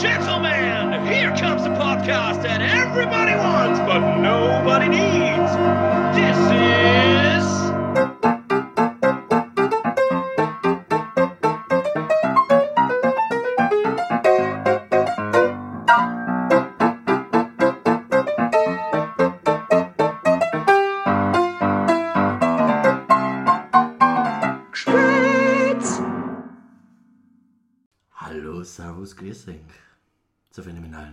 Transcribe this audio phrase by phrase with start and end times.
[0.00, 5.27] gentlemen, here comes the podcast that everybody wants but nobody needs.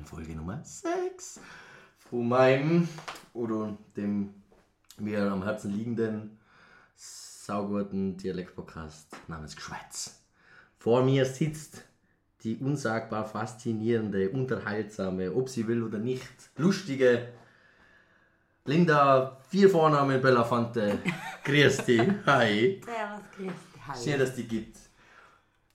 [0.05, 1.39] Folge Nummer 6
[1.97, 2.87] von meinem
[3.33, 4.33] oder dem
[4.97, 6.37] mir am Herzen liegenden
[6.95, 10.21] sauguten Dialektpodcast namens Geschwätz.
[10.77, 11.83] Vor mir sitzt
[12.43, 17.27] die unsagbar faszinierende, unterhaltsame, ob sie will oder nicht, lustige
[18.65, 20.97] Linda, vier Vornamen Bellafante.
[21.43, 22.01] Grüß dich.
[22.25, 22.81] Hi.
[22.83, 23.51] Servus, Christi.
[23.87, 24.03] Hallo.
[24.03, 24.77] Schön, dass die gibt.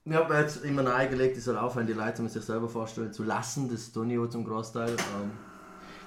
[0.06, 3.22] Ich habe mir jetzt immer nahegelegt, ich soll aufhören, die Leute sich selber vorstellen zu
[3.22, 3.68] lassen.
[3.68, 4.88] Das tue ich auch zum Großteil.
[4.88, 5.30] Ähm,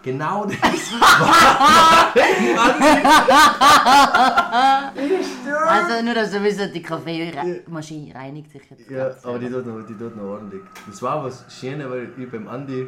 [0.01, 0.55] genau das
[5.67, 8.89] Also nur, dass du wisst, die Kaffeemaschine reinigt sich jetzt.
[8.89, 10.63] Ja, aber die tut noch, die tut noch ordentlich.
[10.87, 12.87] Das war was Schönes, weil ich beim Andi.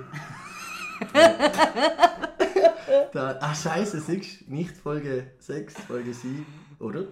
[3.14, 6.44] da, ach, scheiße, siehst du, nicht Folge 6, Folge 7,
[6.80, 7.04] oder?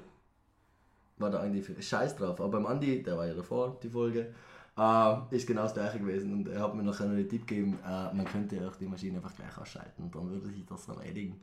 [1.23, 2.41] War da eigentlich Scheiß drauf.
[2.41, 4.33] Aber beim Andi, der war ja davor, die Folge,
[4.77, 6.33] äh, ist genau das gleiche gewesen.
[6.33, 9.33] Und er hat mir noch den Tipp gegeben, äh, man könnte auch die Maschine einfach
[9.33, 10.11] gleich ausschalten.
[10.11, 11.39] Dann würde sich das erledigen.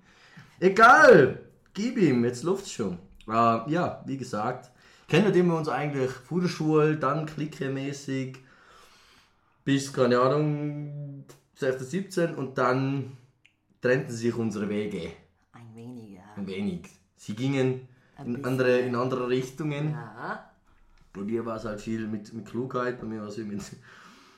[0.58, 1.40] Egal!
[1.72, 2.98] Gib ihm, jetzt läuft's schon.
[3.26, 4.70] Äh, ja, wie gesagt,
[5.08, 8.36] kennen wir uns eigentlich vor der Schule, dann klickemäßig
[9.64, 13.16] bis, keine Ahnung, 16, 17 und dann
[13.80, 15.12] trennten sich unsere Wege
[15.52, 16.22] Ein wenig, ja.
[16.36, 16.88] ein wenig.
[17.16, 17.88] Sie gingen
[18.24, 19.92] in andere, in andere Richtungen.
[19.92, 20.50] Ja.
[21.12, 23.62] Bei dir war es halt viel mit, mit Klugheit, bei mir war es viel mit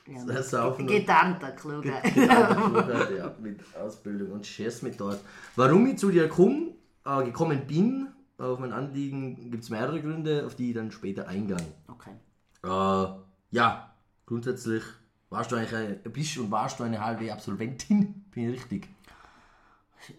[0.07, 0.87] ja Saufen.
[0.87, 2.03] Gedanter, Klugheit.
[2.13, 5.19] Klugheit, ja, mit Ausbildung und Schiss mit dort.
[5.55, 6.71] Warum ich zu dir komm,
[7.05, 8.07] äh, gekommen bin,
[8.37, 11.57] auf mein Anliegen, gibt es mehrere Gründe, auf die ich dann später eingehe.
[11.87, 12.11] Okay.
[12.63, 13.07] Äh,
[13.51, 13.93] ja,
[14.25, 14.83] grundsätzlich
[15.29, 18.87] warst du eigentlich eine, bist und warst du eine halbe Absolventin, bin ich richtig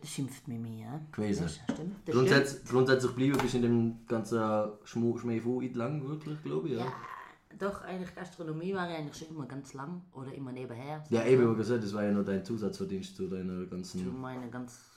[0.04, 1.00] schimpft mit mir, ja.
[1.12, 1.42] gewesen.
[1.44, 1.96] Das stimmt.
[2.06, 4.40] Das Grundsätz, grundsätzlich blieben bist in dem ganzen
[4.84, 6.74] Schmu Schmäfu lang, wirklich, glaube ich.
[6.74, 7.62] Ja, stimmt.
[7.62, 11.04] Doch, eigentlich Gastronomie war ich eigentlich schon immer ganz lang oder immer nebenher.
[11.08, 14.90] ja eben, wie gesagt, das war ja nur dein Zusatzverdienst zu deiner ganzen meine ganz.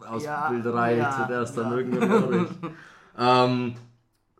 [0.00, 1.76] Ausbilderei, ja, zu der es dann ja.
[1.76, 2.48] irgendwann
[3.18, 3.44] war.
[3.46, 3.74] ähm,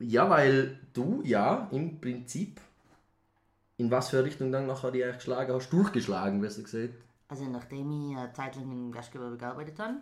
[0.00, 2.60] ja, weil du ja im Prinzip
[3.76, 6.94] in was für eine Richtung dann nachher die eigentlich geschlagen hast, durchgeschlagen, besser gesagt.
[7.28, 9.98] Also, nachdem ich eine Zeit lang im Gastgewerbe gearbeitet habe,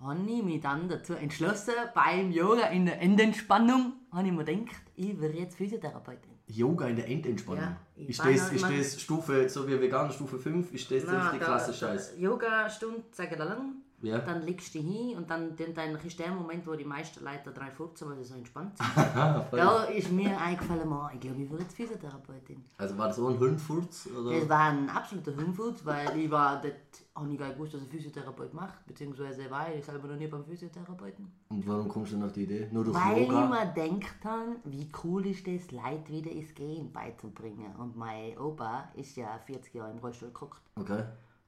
[0.00, 4.82] habe ich mich dann dazu entschlossen, beim Yoga in der Endentspannung, habe ich mir gedacht,
[4.96, 6.30] ich werde jetzt Physiotherapeutin.
[6.46, 7.62] Yoga in der Endentspannung.
[7.62, 11.24] Ja, ich ist, das, ist das Stufe, so wie vegan Stufe 5, ist das der
[11.24, 12.14] richtig klasse Scheiß?
[12.18, 13.82] Yoga-Stunde, sage ich lang.
[14.02, 14.18] Ja.
[14.18, 17.22] Dann legst du dich hin und dann, dann, dann ist der Moment, wo die meisten
[17.24, 18.88] Leute 3,15, weil sie so entspannt sind.
[19.50, 22.64] Da ist mir eingefallen, man, ich glaube, ich werde jetzt Physiotherapeutin.
[22.78, 24.08] Also war das auch ein Hirnfurz?
[24.14, 26.72] Das war ein absoluter Hirnfurz, weil ich war, ich
[27.14, 31.30] gar nicht gewusst, was ein Physiotherapeut macht, beziehungsweise war ich selber noch nie beim Physiotherapeuten.
[31.48, 32.68] Und warum kommst du denn auf die Idee?
[32.70, 33.46] Nur durch Weil ich Yoga?
[33.46, 37.74] mir gedacht habe, wie cool ist das, Leute wieder ins Gehen beizubringen.
[37.76, 40.60] Und mein Opa ist ja 40 Jahre im Rollstuhl geguckt.
[40.76, 41.04] Okay.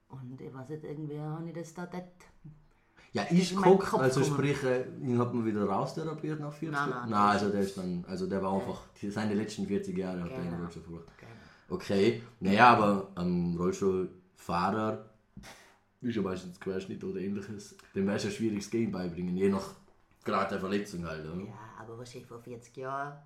[0.09, 2.32] Und ich weiß nicht, irgendwie habe ich das da nicht.
[3.15, 7.01] Ja, guck, Kopf also sprich, äh, ihn hat man wieder raustherapiert nach 40 Nein, Jahren?
[7.03, 8.81] nein, Nein, also der ist dann, also der war einfach,
[9.11, 10.51] seine letzten 40 Jahre hat er Genau.
[10.51, 11.07] den Rollstuhl verbracht.
[11.69, 15.05] Okay, naja, aber am Rollstuhlfahrer
[16.01, 19.49] ist ja meistens Querschnitt oder ähnliches, dem wäre es ja schwierig, das Gehen beibringen, je
[19.51, 19.75] nach
[20.25, 21.25] Grad der Verletzung halt.
[21.27, 21.45] Oder?
[21.45, 23.19] Ja, aber wahrscheinlich vor 40 Jahren.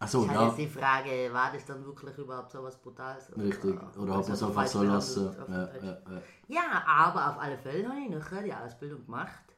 [0.00, 3.30] Ist halt ja, jetzt die Frage, war das dann wirklich überhaupt so was Brutales?
[3.36, 3.74] richtig.
[3.96, 5.36] Oder hat man es so einfach so lassen?
[5.48, 6.22] ja, ja.
[6.46, 9.56] Ja, aber auf alle Fälle habe ich nachher die Ausbildung gemacht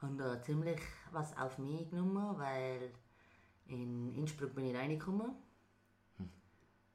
[0.00, 0.80] und da ziemlich
[1.10, 2.92] was auf mich genommen, weil
[3.66, 5.32] in Innsbruck bin ich reingekommen.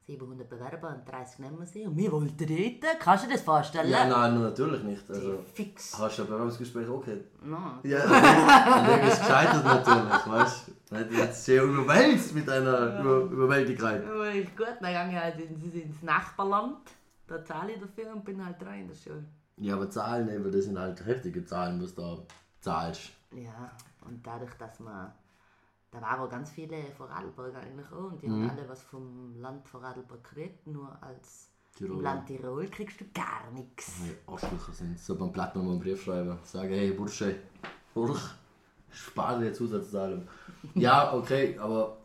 [0.06, 3.00] 700 Bewerber und 30 nehmen sie und wir wollten dort.
[3.00, 3.90] Kannst du dir das vorstellen?
[3.90, 5.08] Ja, nein, natürlich nicht.
[5.08, 5.96] Also, Fix.
[5.98, 7.20] hast du ein Bewerbungsgespräch okay?
[7.42, 7.58] No.
[7.84, 10.96] Ja, an dem ist gescheitert natürlich, weißt du?
[10.96, 14.04] Hat jetzt sehr überwältigt mit einer Über Überwältigkeit.
[14.04, 16.78] Aber ist gut, dann gehe ich halt ins, ins Nachbarland.
[17.28, 19.24] Da zahle ich dafür und bin halt rein in der Schule.
[19.58, 22.18] Ja, aber Zahlen eben, das sind halt heftige Zahlen, was du da
[22.60, 23.10] zahlst.
[23.32, 23.70] Ja,
[24.06, 25.12] und dadurch, dass man.
[25.92, 28.48] Da waren auch ganz viele Vorarlberger eigentlich auch und die Mhm.
[28.48, 31.96] haben alle was vom Land Vorarlberg gekriegt, nur als Tirol.
[31.96, 34.00] im Land Tirol kriegst du gar nichts.
[34.04, 34.98] Nee, Arschlöcher sind.
[34.98, 36.38] So beim Platten mal einen Brief schreiben.
[36.44, 37.36] Sagen, hey Bursche,
[37.92, 38.34] Bursch,
[38.90, 40.28] spare dir Zusatzzahlung.
[40.74, 41.96] ja, okay, aber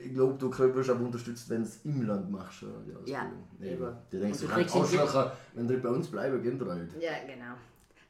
[0.00, 2.62] ich glaube, du wirst auch unterstützt, wenn du es im Land machst.
[2.62, 3.44] Ja, die Ausbildung.
[3.60, 3.96] Ja, Eben.
[4.10, 6.90] Du denkst, Und du du kannst Arschlöcher, wenn die bei uns bleiben, gehen halt.
[7.00, 7.54] Ja, genau.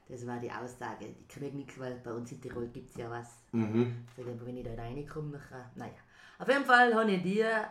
[0.09, 1.07] Das war die Aussage.
[1.07, 3.43] Ich kriege nichts, weil bei uns in Tirol gibt es ja was.
[3.53, 4.07] Mhm.
[4.17, 5.93] Sag ich, wenn ich da reinkomme, dann, naja.
[6.39, 7.69] Auf jeden Fall habe ich dir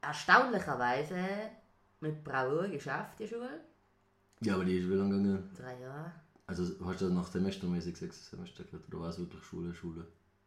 [0.00, 1.16] erstaunlicherweise
[2.00, 3.60] mit Bravour geschafft, die Schule.
[4.40, 5.50] Ja, aber die ist wie lange gegangen?
[5.54, 6.12] Drei Jahre.
[6.46, 10.06] Also hast du das nach semestermäßig sechs Semester gehabt oder war es wirklich Schule, Schule?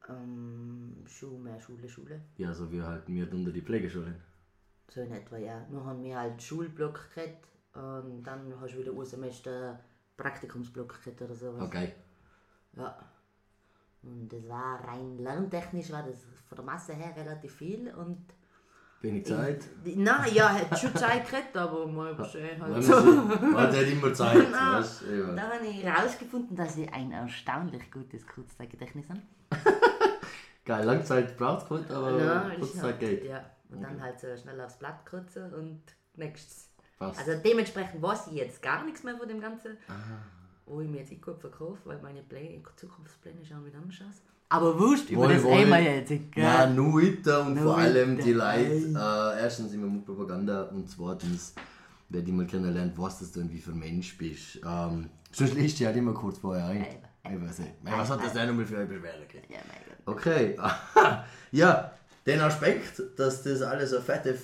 [0.09, 2.21] Ähm, Schule, mehr Schule, Schule.
[2.37, 4.15] Ja, so wie halt wir unter die Pflegeschule.
[4.89, 5.67] So in etwa, ja.
[5.69, 9.79] Nur haben wir halt Schulblock gehabt und dann hast du wieder ein Semester
[10.17, 11.61] Praktikumsblock gehabt oder sowas.
[11.63, 11.93] Okay.
[12.77, 12.97] Ja.
[14.03, 16.17] Und das war rein lerntechnisch war das
[16.47, 18.17] von der Masse her relativ viel und
[19.01, 19.63] Wenig Zeit.
[19.83, 22.59] Die- Nein, ja, hat schon Zeit gehabt, aber mal Weil halt.
[22.59, 22.71] man,
[23.51, 25.05] man hat halt immer Zeit, weißt du?
[25.27, 25.33] Ja.
[25.35, 29.21] Da habe ich herausgefunden, dass ich ein erstaunlich gutes Kurzzeitgedächtnis habe.
[30.65, 33.25] Geil, Langzeit braucht es gut, aber Ja, Kurzzeit halt- geht.
[33.25, 35.81] Ja, und dann halt so schnell aufs Blatt kürzen und
[36.15, 36.69] nächstes.
[37.01, 37.19] Passt.
[37.19, 39.77] Also dementsprechend weiß ich jetzt gar nichts mehr von dem Ganzen.
[40.65, 44.21] Wo ich mir jetzt nicht gut verkaufe, weil meine Pläne, Zukunftspläne schauen wieder anders aus.
[44.49, 45.53] Aber wurscht, über Wohl, das wohl.
[45.53, 46.09] reden wir jetzt.
[46.09, 46.43] Gell?
[46.43, 48.23] Ja, nur weiter und Nur vor allem weiter.
[48.23, 51.55] die Leute, äh, erstens immer mit Propaganda und zweitens,
[52.09, 54.59] wer die mal kennenlernt, was das du wie für ein Mensch bist.
[54.65, 56.85] Ähm, sonst liest du halt immer kurz vorher ein.
[57.23, 57.71] Ich weiß nicht.
[57.83, 59.45] Was hat das denn nochmal für eine Beschwerde gegeben?
[59.49, 60.15] Ja, mein Gott.
[60.17, 60.57] Okay,
[61.51, 61.91] ja,
[62.25, 64.37] den Aspekt, dass das alles eine fette,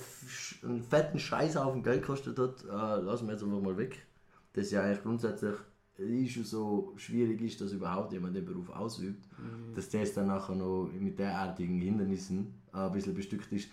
[0.64, 4.06] einen fetten Scheiß auf dem Geld kostet hat, äh, lassen wir jetzt einfach mal weg.
[4.54, 5.54] Das ja eigentlich grundsätzlich
[5.98, 9.28] ist schon so schwierig ist, dass überhaupt jemand den Beruf ausübt,
[9.76, 13.70] dass das dann nachher noch mit derartigen Hindernissen äh, ein bisschen bestückt ist.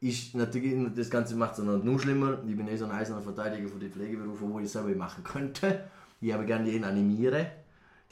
[0.00, 2.42] Ist natürlich, das Ganze macht es noch nur schlimmer.
[2.46, 5.22] Ich bin eh so ein eiserner Verteidiger von den Pflegeberufen, wo ich es selber machen
[5.22, 5.84] könnte.
[6.22, 7.50] Ich habe gerne jeden animiere,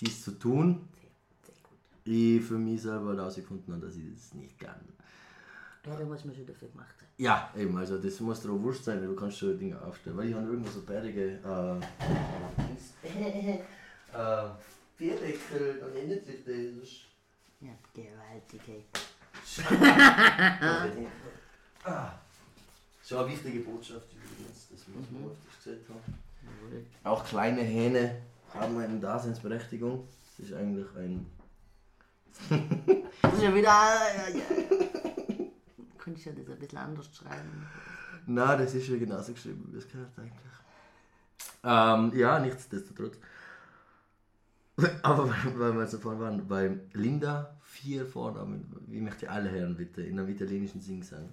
[0.00, 0.88] dies zu tun.
[1.42, 1.78] Sehr gut.
[2.04, 4.76] Ich für mich selber herausgefunden habe, dass ich das nicht kann.
[5.86, 6.94] Ja, da muss man schon dafür gemacht.
[7.16, 10.16] Ja, eben, also das muss dir auch wurscht sein, weil du kannst schon Dinge aufstellen.
[10.16, 11.78] Weil ich habe irgendwo so bärtige äh,
[14.14, 14.48] äh,
[14.96, 15.94] Bierdeckel und
[16.26, 16.88] sich das.
[17.60, 18.84] Ja, gewaltig, ey.
[21.84, 22.12] ah.
[23.02, 25.30] So eine wichtige Botschaft übrigens, dass wir uns mhm.
[25.46, 26.02] das gesagt haben.
[27.04, 28.22] Auch kleine Hähne
[28.54, 30.06] haben eine Daseinsberechtigung.
[30.36, 31.26] Das ist eigentlich ein.
[33.22, 33.68] Das ist ja wieder.
[33.68, 35.00] Ja, ja.
[36.08, 37.66] Könnte ich ja das ein bisschen anders schreiben.
[38.26, 40.32] Na, das ist schon genauso geschrieben, wie es gehört eigentlich.
[41.62, 43.18] Ähm, ja, nichtsdestotrotz.
[45.02, 50.00] Aber weil wir jetzt davon waren, bei Linda vier Vornamen, wie möchte alle Herren bitte
[50.00, 51.28] in einem italienischen Singsang?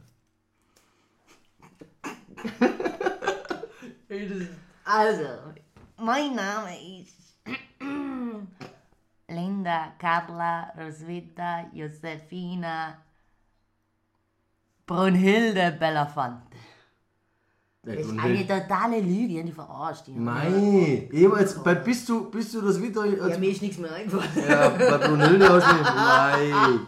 [4.84, 5.54] Also,
[5.96, 7.38] mein Name ist
[9.30, 13.05] Linda, Carla, Roswitha, Josefina,
[14.86, 16.58] Brunhilde Bellafante.
[17.86, 20.08] Ja, Das ist eine totale Lüge, die verarscht.
[21.30, 23.06] hab jetzt, bei, bist, du, bist du das wieder.
[23.06, 24.50] Ja, Als, mir ist nichts mehr eingefallen.
[24.50, 25.94] ja, bei Brunhilde hast du nicht.
[25.94, 26.80] Mei.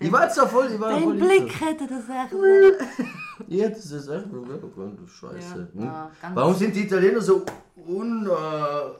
[0.00, 2.32] Ich war jetzt da voll, ich war voll Dein Blick hätte das echt.
[3.46, 5.68] Ja, das ist echt ist scheiße.
[5.74, 5.84] Ja, hm?
[5.84, 7.44] ja, Warum sind die Italiener so
[7.86, 8.96] unkreativ?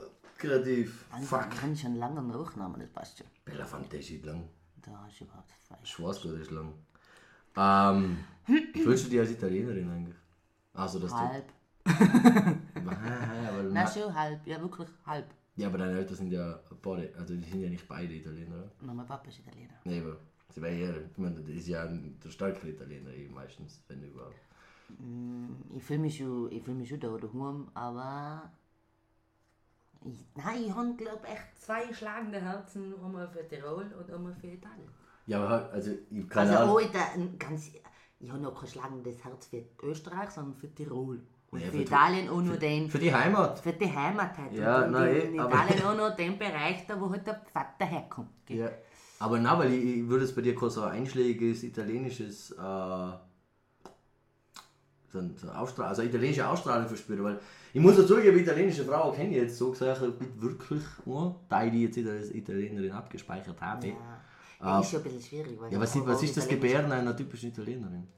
[1.24, 1.50] Fuck.
[1.50, 3.26] Kann ich einen langen Nachnamen, das passt schon.
[3.44, 4.48] Bellafante ist nicht lang.
[4.80, 5.90] Da ist überhaupt falsch.
[5.90, 6.72] Schwarzgott ist lang.
[7.56, 10.16] Ähm, fühlst du dich als Italienerin eigentlich?
[10.72, 11.44] Also, dass Halb.
[11.84, 11.92] du.
[11.92, 14.46] Aber, Na schon, halb.
[14.46, 15.26] Ja, wirklich halb.
[15.56, 18.56] ja, aber deine Eltern sind ja beide, also die sind ja nicht beide Italiener.
[18.56, 18.70] oder?
[18.94, 19.74] Mein Papa ist Italiener.
[19.84, 20.16] Nee, aber
[20.50, 24.36] sie wäre eher, ich meine, das ist ja der stärkere Italiener eh meistens, wenn überhaupt.
[25.76, 28.50] Ich fühle mich schon, ich fühl mich schon da daheim, aber...
[30.04, 34.46] Ich, nein, ich habe, glaube echt zwei schlagende Herzen, einmal für Tirol und einmal für
[34.46, 34.88] Italien.
[35.28, 37.70] Ja, halt, also, ich keine Also auch ein ganz,
[38.18, 41.20] ich habe noch kein schlagendes Herz für Österreich, sondern für Tirol.
[41.50, 43.58] Und Ja, für für die- Italien auch nur den, Für die Heimat.
[43.60, 44.52] für die Heimat halt.
[44.54, 47.40] Ja, und nein, in eh, aber- Italien auch noch den Bereich, da wo halt der
[47.52, 48.30] Vater herkommt.
[48.46, 48.58] gell?
[48.58, 48.70] Ja.
[49.20, 52.56] Aber na, weil ich, ich würde es bei dir kurz so ein einschlägiges italienisches, äh,
[52.56, 53.18] so,
[55.18, 57.40] ein- so Ausstrahlung, also italienische Ausstrahlung verspüren, weil
[57.72, 61.64] ich muss dazu zugeben, italienische Frauen kenne ich jetzt so gesagt nicht wirklich nur, da
[61.64, 63.88] ich die jetzt als Italienerin abgespeichert habe.
[63.88, 63.94] Ja,
[64.60, 64.66] Ja.
[64.66, 65.60] Ja, ist schon ein bisschen schwierig.
[65.60, 68.08] Weil was, was ist das Gebären einer typischen Italienerin?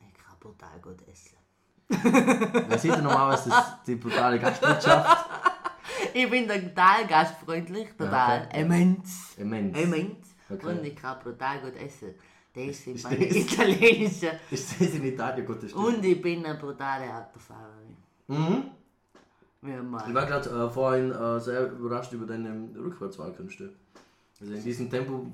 [0.00, 1.36] Ich kann brutal gut essen.
[2.68, 5.30] Wer sieht denn normalerweise das, die brutale Gastwirtschaft?
[6.14, 8.60] Ich bin total gastfreundlich, total okay.
[8.60, 9.34] immens.
[9.38, 9.78] Immens.
[9.78, 10.34] Immens.
[10.50, 10.66] Okay.
[10.66, 12.14] Und ich kann brutal gut essen.
[12.54, 14.30] Das sind Ist meine italienischen.
[14.50, 15.62] Ist das in Italien gut?
[15.62, 15.72] das.
[15.72, 17.96] Und ich bin eine brutale Autofahrerin.
[18.26, 18.70] Mhm.
[19.62, 23.72] Wie Ich war gerade äh, vorhin äh, sehr überrascht über deine Rückwärtswahlkünste.
[24.42, 25.26] Also in diesem Tempo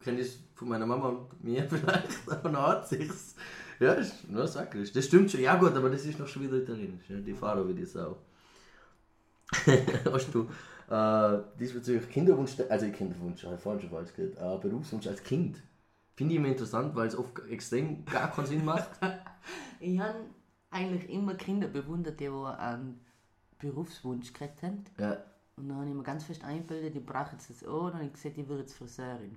[0.00, 3.34] kenne das von meiner Mama und mir vielleicht, aber noch hat sich's.
[3.78, 4.90] Ja, ist nur sakrisch.
[4.92, 5.42] Das stimmt schon.
[5.42, 7.10] Ja gut, aber das ist noch schon wieder italienisch.
[7.10, 8.16] Ja, die fahren wie die Sau.
[10.10, 10.48] Hast du
[10.90, 15.62] äh, diesbezüglich Kinderwunsch, also Kinderwunsch, ich habe vorhin schon falsch gesagt, äh, Berufswunsch als Kind?
[16.14, 18.90] Finde ich immer interessant, weil es oft extrem gar keinen Sinn macht.
[19.78, 20.18] Ich habe
[20.70, 22.98] eigentlich immer Kinder bewundert, die einen
[23.58, 24.84] Berufswunsch gekriegt haben.
[24.98, 25.18] Ja.
[25.58, 27.84] Und dann habe ich mir ganz fest eingebildet, ich brauche jetzt das auch.
[27.84, 29.34] Und dann ich gesagt, ich würde jetzt Friseurin.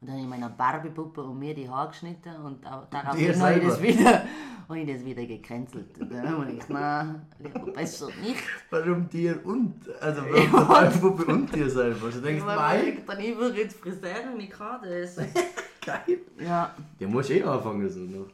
[0.00, 3.36] Und dann habe ich meiner Barbie-Puppe und mir die Haare geschnitten und auch darauf Dir
[3.36, 4.22] habe ich, das wieder,
[4.68, 5.98] habe ich das wieder gecancelt.
[5.98, 7.26] Und dann habe ich gedacht, nein,
[7.74, 8.42] besser nicht.
[8.70, 9.80] Warum dir und?
[10.00, 10.22] Also
[10.52, 10.90] warum ja.
[10.90, 12.06] Puppe und dir selber?
[12.06, 15.16] Also denkst du, Weil ich würde jetzt Friseurin, ich kann das.
[15.84, 16.18] geil.
[16.38, 18.28] Ja, Der muss eh anfangen so noch.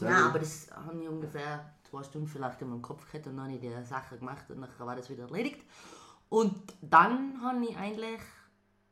[0.00, 3.46] Nein, aber das habe ich ungefähr zwei Stunden vielleicht in meinem Kopf gehabt und dann
[3.46, 5.60] habe ich die Sache gemacht und dann war das wieder erledigt.
[6.28, 8.20] Und dann habe ich eigentlich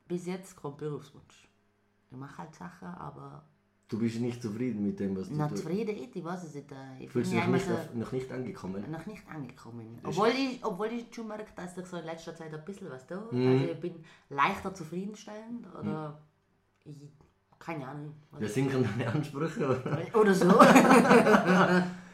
[0.06, 1.48] bis jetzt keinen Berufswunsch.
[2.10, 3.44] Ich mache halt Sachen, aber
[3.88, 5.62] Du bist nicht zufrieden mit dem, was du na, tust.
[5.64, 6.72] zufrieden ist, ich weiß es nicht.
[6.72, 8.90] äh, Ich Fühlst du ja dich nicht, so, noch nicht angekommen?
[8.90, 9.98] noch nicht angekommen.
[10.02, 13.06] Obwohl ich, obwohl ich schon merke, dass ich so in letzter Zeit ein bisschen was
[13.06, 13.22] tue.
[13.30, 13.48] Mhm.
[13.60, 16.22] Also ich bin leichter zufriedenstellend oder
[16.84, 16.96] ich,
[17.58, 18.14] keine Ahnung.
[18.38, 19.66] Wir sinken deine Ansprüche.
[19.68, 20.14] Oder?
[20.20, 20.46] Oder so.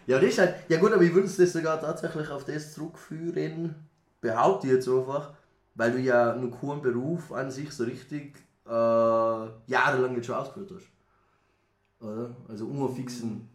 [0.09, 0.55] Ja, das ist halt.
[0.71, 3.75] Ja gut, aber ich würde es das sogar tatsächlich auf das zurückführen,
[4.21, 5.35] behaupte ich jetzt einfach,
[5.75, 10.73] weil du ja noch keinen Beruf an sich so richtig äh, jahrelang jetzt schon ausgeführt
[10.75, 10.89] hast.
[12.01, 12.35] Oder?
[12.49, 13.49] Also unfixen.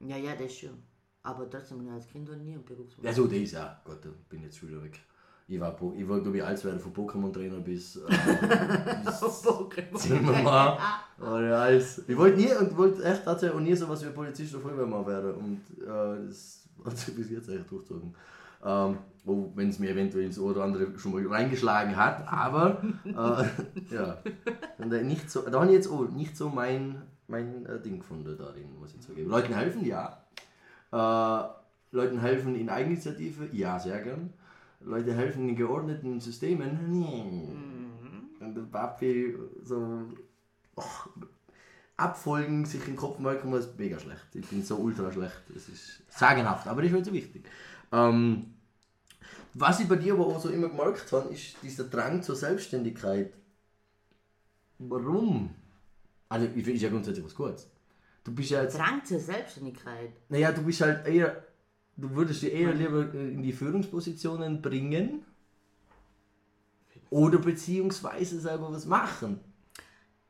[0.00, 0.82] ja, ja, das schon.
[1.22, 3.04] Aber trotzdem, ich als Kind war nie ein Berufswunsch.
[3.04, 3.80] Ja, so das ja.
[3.84, 5.00] Gott, da bin jetzt schon wieder weg.
[5.48, 8.00] Ich war, ich war glaube ich, alt werden von Pokémon-Trainer bis, äh,
[9.04, 9.96] bis Pokémon.
[9.96, 10.78] Zimmermann.
[11.20, 12.02] Oder alles.
[12.06, 15.34] Ich wollte nie und wollte echt tatsächlich auch nie sowas wie Polizist oder Feuerwehrmann werden.
[15.34, 18.14] Und äh, das hat sich bis jetzt echt durchgezogen.
[18.66, 23.10] Ähm, wenn es mir eventuell ins Ohr oder andere schon mal reingeschlagen hat, aber äh,
[23.94, 24.18] ja.
[25.02, 28.78] Nicht so, da habe ich jetzt auch nicht so mein, mein äh, Ding gefunden darin,
[28.78, 29.28] muss ich zugeben.
[29.28, 30.22] Leuten helfen, ja.
[30.92, 31.48] Äh,
[31.90, 34.32] Leuten helfen in Eigeninitiative, ja, sehr gern.
[34.80, 37.48] Leute helfen in geordneten Systemen, nee.
[38.38, 40.02] Und der Papi so
[40.76, 40.82] oh,
[41.96, 44.26] abfolgen, sich in den Kopf merken muss, mega schlecht.
[44.34, 45.42] Ich bin so ultra schlecht.
[45.52, 47.44] Das ist sagenhaft, aber ist nicht so wichtig.
[47.90, 48.52] Ähm,
[49.58, 53.32] was ich bei dir aber auch so immer gemerkt habe, ist dieser Drang zur Selbstständigkeit.
[54.78, 55.54] Warum?
[56.28, 57.70] Also, ich finde, ja grundsätzlich was Gutes.
[58.22, 60.10] Du bist ja jetzt, Drang zur Selbstständigkeit.
[60.28, 61.44] naja, du bist halt eher,
[61.96, 65.24] du würdest dich eher lieber äh, in die Führungspositionen bringen
[67.08, 69.40] oder beziehungsweise selber was machen.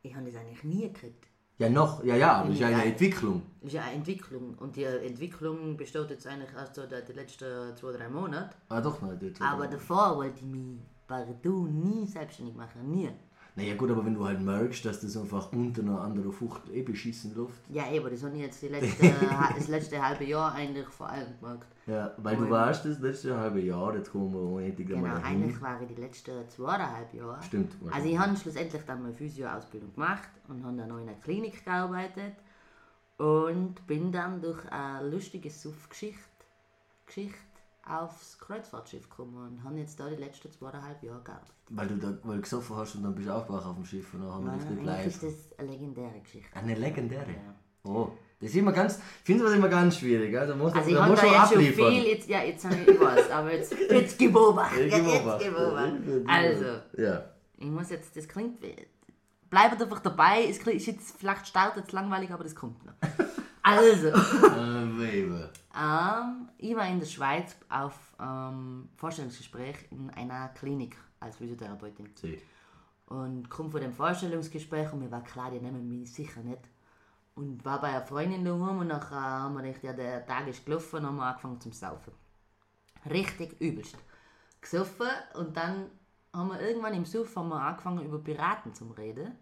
[0.03, 1.26] Ich habe das eigentlich nie gekriegt.
[1.59, 2.85] Ja, noch, ja, ja, aber das ist ja eine.
[2.85, 3.43] Entwicklung.
[3.61, 4.55] Das ist ja eine Entwicklung.
[4.59, 8.55] Und die Entwicklung besteht jetzt eigentlich erst so die letzten zwei, drei Monate.
[8.69, 12.91] Ah, doch, das Aber davor wollte ich mich partout nie selbstständig machen.
[12.91, 13.11] Nie.
[13.59, 16.83] Naja, gut, aber wenn du halt merkst, dass das einfach unter einer anderen Frucht eh
[16.83, 17.63] beschissen läuft.
[17.71, 19.11] Ja, eben, das habe ich jetzt die letzte,
[19.57, 21.67] das letzte halbe Jahr eigentlich vor allem gemerkt.
[21.87, 25.43] Ja, weil du warst das letzte halbe Jahr, jetzt kommen wir unendlich Genau, mal dahin.
[25.43, 27.43] eigentlich war ich die letzten zweieinhalb Jahre.
[27.43, 27.73] Stimmt.
[27.91, 31.65] Also ich habe schlussendlich dann meine Physio-Ausbildung gemacht und habe dann noch in einer Klinik
[31.65, 32.35] gearbeitet
[33.17, 36.21] und bin dann durch eine lustige Suff-Geschichte
[37.07, 37.39] Geschichte
[37.89, 41.55] aufs Kreuzfahrtschiff gekommen und habe jetzt da die letzten zweieinhalb Jahre gearbeitet.
[41.71, 44.13] Weil du da weil du gesoffen hast und dann bist du aufgewacht auf dem Schiff
[44.15, 45.35] und dann haben wir eigentlich ist live.
[45.35, 46.57] das eine legendäre Geschichte.
[46.57, 47.31] Eine legendäre.
[47.31, 47.55] Ja.
[47.85, 48.09] Oh,
[48.41, 50.33] das ist immer ganz, ich finde das immer ganz schwierig.
[50.33, 51.93] Da muss, Also ich habe muss da schon jetzt schon abliefern.
[51.93, 55.05] viel, jetzt, ja, jetzt habe ich, ich weiß, aber jetzt, jetzt beobachtet, Ich jetzt
[55.55, 56.29] beobachtet.
[56.29, 56.65] Also,
[57.03, 57.25] Ja.
[57.59, 58.61] ich muss jetzt, das klingt,
[59.49, 62.95] bleibt einfach dabei, es ist jetzt, vielleicht startet es langweilig, aber das kommt noch.
[63.67, 64.13] Also,
[64.97, 65.45] Baby.
[65.77, 72.09] ähm, ich war in der Schweiz auf ähm, Vorstellungsgespräch in einer Klinik als Physiotherapeutin.
[72.15, 72.41] Sieh.
[73.07, 76.61] Und komme von dem Vorstellungsgespräch und mir war klar, die nehmen mich sicher nicht.
[77.35, 80.65] Und war bei einer Freundin daheim und nachher haben wir gedacht, ja, der Tag ist
[80.65, 82.13] gelaufen und haben wir angefangen zum Saufen.
[83.11, 83.97] Richtig übelst.
[84.61, 85.91] Gesoffen und dann
[86.33, 89.37] haben wir irgendwann im Suff haben wir angefangen über Piraten zu reden.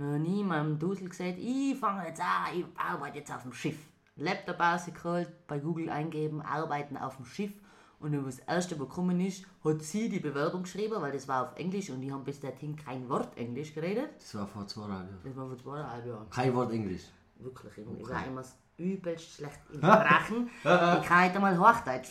[0.00, 3.76] Ich meinem Dusel gesagt, ich fange jetzt an, ich arbeite jetzt auf dem Schiff.
[4.14, 7.50] Laptop rausgeholt, bei Google eingeben, arbeiten auf dem Schiff.
[7.98, 11.48] Und dann das erste, was gekommen ist, hat sie die Bewerbung geschrieben, weil das war
[11.48, 14.10] auf Englisch und die haben bis dahin kein Wort Englisch geredet.
[14.20, 15.20] Das war vor zweieinhalb Jahren.
[15.24, 16.30] Das war vor zweieinhalb Jahren.
[16.30, 17.02] Kein Wort Englisch.
[17.40, 18.44] Wirklich, ich war immer
[18.76, 20.48] übelst schlecht im Sprachen.
[20.58, 20.62] ich
[21.08, 22.10] kann nicht einmal Hochdeutsch.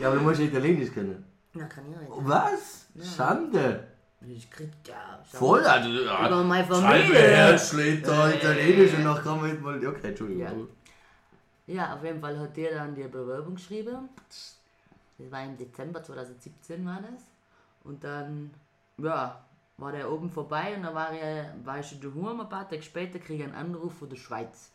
[0.00, 1.24] Ja, aber du musst Italienisch können.
[1.54, 2.10] Na, kann ich nicht.
[2.10, 2.88] Was?
[3.16, 3.86] Schande.
[4.26, 5.18] Ich krieg ja.
[5.24, 6.26] Voll, also, ja.
[6.26, 7.18] Über meine Familie.
[7.18, 9.86] Herz schlägt da Italienisch und dann kann man jetzt mal.
[9.86, 10.68] Okay, Entschuldigung.
[11.66, 11.74] Ja.
[11.74, 14.08] Ja, auf jeden Fall hat der dann die Bewerbung geschrieben.
[14.28, 17.22] Das war im Dezember 2017 war das.
[17.84, 18.50] Und dann,
[18.98, 19.40] ja,
[19.78, 22.82] war der oben vorbei und dann war, er, war ich schon daheim, ein paar Tage
[22.82, 24.72] später kriege ich einen Anruf von der Schweiz.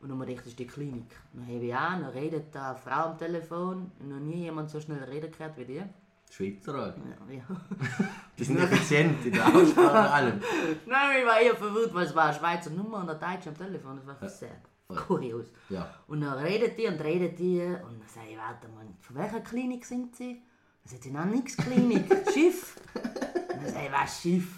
[0.00, 1.16] Und dann dachte ich, das ist die Klinik.
[1.32, 4.70] Dann habe ich an, dann redet da eine Frau am Telefon und noch nie jemand
[4.70, 5.82] so schnell reden gehört wie die.
[6.30, 6.96] Schweizer halt.
[6.96, 7.42] Ja, ja.
[8.38, 10.40] Die sind effizient in der Aussprache und allem.
[10.86, 13.58] Nein, ich war eher verwirrt, weil es war eine Schweizer Nummer und eine Deutsche am
[13.58, 13.96] Telefon.
[13.96, 15.46] Das war sehr kurios.
[15.68, 15.92] Ja.
[16.06, 19.40] Und dann redet die und redet die und dann sage ich, warte mal, von welcher
[19.40, 20.42] Klinik sind sie?
[20.82, 22.76] Dann sagt sie, nein, nix Klinik, Schiff.
[22.94, 24.48] Und dann sage ich, was Schiff?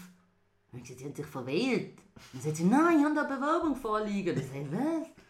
[0.72, 1.98] Und dann sagt sie, haben sich verwählt.
[2.32, 4.34] Dann sagt sie, nein, ich habe da eine Bewerbung vorliegen.
[4.34, 5.22] Dann sage ich, was?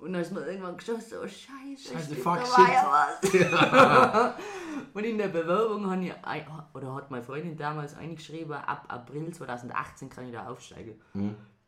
[0.00, 4.34] Und dann ist mir irgendwann geschossen, oh Scheiße, Scheiße, fuck, da war ja was.
[4.94, 9.32] Und in der Bewerbung habe ich, ein- oder hat meine Freundin damals eingeschrieben, ab April
[9.32, 11.00] 2018 kann ich da aufsteigen.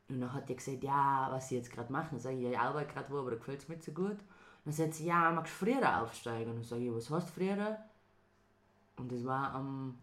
[0.08, 2.08] Und dann hat die gesagt, ja, was sie jetzt gerade machen.
[2.12, 3.92] Dann sage ich, ja, ich arbeite gerade wo, aber da gefällt es mir nicht so
[3.92, 4.10] gut.
[4.10, 4.18] Und
[4.66, 6.50] dann sagt sie, ja, magst du früher aufsteigen?
[6.50, 7.78] Und dann sage ich, was heißt früher?
[8.96, 9.98] Und das war am,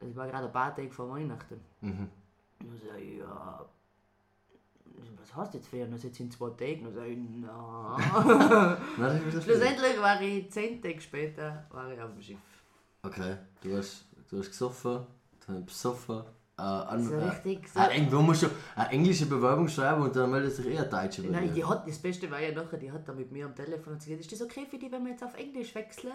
[0.00, 1.60] das war gerade ein paar Tage vor Weihnachten.
[2.60, 3.64] Und dann sage ich, ja,
[5.20, 5.84] was heißt jetzt früher?
[5.84, 6.86] Und dann sagt sie in zwei Tagen.
[6.86, 8.78] Und dann sage ich, na.
[9.42, 12.38] Schlussendlich war ich zehn Tage später war ich auf dem Schiff.
[13.04, 15.06] Okay, du hast, du hast gesoffen,
[15.46, 16.22] dann besoffen.
[16.56, 17.80] Äh, an, So äh, richtig so.
[17.80, 18.46] äh, irgendwo musst du
[18.76, 21.98] eine englische Bewerbung schreiben und dann meldet sich eher deutsche bei Nein, die hat, das
[21.98, 24.40] Beste war ja nachher, die hat da mit mir am Telefon und sie gesagt, ist
[24.40, 26.14] das okay für dich, wenn wir jetzt auf Englisch wechseln?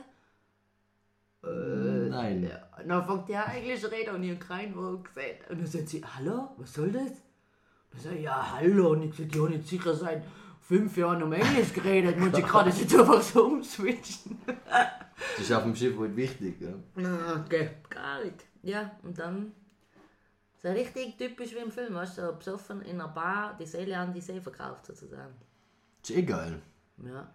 [1.42, 2.44] Nein.
[2.44, 5.38] Ja, und dann fängt die an Englisch reden und ich habe kein Wort gesehen.
[5.50, 7.02] Und dann sagt sie, hallo, was soll das?
[7.04, 7.16] Und
[7.94, 8.92] dann sage ich, ja, hallo.
[8.92, 10.24] Und ich die haben nicht sicher seit
[10.70, 12.18] fünf Jahren um Englisch geredet.
[12.20, 14.38] Muss ich gerade jetzt einfach so umswitchen.
[15.36, 16.56] Das ist auf dem Schiff halt wichtig.
[16.62, 17.04] Ja.
[17.04, 18.38] Ah, Okay, gar nicht.
[18.64, 19.52] Ja, und dann
[20.64, 23.98] so richtig typisch wie im Film, weißt du, so besoffen in einer Bar, die Seele
[23.98, 25.34] an die See verkauft sozusagen.
[26.02, 26.62] Das ist eh geil.
[27.06, 27.30] Ja.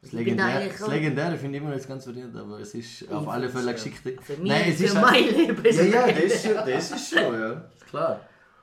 [0.00, 3.48] Das, Legendär, das Legendäre finde ich immer nicht ganz verdient, aber es ist auf alle
[3.50, 4.16] Fälle eine geschickte.
[4.22, 5.64] Für mich, Nein, es für ist mein Leben.
[5.64, 7.70] Ja, ja, das ist, schon- das ist schon, ja.
[7.90, 8.20] Klar.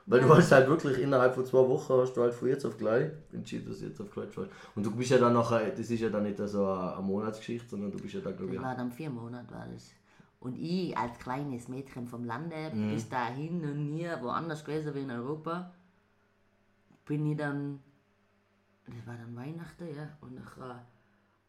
[0.08, 2.78] Weil du hast halt wirklich innerhalb von zwei Wochen hast du halt von jetzt auf
[2.78, 4.50] gleich entschieden, dass du jetzt auf gleich schaust.
[4.76, 7.90] Und du bist ja dann nachher, das ist ja dann nicht so eine, Monatsgeschichte, sondern
[7.90, 9.90] du bist ja dann, glaube ich, Das war dann vier Monate war das.
[10.38, 12.90] Und ich als kleines Mädchen vom Lande, Mhm.
[12.94, 15.72] bis dahin und nie woanders gewesen wie in Europa,
[17.04, 17.80] bin ich dann,
[18.86, 20.84] das war dann Weihnachten, ja, und nachher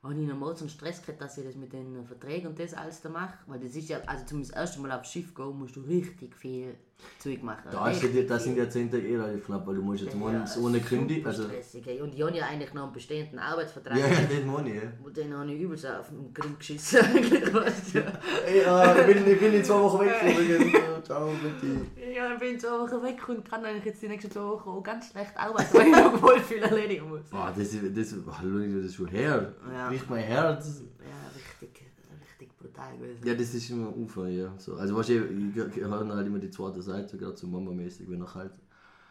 [0.08, 2.60] habe ich noch mal so einen Stress gehabt, dass ich das mit den Verträgen und
[2.60, 5.36] das alles da mache, weil das ist ja, also zum das erste Mal aufs Schiff
[5.36, 6.76] gehen, musst du richtig viel
[7.20, 7.70] Zeug machen.
[7.72, 10.14] da, ist ja, da sind ja 10 Tage eh relativ knapp, weil du musst jetzt
[10.14, 11.44] Ja, monats ohne Kündigung, also...
[11.44, 12.02] stressig, ey.
[12.02, 13.98] Und ich habe ja eigentlich noch einen bestehenden Arbeitsvertrag.
[13.98, 14.82] Ja, ja, den Money, ja.
[15.04, 17.02] Und den habe ich übelst auf den Grund geschissen.
[17.06, 18.00] eigentlich, weißt du.
[18.48, 20.16] Ey, äh, ich, bin, ich bin in zwei Wochen weg,
[21.08, 21.86] Ciao, bitte.
[22.14, 24.84] Ja, ich bin zwei Wochen weg und kann eigentlich jetzt die nächsten zwei Wochen auch
[24.84, 27.22] ganz schlecht arbeiten, weil ich noch voll viel erledigen muss.
[27.32, 29.54] Boah, das, ist- das, hallo, das ist schon her.
[29.74, 29.88] Ja.
[29.88, 30.82] Bricht mein Herz.
[31.00, 31.30] Ja,
[31.62, 31.86] richtig,
[32.30, 33.26] richtig brutal gewesen.
[33.26, 34.52] Ja, das ist immer Ufer, ja.
[34.58, 34.76] So.
[34.76, 38.10] Also weißt du, ich, ich, ich höre halt immer die zweite Seite, gerade so Mama-mäßig,
[38.10, 38.52] wenn ich halt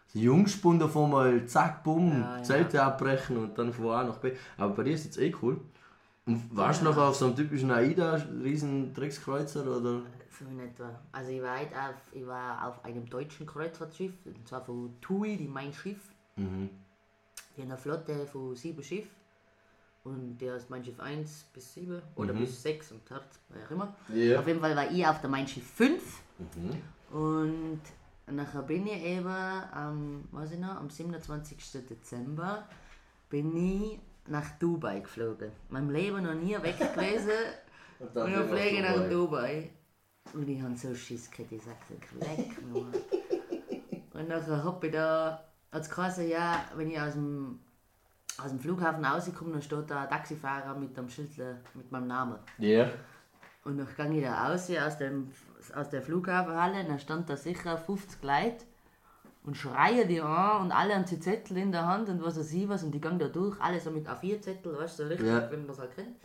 [0.08, 2.42] so Jungspund davon mal zack, bumm, Ja, ja.
[2.42, 4.32] Zelte abbrechen und dann von A nach B.
[4.58, 5.56] Aber bei dir ist jetzt eh cool.
[6.26, 10.02] Und warst du noch auf so einem typischen AIDA, riesen Dreckskreuzer oder?
[10.38, 11.00] So in etwa.
[11.12, 15.36] Also ich war, halt auf, ich war auf einem deutschen Kreuzfahrtschiff, und zwar von TUI,
[15.36, 16.10] die mein Schiff.
[16.34, 16.68] Mhm.
[17.56, 19.10] Die haben eine Flotte von sieben Schiffen.
[20.04, 23.70] Und der ist mein Schiff 1 bis 7 oder bis 6 und hat, wie auch
[23.72, 23.96] immer.
[24.14, 24.38] Ja.
[24.38, 26.22] Auf jeden Fall war ich auf der Mein Schiff 5.
[27.10, 27.80] Und
[28.30, 31.58] nachher bin ich eben am, weiß ich noch, am 27.
[31.88, 32.68] Dezember
[33.28, 35.52] bin ich nach Dubai geflogen.
[35.68, 37.30] Mein Leben noch nie weg gewesen.
[37.98, 39.70] Und und dann fliege ich nach Dubai.
[40.32, 42.86] Und ich habe so Schiss gehabt, ich sagte, leck nur.
[44.12, 47.60] und nachher hab ich da, als geheißen, ja, wenn ich aus dem,
[48.42, 51.30] aus dem Flughafen rauskomme, dann steht da ein Taxifahrer mit dem Schild
[51.74, 52.38] mit meinem Namen.
[52.58, 52.90] Ja.
[53.64, 55.32] Und dann ging ich da raus aus, dem,
[55.74, 58.64] aus der Flughafenhalle, dann stand da sicher 50 Leute
[59.46, 62.52] und schreien die an und alle haben die Zettel in der Hand und was weiß
[62.52, 65.28] ich was und die gehen da durch, alle so mit A4-Zettel, weißt du, so richtig,
[65.28, 65.50] Ja.
[65.50, 66.16] wenn man das halt kennt.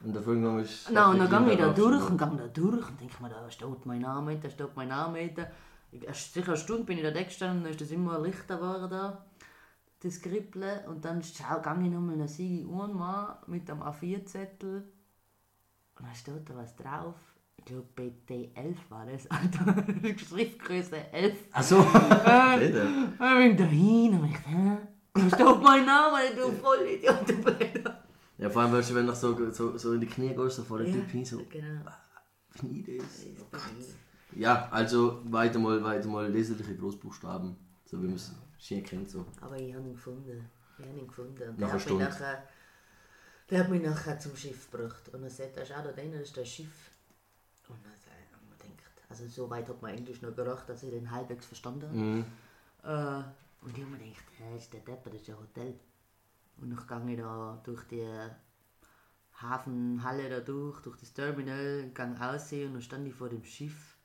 [0.00, 0.88] Und der Film ist.
[0.92, 3.50] Na, und dann gehe ich da durch und gehe da durch und denke mir, da
[3.50, 5.28] steht mein Name, da steht mein Name.
[5.34, 5.50] Da.
[5.90, 8.88] Ich- Erst sicher eine Stunde bin ich da gestanden, dann ist das immer lichter geworden
[8.90, 9.24] da,
[10.00, 10.86] das Kribbeln.
[10.86, 14.84] Und dann schau, gehe ich nochmal, sehe ich einmal mit dem A4-Zettel
[15.98, 17.16] und dann steht da was drauf.
[17.68, 17.86] Ich glaube
[18.26, 19.84] BT11 war das, Alter.
[20.16, 21.36] Schriftgröße 11.
[21.52, 21.82] Achso.
[21.82, 24.78] Dann bin ich da hin und ich hä?
[25.12, 28.04] Da steht mein Name, du Vollidiot, du Blöder.
[28.38, 30.62] Ja, vor allem, weißt du, wenn du so, so, so in die Knie gehst, so
[30.62, 31.44] vor der Typ hin, so.
[31.50, 31.82] Genau.
[32.62, 33.26] Wie ich das?
[33.38, 33.60] Oh Gott.
[34.34, 37.54] Ja, also weiter mal, weiter mal leserliche Großbuchstaben.
[37.84, 39.10] So wie man es schön kennt.
[39.10, 39.26] So.
[39.42, 40.48] Aber ich habe ihn gefunden.
[40.78, 41.50] Ich habe ihn gefunden.
[41.50, 42.42] Und Nach einer der, hat nachher,
[43.50, 45.08] der hat mich nachher zum Schiff gebracht.
[45.12, 46.90] Und er sagt, er schau da drinnen, das ist das Schiff.
[47.68, 50.82] Und dann habe ich mir gedacht, Also so weit hat man Englisch noch gedacht, dass
[50.82, 51.96] ich den halbwegs verstanden habe.
[51.96, 52.24] Mhm.
[52.82, 55.74] Äh, und ich habe mir gedacht, hä, ist der Depp, das ist ja ein Hotel.
[56.60, 58.06] Und dann gehe ich da durch die
[59.40, 63.96] Hafenhalle da durch, durch das Terminal, gang aussehen und dann stand ich vor dem Schiff.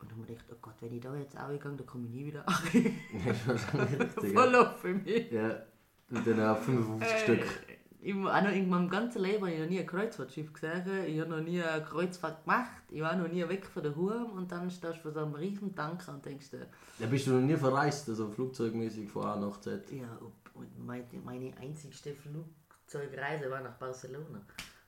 [0.00, 2.06] Und dann habe ich gedacht, oh Gott, wenn ich da jetzt auch gehe, dann komme
[2.06, 2.44] ich nie wieder
[4.34, 5.30] Voll auf für mich.
[5.30, 5.62] Ja,
[6.10, 7.71] und dann auch 55 Stück.
[8.04, 11.30] Ich habe noch in meinem ganzen Leben ich noch nie ein Kreuzfahrtschiff gesehen, ich habe
[11.30, 14.68] noch nie eine Kreuzfahrt gemacht, ich war noch nie weg von der Hurm und dann
[14.72, 16.66] stehst du vor so einem riesen Tanker und denkst dir,
[16.98, 19.88] Ja, bist du noch nie verreist, also flugzeugmäßig von A nach Z?
[19.92, 20.18] ja,
[20.54, 24.44] und meine, meine einzigste Flugzeugreise war nach Barcelona.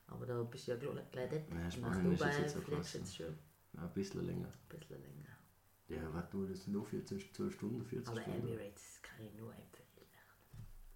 [0.09, 1.49] Aber da bist du ja gleich gleich dort.
[1.51, 3.39] Ja, nach Spanien ist Dubai jetzt nicht so fliegst jetzt schon ein
[3.77, 4.49] Ja, ein bisschen länger.
[4.69, 5.29] bisschen länger.
[5.89, 8.41] Ja, warte nur, das sind nur 14, 12 Stunden, 40 Aber Stunden.
[8.49, 9.85] Emirates kann ich nur empfehlen.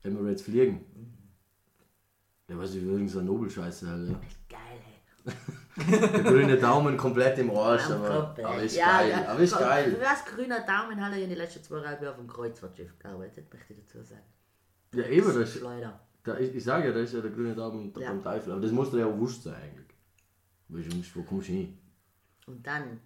[0.03, 0.85] Emirates fliegen.
[2.49, 4.19] Ja, was ist übrigens eine Nobelscheiße, halt, ja.
[4.21, 6.13] Echt geil, hey.
[6.13, 8.45] Der grüne Daumen komplett im Arsch, Am aber, Kopf, ey.
[8.45, 9.29] aber ist Ja, geil, ja.
[9.29, 9.97] aber ist geil.
[10.01, 13.75] das grüner Daumen habe ich in den letzten zweieinhalb Jahren auf dem Kreuzfahrtschiff gearbeitet, möchte
[13.75, 14.23] ich dazu sagen.
[14.95, 16.01] Ja, eben, das, Leider.
[16.25, 18.09] da, ich, ich sage ja, das ist ja der grüne Daumen Ja.
[18.11, 19.87] beim Teufel, aber das muss dir ja auch wurscht sein eigentlich.
[20.69, 21.79] Weil sonst, wo kommst du hin?
[22.47, 22.99] Und dann,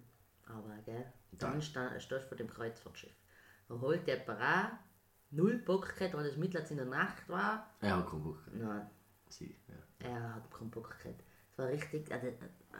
[0.47, 1.61] aber, gell, dann Dann.
[1.61, 3.11] stehst du vor dem Kreuzfahrtschiff.
[3.67, 4.71] Da holt der Parat
[5.31, 7.69] null Bock gehabt, weil das mittlerweile in der Nacht war.
[7.81, 8.37] Er hat keinen Bock.
[8.53, 8.87] Nein,
[9.37, 10.09] Sie, ja.
[10.09, 11.23] er hat keinen Bock gehabt.
[11.51, 12.27] Es war richtig, also,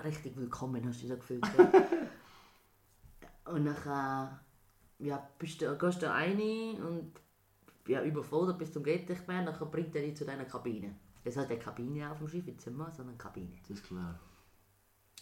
[0.03, 1.43] richtig willkommen, hast du so gefühlt.
[3.45, 4.39] und nachher,
[4.99, 7.11] ja, bist du, gehst du rein und
[7.87, 10.95] ja, überfordert bis zum geht nicht mehr, nachher bringt er dich zu deiner Kabine.
[11.23, 13.57] Das hat eine Kabine auf dem Schiff, ein Zimmer, sondern Kabine.
[13.61, 14.19] Das ist klar.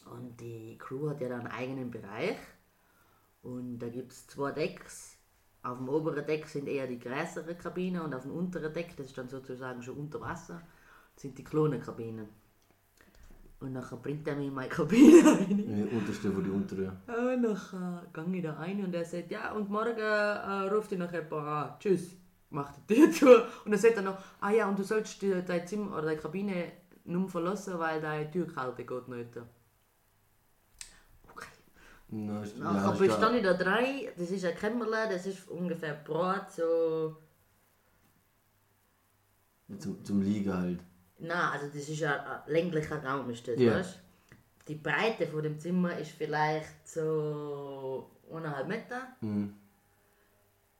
[0.06, 2.38] Und die Crew hat ja da einen eigenen Bereich.
[3.42, 5.18] Und da gibt es zwei Decks.
[5.64, 9.08] Auf dem oberen Deck sind eher die größeren Kabinen und auf dem unteren Deck, das
[9.08, 10.62] ist dann sozusagen schon unter Wasser,
[11.22, 12.28] sind die kleinen Kabinen.
[13.60, 15.58] Und nachher bringt er mich in meine Kabine rein.
[15.58, 16.98] Die unterste von die untere.
[17.08, 20.98] Und nachher gehe ich da rein und er sagt, ja, und morgen äh, ruft dich
[20.98, 21.74] noch jemand an.
[21.80, 22.16] Tschüss.
[22.50, 23.28] Macht die Tür zu.
[23.64, 26.18] Und dann sagt er noch, ah ja, und du sollst die- dein Zimmer oder deine
[26.20, 26.72] Kabine
[27.06, 29.38] nur verlassen, weil deine Türkarte geht nicht.
[31.32, 31.48] Okay.
[32.10, 35.48] Na, ist- Nachher ist bist da- dann da drei, das ist ein Kämmerle, das ist
[35.50, 37.16] ungefähr breit, so...
[39.80, 40.80] Zum, zum Liegen halt.
[41.22, 43.76] Nein, also das ist ein, ein länglicher Raum, ist das, Ja.
[43.76, 44.00] weißt
[44.68, 49.08] Die Breite von dem Zimmer ist vielleicht so eineinhalb Meter.
[49.22, 49.54] Mhm.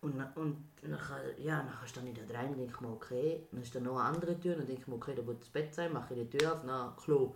[0.02, 3.76] Und, und nachher, ja, nachher stand ich da rein und denke mir, okay, dann ist
[3.76, 5.76] da noch eine andere Tür und dann denke ich mir, okay, da wird das Bett
[5.76, 7.36] sein, mache ich die Tür auf, na, Klo.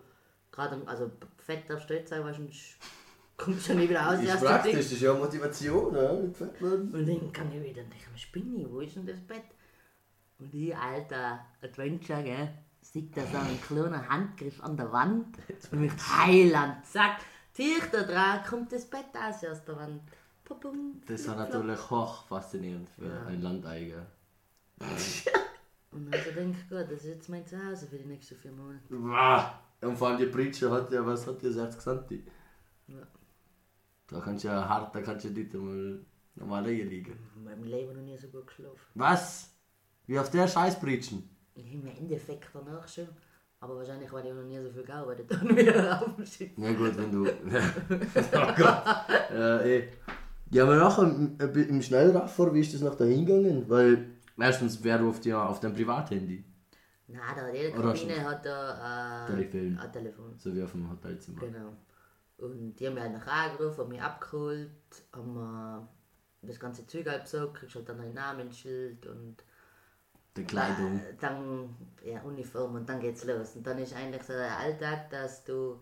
[0.52, 2.78] Gerade, also fett darfst du nicht sein, weil sonst
[3.38, 4.20] kommst du ja nicht wieder raus.
[4.20, 6.94] Ist erst du praktisch, das ist ja Motivation, ja, werden.
[6.94, 9.44] Und dann kann ich wieder denken, was bin ich, wo ist denn das Bett?
[10.39, 12.50] Und ich, alter Adventure, gell,
[12.96, 15.38] sieht da so einen kleinen Handgriff an der Wand
[15.70, 17.18] und mich Heiland, zack,
[17.52, 20.02] zieh ich da dran, kommt das Bett aus aus der Wand.
[20.46, 24.06] Pupum, Das war natürlich hoch faszinierend für ein Landeiger.
[25.92, 28.84] Und also denke ich, gut, das ist jetzt mein Zuhause für die nächsten vier Monate.
[28.90, 29.46] Wow.
[29.82, 32.24] Und vor allem die Pritsche hat ja, was hat die 60 Centi?
[32.88, 33.08] Ja.
[34.08, 36.00] Da kannst du ja hart, da kannst du nicht einmal
[36.36, 37.18] normal liegen.
[37.36, 38.80] In meinem Leben noch nie so gut geschlafen.
[38.94, 39.54] Was?
[40.06, 41.35] Wie auf der Scheißbritschen?
[41.56, 43.08] Im Endeffekt danach schon.
[43.60, 46.52] Aber wahrscheinlich, weil ich noch nie so viel gearbeitet habe, wieder auf dem Schiff.
[46.58, 47.26] Ja gut, wenn du...
[47.26, 48.84] oh Gott.
[49.34, 49.89] Ja, eh.
[50.52, 53.68] Ja, aber nachher im, im Schnellraffer, wie ist das nach da hingegangen?
[53.70, 56.44] Weil erstens, wer ruft ja auf dein Privathandy?
[57.08, 59.80] Nein, da hat jede Kabine hat da äh, Telefon.
[59.80, 60.34] ein Telefon.
[60.38, 61.39] So wie auf dem Hotelzimmer.
[61.39, 61.74] Genau.
[62.38, 64.70] Und die haben mich halt nachher angerufen, haben mich abgeholt,
[65.13, 65.88] haben mir
[66.41, 69.38] das ganze Zeug halt besorgt, kriegst halt dann ein Namensschild und
[70.38, 71.02] Die Kleidung.
[71.19, 71.69] dann
[72.04, 73.56] ja, Uniform und dann geht's los.
[73.56, 75.82] Und dann ist eigentlich so der Alltag, dass du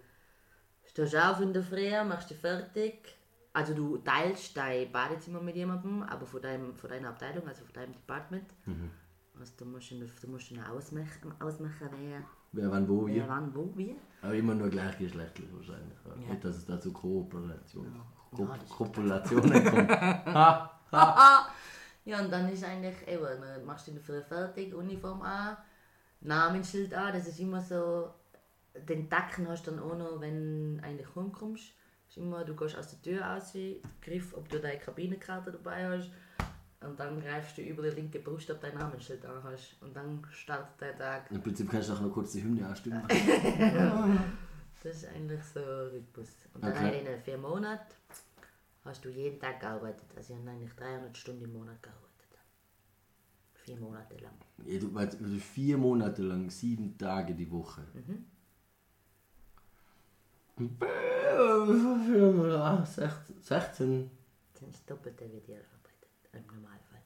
[0.86, 3.16] stehst auf in der Früh, machst dich fertig.
[3.54, 7.74] Also du teilst dein Badezimmer mit jemandem, aber von, deinem, von deiner Abteilung, also von
[7.74, 8.46] deinem Department.
[9.40, 13.16] Also du musst, ihn- du musst ihn ausmachen, ausmachen wer, Wer wann wo wie.
[13.16, 13.96] wer wann, wo, wie.
[14.22, 15.98] Aber immer nur gleichgeschlechtlich wahrscheinlich.
[16.06, 16.22] Ja.
[16.22, 16.30] Ja.
[16.34, 19.90] Nicht, dass es da zu Kooperation, Ja, Ko ist Kopulationen kommt.
[22.06, 25.58] Ja, und dann ist eigentlich, eben, dann machst du in der Früh fertig, Uniform an,
[26.22, 28.10] Namensschild an, das ist immer so,
[28.88, 31.72] den Tacken hast du dann auch noch, wenn du eigentlich heimkommst.
[32.10, 33.54] Ist immer, du gehst aus der Tür raus,
[34.02, 36.12] griff, ob du deine Kabinenkarte dabei hast,
[36.82, 39.78] und dann greifst du über die linke Brust, ob dein Namensschild an hast.
[39.82, 41.32] Und dann startet der Tag.
[41.32, 43.02] Im Prinzip kannst du auch noch kurz die Hymne anstimmen.
[44.84, 46.28] Das ist eigentlich so Rhythmus.
[46.54, 47.00] Und dann Okay.
[47.00, 47.94] in den vier Monaten
[48.86, 50.06] hast du jeden Tag gearbeitet.
[50.16, 52.10] Also ich habe eigentlich 300 Stunden im Monat gearbeitet.
[53.54, 54.34] Vier Monate lang.
[54.66, 57.82] Ja, du, du vier Monate lang, sieben Tage die Woche.
[61.32, 63.42] Ah, 16.
[63.42, 64.12] 16.
[64.54, 67.02] Das ist doppelte wie dir arbeitet, im Normalfall.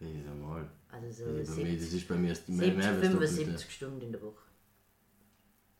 [0.00, 0.68] Wieso mal?
[0.90, 3.34] Also so bei mir, das 70, ist bei mir erst mehr, 70 mehr als doppelte.
[3.34, 4.42] 75 Stunden in der Woche.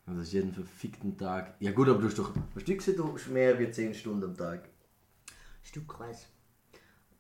[0.06, 1.56] Also ist jeden verfickten Tag.
[1.60, 2.34] Ja gut, aber du hast doch.
[2.54, 4.68] Hast du gesehen, du hast mehr wie 10 Stunden am Tag?
[5.68, 6.26] Stückweise.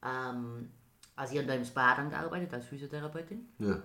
[0.02, 0.70] Ähm,
[1.16, 3.48] also ich habe da im Spa dann gearbeitet als Physiotherapeutin.
[3.58, 3.82] Ja.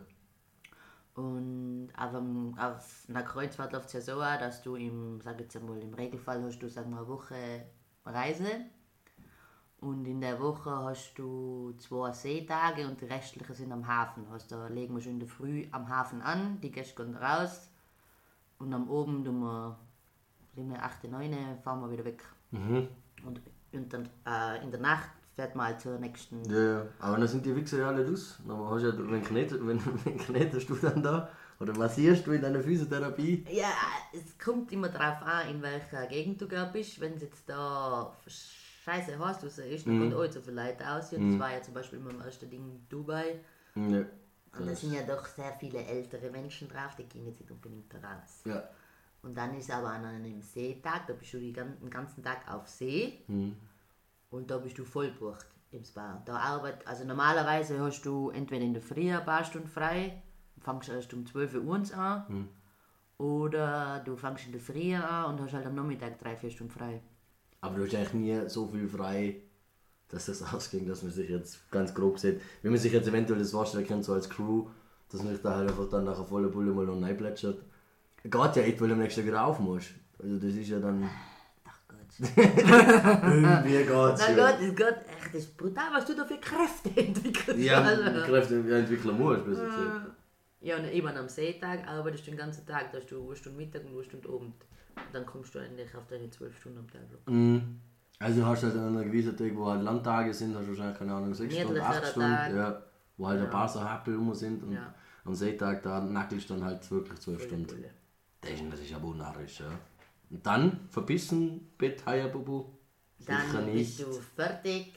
[1.15, 5.39] Und auf, dem, auf einer Kreuzfahrt läuft es ja so an, dass du im, sag
[5.39, 7.65] jetzt einmal, im Regelfall hast du sagen wir, eine Woche
[8.05, 8.49] Reise.
[9.79, 14.25] Und in der Woche hast du zwei Seetage und die restlichen sind am Hafen.
[14.31, 17.69] Also da legen wir schon in der Früh am Hafen an, die Gäste gehen raus.
[18.59, 19.77] Und am Oben tun wir,
[20.55, 22.23] sind wir 8, 9, fahren wir wieder weg.
[22.51, 22.87] Mhm.
[23.25, 23.41] Und,
[23.73, 26.43] und dann äh, in der Nacht fährt man halt zur nächsten.
[26.49, 26.85] Ja, ja.
[26.99, 28.39] Aber dann sind die Wichser ja alle aus.
[28.47, 31.29] Dann hast du ja, wenn knetet, wenn, wenn knetest du dann da?
[31.59, 33.45] Oder massierst du in deiner Physiotherapie?
[33.49, 33.71] Ja,
[34.11, 36.99] es kommt immer darauf an, in welcher Gegend du gerade bist.
[36.99, 38.15] Wenn es jetzt da
[38.83, 41.13] scheiße heiß raus ist, dann kommt auch so viele Leute aus.
[41.13, 43.39] Und das war ja zum Beispiel immer im ersten Ding in Dubai.
[43.75, 44.05] Ja.
[44.59, 47.91] Und da sind ja doch sehr viele ältere Menschen drauf, die gehen jetzt nicht unbedingt
[47.91, 48.41] da raus.
[48.45, 48.63] Ja.
[49.23, 53.19] Und dann ist aber an einem Seetag, da bist du den ganzen Tag auf See
[54.29, 56.21] und da bist du voll bucht im Spa.
[56.25, 60.21] Da arbeit, also normalerweise hast du entweder in der Früh ein paar Stunden frei,
[60.59, 62.49] fängst erst um 12 Uhr an,
[63.17, 66.73] oder du fängst in der Früh an und hast halt am Nachmittag drei, vier Stunden
[66.73, 67.01] frei.
[67.61, 69.41] Aber du hast eigentlich nie so viel frei,
[70.09, 72.41] dass das ausging, dass man sich jetzt ganz grob sieht.
[72.61, 74.67] Wenn man sich jetzt eventuell das vorstellen kann, so als Crew,
[75.09, 77.63] dass man sich da halt einfach dann nach einer vollen Bulle mal noch reinplätschert.
[78.23, 79.89] Geht ja echt, weil du am nächsten Tag wieder auf musst.
[80.21, 81.09] Also das ist ja dann...
[81.65, 82.29] Ach Gott.
[82.37, 84.35] Irgendwie geht's Na ja.
[84.35, 87.59] Gott, es geht echt, das ist brutal, was du da für Kräfte entwickelst.
[87.59, 88.03] Ja, Also.
[88.31, 90.07] Kräfte entwickeln musst, besser gesagt.
[90.61, 93.57] Ja, und eben am Seetag arbeitest du den ganzen Tag, da hast du eine Stunde
[93.57, 94.53] Mittag und eine Stunde Abend.
[94.95, 97.01] Und dann kommst du eigentlich auf deine zwölf Stunden am Tag.
[97.27, 97.79] Mhm.
[98.19, 100.97] Also du hast halt an einer gewissen Tag, wo halt Landtage sind, hast du wahrscheinlich,
[100.97, 102.53] keine Ahnung, 6 Stunden, 8 Stunden, Tag.
[102.55, 102.83] ja,
[103.17, 104.93] wo halt ein paar so Happel rum sind und Ja.
[105.25, 107.67] am Seetag da nackelst du dann halt wirklich 12 Volle Stunden.
[107.67, 107.89] Pulle.
[108.43, 109.71] Das ist, ist aber unnarrisch, ja.
[110.29, 112.65] Und dann verbissen, Bett, Bubu.
[113.19, 113.97] Sicher Dann nicht.
[113.97, 114.93] bist du fertig.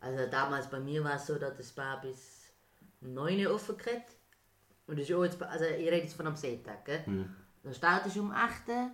[0.00, 2.50] Also damals bei mir war es so, dass das Spa bis
[3.00, 4.16] 9 Uhr offen kriegt.
[4.86, 7.06] Und das ist auch jetzt, also ich rede jetzt von am Seetag, gell?
[7.06, 7.34] Hm.
[7.62, 8.90] Dann startest du um 8 Uhr,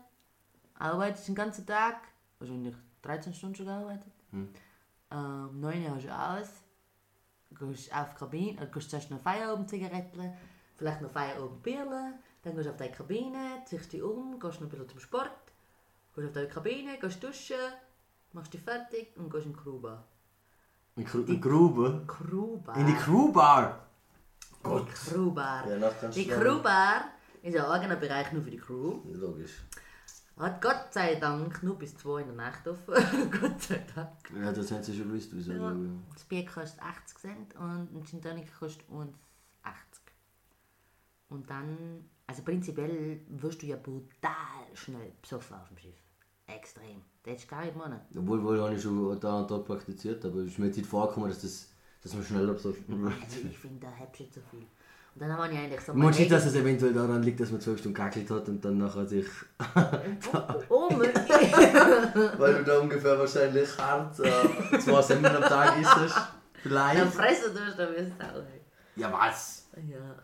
[0.75, 1.97] arbeitest den ganzen Tag,
[2.39, 4.13] wahrscheinlich 13 Stunden schon gearbeitet.
[4.31, 4.49] Hm.
[5.11, 6.49] Ähm, um 9 Uhr hast du aus,
[7.59, 10.35] gehst auf die Kabine, äh, gehst zuerst noch Feierabend-Zigaretten,
[10.77, 14.71] vielleicht noch Feierabend-Bierle, dann gehst du auf deine Kabine, ziehst dich um, gehst noch ein
[14.71, 15.31] bisschen zum Sport,
[16.15, 17.57] gehst auf deine Kabine, gehst duschen,
[18.33, 20.05] machst dich fertig und gehst in die Crewbar.
[20.97, 22.03] In Gru in Grube.
[22.07, 22.77] Crewbar?
[22.77, 23.87] In die Crewbar.
[24.65, 25.69] Die Crewbar.
[25.69, 26.27] Ja, die.
[26.27, 27.05] Crewbar
[27.43, 28.99] ist ein eigener Bereich nur für die Crew.
[29.05, 29.63] Logisch.
[30.39, 32.95] Hat Gott sei Dank nur bis 2 in der Nacht offen.
[33.41, 34.11] Gott sei Dank.
[34.41, 35.53] Ja, das haben sie schon gewusst, wieso.
[35.53, 35.75] Ja.
[36.13, 39.17] Das Bier kostet 80 Cent und ein Gin Tonic kostet uns
[39.63, 40.03] 80.
[41.29, 45.97] Und dann, also prinzipiell wirst du ja brutal schnell besoffen auf dem Schiff.
[46.47, 47.03] Extrem.
[47.25, 48.01] Das ist gar nicht meinen.
[48.17, 50.89] Obwohl, wohl habe ich schon da und dort praktiziert, aber es ist mir jetzt nicht
[50.89, 51.69] vorgekommen, dass, das,
[52.03, 53.13] dass man schneller besoffen wird.
[53.23, 54.61] Also ich finde, da hättest du so viel.
[55.15, 57.51] Und dann haben wir ja eigentlich so Man sieht, dass es eventuell daran liegt, dass
[57.51, 59.27] man 12 Stunden gackelt hat und dann nachher sich.
[60.69, 61.53] Oh, möglich.
[62.39, 65.97] Weil du da ungefähr wahrscheinlich hart äh, zwei Semmeln am Tag isst.
[65.97, 66.29] Dann
[66.63, 67.13] Vielleicht.
[67.15, 68.43] fressen du dann wirst du auch.
[68.97, 69.69] Ja, was?
[69.89, 70.15] Ja.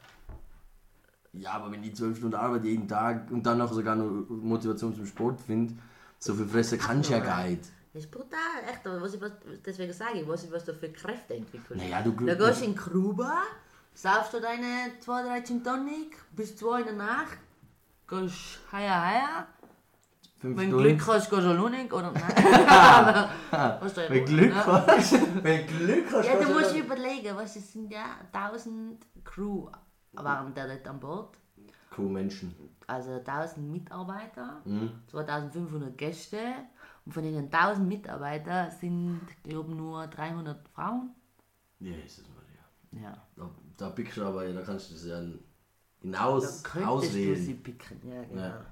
[1.37, 4.95] Ja, aber wenn ich 12 Stunden arbeite jeden Tag und dann noch sogar noch Motivation
[4.95, 5.75] zum Sport finde,
[6.19, 7.63] so viel fressen kannst du ja gar nicht.
[7.93, 8.39] Das ist brutal,
[8.71, 8.87] echt.
[8.87, 9.33] aber Was ich, was,
[9.65, 11.83] deswegen sage ich, was, ich, was du für Kräfte entwickelst.
[11.83, 13.43] Naja, du- Da gehst du in die Kruba,
[13.95, 17.39] saufst du deine 2, 3 Gin Tonic, bis 2 in der Nacht,
[18.09, 19.47] gehst heia.
[20.41, 20.77] Fünf Wenn du.
[20.79, 23.29] Glück hast, gehst du Lunig oder nein.
[24.09, 24.67] Wenn Glück ne?
[24.67, 25.13] hast.
[25.43, 29.69] Wenn Glück hast, Ja, du musst überlegen, was es sind ja 1000 Crew
[30.17, 31.39] waren da dort an Bord.
[31.91, 32.55] Crewmenschen.
[32.87, 34.91] Also 1000 Mitarbeiter, Mhm.
[35.07, 36.39] 2500 Gäste
[37.07, 41.11] und von den 1000 Mitarbeitern sind, glaube ich, nur 300 Frauen.
[41.81, 43.05] Jesus Maria.
[43.05, 43.17] Ja.
[43.37, 45.23] Da, da pickst du aber, da kannst du das ja
[46.01, 47.35] hinaus, könntest auswählen.
[47.35, 48.01] du sie picken.
[48.09, 48.41] Ja, genau.
[48.43, 48.67] Ja.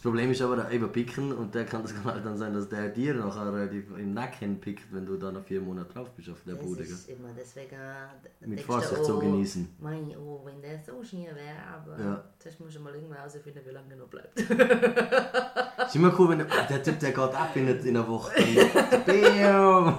[0.00, 2.54] Das Problem ist aber, da eben picken und der kann das kann halt dann sein,
[2.54, 6.08] dass der dir nachher relativ im Nacken pickt, wenn du da noch vier Monate drauf
[6.16, 6.82] bist auf der Das Bude.
[6.84, 7.74] ist immer deswegen.
[7.74, 9.68] äh, Mit du, Vorsicht zu oh, genießen.
[9.78, 12.24] Mein, oh, wenn der so schier wäre, aber Ja.
[12.42, 14.40] das muss ich mal irgendwann herausfinden, wie lange er noch bleibt.
[15.86, 18.32] Ist immer cool, wenn der, ah, der Typ, der geht ab in, in einer Woche.
[18.36, 19.98] Dann, Bam!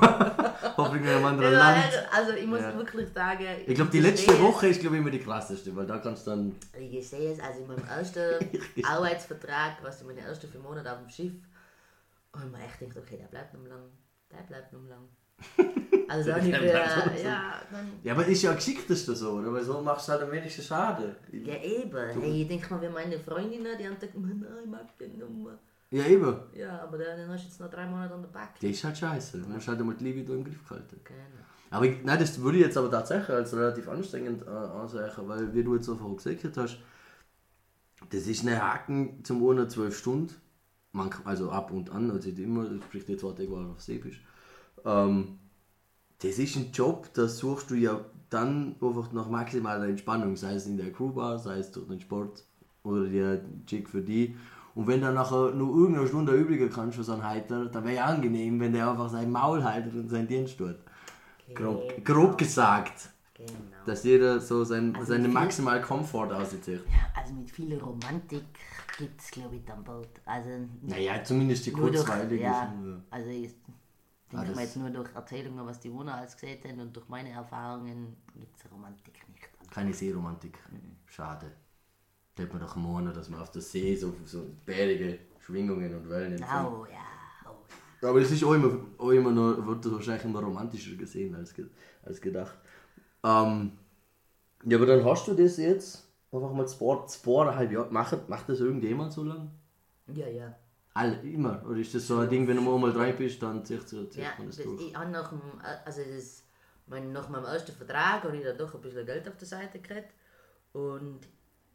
[0.77, 2.07] hoffentlich in einem anderen Land.
[2.11, 2.75] also ich muss Ja.
[2.75, 4.39] wirklich sagen, Ich glaube, die ich letzte.
[4.41, 6.55] Woche ist, glaube ich, immer die krasseste, weil da kannst du dann.
[6.79, 8.21] Ich sehe es, also in meinem ersten
[8.83, 11.33] Arbeitsvertrag, was in meinen ersten vier Monaten auf dem Schiff,
[12.33, 13.89] und man echt denkt, okay, der bleibt noch lang,
[14.31, 15.07] der bleibt noch lang.
[16.07, 16.63] Also dann lang.
[17.23, 19.53] ja, dann, Ja, aber das ist ja geschicktesten so, oder?
[19.53, 21.15] Weil so machst du halt am wenigsten Schaden.
[21.31, 24.97] ja eben, hey, ich denke mal, wie meine Freundinnen, die haben gesagt, nein, ich mag
[24.97, 25.57] den Nummer.
[25.89, 26.37] Ja, eben.
[26.53, 28.59] Ja, aber den hast du jetzt noch drei Monate an der Backe.
[28.61, 29.39] Das ist halt scheiße.
[29.39, 30.99] Du hast halt einmal die Liebe im Griff gehalten.
[31.03, 31.19] Genau.
[31.69, 35.53] Aber ich, nein, das würde ich jetzt aber tatsächlich als relativ anstrengend äh, ansehen, weil
[35.53, 36.77] wie du jetzt einfach gesagt hast,
[38.09, 40.33] das ist eine Haken zum Monat zwölf Stunden,
[40.91, 43.81] man, kann- also ab und an, also immer, sprich die zwei Tage, wo du auf
[43.81, 44.19] See bist.
[44.85, 45.39] Ähm,
[46.21, 50.65] das ist ein Job, da suchst du ja dann einfach nach maximaler Entspannung, sei es
[50.67, 52.45] in der Crewbar, sei es durch den Sport
[52.83, 54.35] oder der Chick für die.
[54.75, 57.95] Und wenn dann nachher nur irgendeine Stunde übriger kannst für so einen Heiter, dann wäre
[57.95, 60.77] ja angenehm, wenn der einfach sein Maul haltet und seinen Dienst tut.
[61.55, 63.70] Grob, grob gesagt, Genau.
[63.85, 66.81] Dass jeder so sein, Also seine viel- maximale Komfort aussieht.
[67.15, 68.43] Also mit viel Romantik
[68.97, 70.09] gibt es, glaube ich, dann bald.
[70.25, 70.49] Also
[70.81, 72.43] Naja, zumindest die kurzweilige.
[72.43, 72.73] ja,
[73.09, 73.51] also ich
[74.33, 76.95] Ah, denke das- mal jetzt nur durch Erzählungen, was die Wohner alles gesehen haben und
[76.95, 79.49] durch meine Erfahrungen gibt es Romantik nicht.
[79.71, 80.57] Keine Seeromantik.
[80.71, 80.95] Mhm.
[81.05, 81.51] Schade.
[82.35, 86.09] Da hätte man doch morgen, dass man auf der See so, so bärige Schwingungen und
[86.09, 86.65] Wellen empfängt.
[86.71, 88.07] Oh ja, ja.
[88.09, 91.53] Aber das ist auch immer, auch immer noch, wird das wahrscheinlich immer romantischer gesehen als,
[92.03, 92.57] als gedacht.
[93.23, 93.71] Ähm,
[94.65, 97.91] ja, aber dann hast du das jetzt einfach mal zwei, zweieinhalb Jahre.
[97.91, 99.51] Macht, macht das irgendjemand so lang?
[100.13, 100.55] Ja, ja.
[100.93, 101.63] Alle, immer?
[101.65, 104.47] Oder ist das so ein Ding, wenn du mal drei bist, dann zieht, ja man
[104.47, 104.87] das das, durch?
[104.87, 105.41] ich habe nach, dem,
[105.85, 106.43] also das,
[106.87, 109.79] mein, nach meinem ersten Vertrag habe ich da doch ein bisschen Geld auf der Seite
[109.79, 110.09] gekriegt.
[110.73, 111.21] Und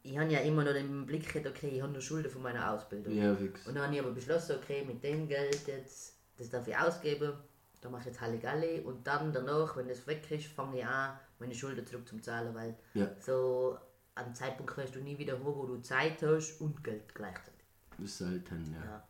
[0.03, 2.71] ich habe ja immer noch den Blick gehabt, okay, ich habe noch Schulden von meiner
[2.71, 3.13] Ausbildung.
[3.15, 3.65] Ja, fix.
[3.65, 7.33] Und dann habe ich aber beschlossen, okay, mit dem Geld jetzt, das darf ich ausgeben,
[7.81, 11.17] da mache ich jetzt Halligalli und dann danach, wenn das weg ist, fange ich an,
[11.39, 13.07] meine Schulden zurückzuzahlen, weil Ja.
[13.19, 13.77] so
[14.15, 17.53] am Zeitpunkt wirst du nie wieder hoch, wo du Zeit hast und Geld gleichzeitig.
[17.91, 18.85] Das ist selten, ja.
[18.85, 19.03] Ja.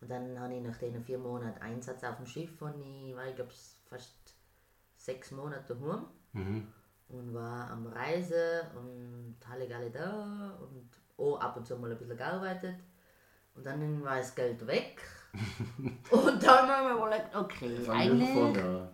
[0.00, 3.26] Und dann habe ich nach den vier Monaten Einsatz auf dem Schiff und ich war,
[3.26, 3.52] ich glaube,
[3.88, 4.12] fast
[4.96, 6.66] sechs Monate daheim Mhm.
[7.08, 12.16] und war am Reisen und Halligalli da und auch ab und zu mal ein bisschen
[12.16, 12.76] gearbeitet.
[13.54, 15.00] Und dann war das Geld weg.
[16.10, 18.88] und dann haben wir überlegt, okay, eigentlich an.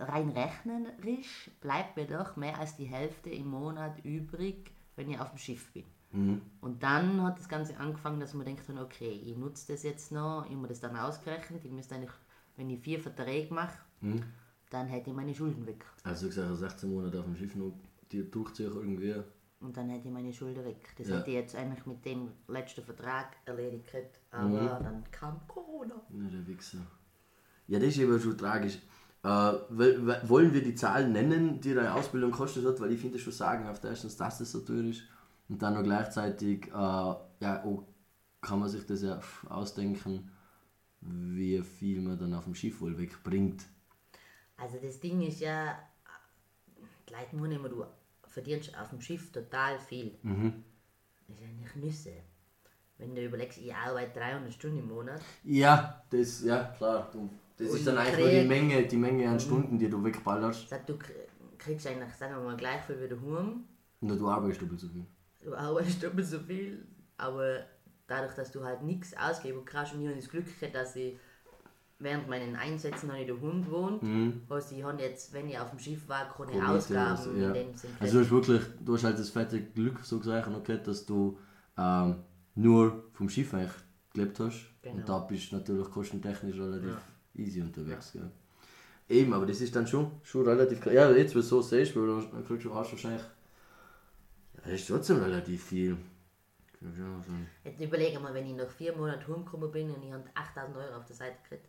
[0.00, 5.30] Rein rechnerisch bleibt mir doch mehr als die Hälfte im Monat übrig, wenn ich auf
[5.30, 5.84] dem Schiff bin.
[6.12, 6.40] Mhm.
[6.60, 10.46] Und dann hat das Ganze angefangen, dass man denkt, okay, ich nutze das jetzt noch,
[10.48, 12.10] ich habe das dann ausgerechnet, ich müsste eigentlich,
[12.56, 14.22] wenn ich vier Verträge mache, Mhm.
[14.70, 15.84] dann hätte ich meine Schulden weg.
[16.04, 17.72] Also gesagt, 16 Monate auf dem Schiff noch
[18.12, 19.14] die durchziehen irgendwie.
[19.60, 20.94] Und dann hätte ich meine Schulden weg.
[20.98, 21.18] Das Ja.
[21.18, 24.84] hätte ich jetzt eigentlich mit dem letzten Vertrag erledigt, aber Mhm.
[24.84, 25.94] dann kam Corona.
[26.10, 26.78] Ja, der Wichser.
[27.66, 28.78] Ja, das ist eben schon tragisch.
[29.26, 32.78] Äh, wollen wir die Zahlen nennen, die deine Ausbildung kostet hat?
[32.78, 35.02] Weil ich finde schon sagen, auf der erstens, dass das so teuer ist.
[35.48, 37.82] Und dann noch gleichzeitig, äh, ja, auch
[38.40, 40.30] kann man sich das ja ausdenken,
[41.00, 43.64] wie viel man dann auf dem Schiff wohl wegbringt.
[44.56, 45.76] Also das Ding ist ja,
[47.08, 47.84] die Leute meinen immer, du
[48.28, 50.16] verdienst auf dem Schiff total viel.
[50.22, 50.62] Mhm.
[51.26, 52.12] Das ist eigentlich Nüsse.
[52.98, 57.10] Wenn du überlegst, ich arbeite 300 Stunden im Monat, Ja, das, ja, klar.
[57.12, 60.02] Du, das Und ist dann eigentlich nur die Menge, die Menge an Stunden, die du
[60.04, 60.68] wegballerst.
[60.68, 61.12] sag, du kr-
[61.58, 63.64] kriegst eigentlich, sagen wir mal, gleich viel wie daheim.
[64.00, 65.06] Und du arbeitest doppelt so viel.
[65.42, 67.60] Du arbeitest doppelt so viel, aber
[68.06, 71.16] dadurch, dass du halt nichts ausgeben kannst und ich habe das Glück gehabt, dass ich
[71.98, 74.02] während meinen Einsätzen habe ich daheim gewohnt.
[74.02, 74.42] Mhm.
[74.50, 77.48] Also ich habe jetzt, wenn ich auf dem Schiff war, keine Keine Ausgaben also, ja.
[77.48, 77.90] in dem Sinn.
[77.98, 81.38] Also du hast wirklich, du hast halt das fette Glück so gesagt, okay, dass du
[81.78, 82.16] ähm,
[82.54, 83.72] nur vom Schiff eigentlich
[84.12, 84.66] gelebt hast.
[84.82, 84.96] Genau.
[84.96, 86.96] Und da bist du natürlich kostentechnisch relativ
[87.38, 88.12] easy unterwegs.
[88.12, 88.30] Gell?
[89.08, 90.84] Eben, aber das ist dann schon, schon relativ.
[90.86, 93.22] Ja, jetzt, wenn du so siehst, weil du dann kriegst du hast wahrscheinlich.
[94.54, 95.96] Ja, das ist trotzdem relativ viel.
[97.64, 100.96] Jetzt überlege mal, wenn ich nach vier Monaten heimgekommen bin und ich habe 8000 Euro
[100.96, 101.68] auf der Seite gekriegt.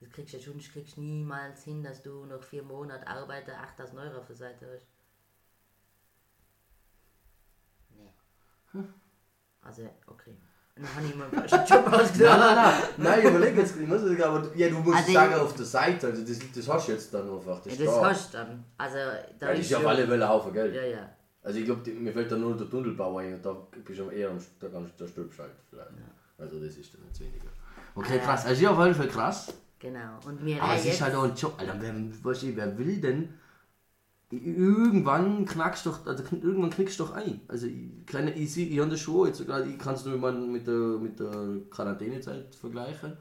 [0.00, 3.06] Das kriegst du ja schon, das kriegst du niemals hin, dass du nach vier Monaten
[3.06, 4.86] Arbeiter 8000 Euro auf der Seite hast.
[7.90, 8.84] Nee.
[9.60, 10.34] Also, okay.
[10.96, 12.20] Habe ich mir einen falschen Job Nein, ausgesucht.
[12.20, 15.32] nein, nein, nein, ich überlege jetzt, ich muss sagen, aber ja, du musst Also sagen
[15.34, 17.60] ich- auf der Seite, also das, das hast du jetzt dann einfach.
[17.62, 18.04] Das, Ja, das da.
[18.10, 18.64] hast du dann.
[18.78, 18.96] Also,
[19.38, 20.74] da Ja, das ist ja auf alle Fälle ein Haufen Geld.
[20.74, 21.08] Ja, ja.
[21.42, 24.28] Also ich glaube, mir fällt da nur der Tunnelbau ein und da bist du eher
[24.30, 25.88] am da kannst du da stirbst halt vielleicht.
[26.38, 27.46] Also das ist dann jetzt weniger.
[27.94, 28.46] Okay, Ah, krass.
[28.46, 29.52] Also ja, auf jeden Fall krass.
[29.78, 30.18] Genau.
[30.26, 31.54] Und mir Aber es ist halt auch ein Job.
[31.58, 33.32] Alter, wer, weißt du, wer will denn?
[34.32, 37.40] Irgendwann knackst doch, also irgendwann knickst du doch ein.
[37.48, 40.18] Also ich, kleine, ich, seh- ich habe das schon, jetzt gerade, ich kann es nur
[40.18, 41.32] mal mit der, mit der
[41.68, 43.16] Quarantänezeit vergleichen,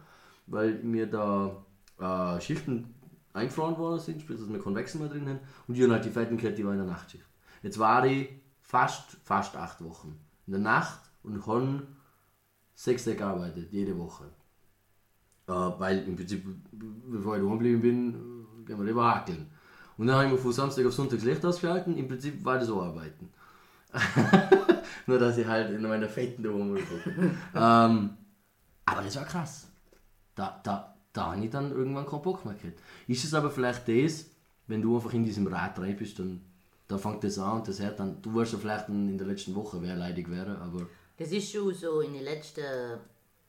[0.46, 1.66] weil mir da
[2.00, 2.94] äh, Schichten
[3.34, 5.40] eingefroren worden sind, sprich, dass wir keinen mehr drin haben.
[5.68, 7.26] Und die haben halt die fetten Kette, die war in der Nachtschicht.
[7.64, 8.30] Jetzt war ich
[8.62, 11.88] fast, fast acht Wochen in der Nacht und habe
[12.76, 14.26] sechs Tage gearbeitet, jede Woche.
[15.48, 19.50] Äh, weil im Prinzip, bevor ich daheim geblieben bin, gehen wir lieber hakeln.
[20.00, 21.98] Und dann habe ich mir von Samstag auf Sonntag das Licht ausgeschalten.
[21.98, 23.30] Im Prinzip war das so arbeiten.
[25.06, 27.38] Nur, dass ich halt in meiner fetten daheim bin.
[27.54, 28.18] ähm,
[28.86, 29.68] aber das war krass.
[30.36, 32.80] Da, da, da habe ich dann irgendwann keinen Bock mehr gehabt.
[33.08, 34.28] Ist es aber vielleicht das,
[34.68, 36.46] wenn du einfach in diesem Rad rein bist, dann
[36.88, 39.54] da fängt das an und das hört dann, du wirst ja vielleicht in der letzten
[39.54, 40.88] Woche wer leidig wäre, aber
[41.18, 42.64] Das ist schon so in den letzten.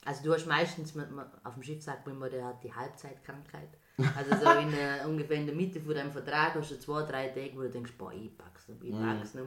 [0.05, 1.07] Also, du hast meistens, mit,
[1.45, 3.69] auf dem Schiff sagt man immer, der hat die Halbzeitkrankheit.
[4.17, 7.29] Also, so in der, ungefähr in der Mitte von deinem Vertrag hast du zwei, drei
[7.29, 9.47] Tage, wo du denkst, boah, ich pack's nicht, ich pack's nicht.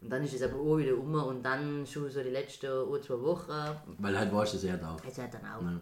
[0.00, 3.02] Und dann ist es aber auch wieder um und dann schon so die letzten ein,
[3.02, 3.52] zwei Wochen,
[3.98, 5.02] weil halt weißt du, es hört auf.
[5.06, 5.62] es hört dann auch.
[5.62, 5.80] Ja.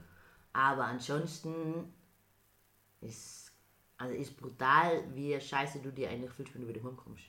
[0.53, 1.93] Aber ansonsten
[3.01, 3.53] ist,
[3.97, 7.25] also ist brutal, wie scheiße du dir eigentlich fühlst, wenn du wieder heimkommst.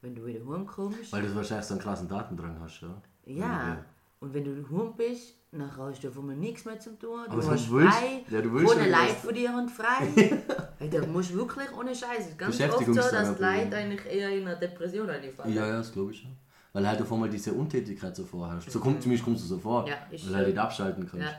[0.00, 1.12] Wenn du wieder heimkommst.
[1.12, 3.02] Weil du wahrscheinlich so einen krassen Datendrang hast, ja.
[3.26, 3.84] Ja.
[4.20, 7.20] Und wenn du heim bist, dann hast du auf einmal nichts mehr zu tun.
[7.30, 8.24] Du hast du frei.
[8.30, 10.06] ja, du willst ohne Leid von dir und frei.
[10.78, 12.34] hey, da musst du wirklich ohne Scheiße.
[12.36, 13.42] Ganz oft so, dass die.
[13.42, 15.54] Leute eigentlich eher in eine Depression einfallen.
[15.54, 16.36] Ja, ja, das glaube ich schon.
[16.72, 18.70] Weil halt auf einmal diese Untätigkeit so vorherrscht.
[18.70, 19.86] So kommt zumindest kommst du so vor.
[19.86, 20.36] Ja, ist weil so.
[20.36, 21.26] halt nicht abschalten kannst.
[21.26, 21.34] Ja.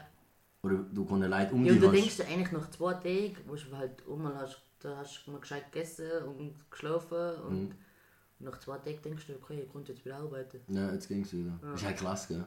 [0.61, 1.95] Oder du keine Leute um Ja, und dich du hast.
[1.95, 5.39] denkst dir eigentlich nach zwei Tagen, wo du halt einmal hast, da hast du mal
[5.41, 7.71] gescheit gegessen und geschlafen und Mhm.
[8.43, 10.59] Nach zwei Tagen denkst du, okay, ich konnte jetzt wieder arbeiten.
[10.67, 11.59] Ja, jetzt ging's wieder.
[11.73, 12.45] Ist halt krass, gell?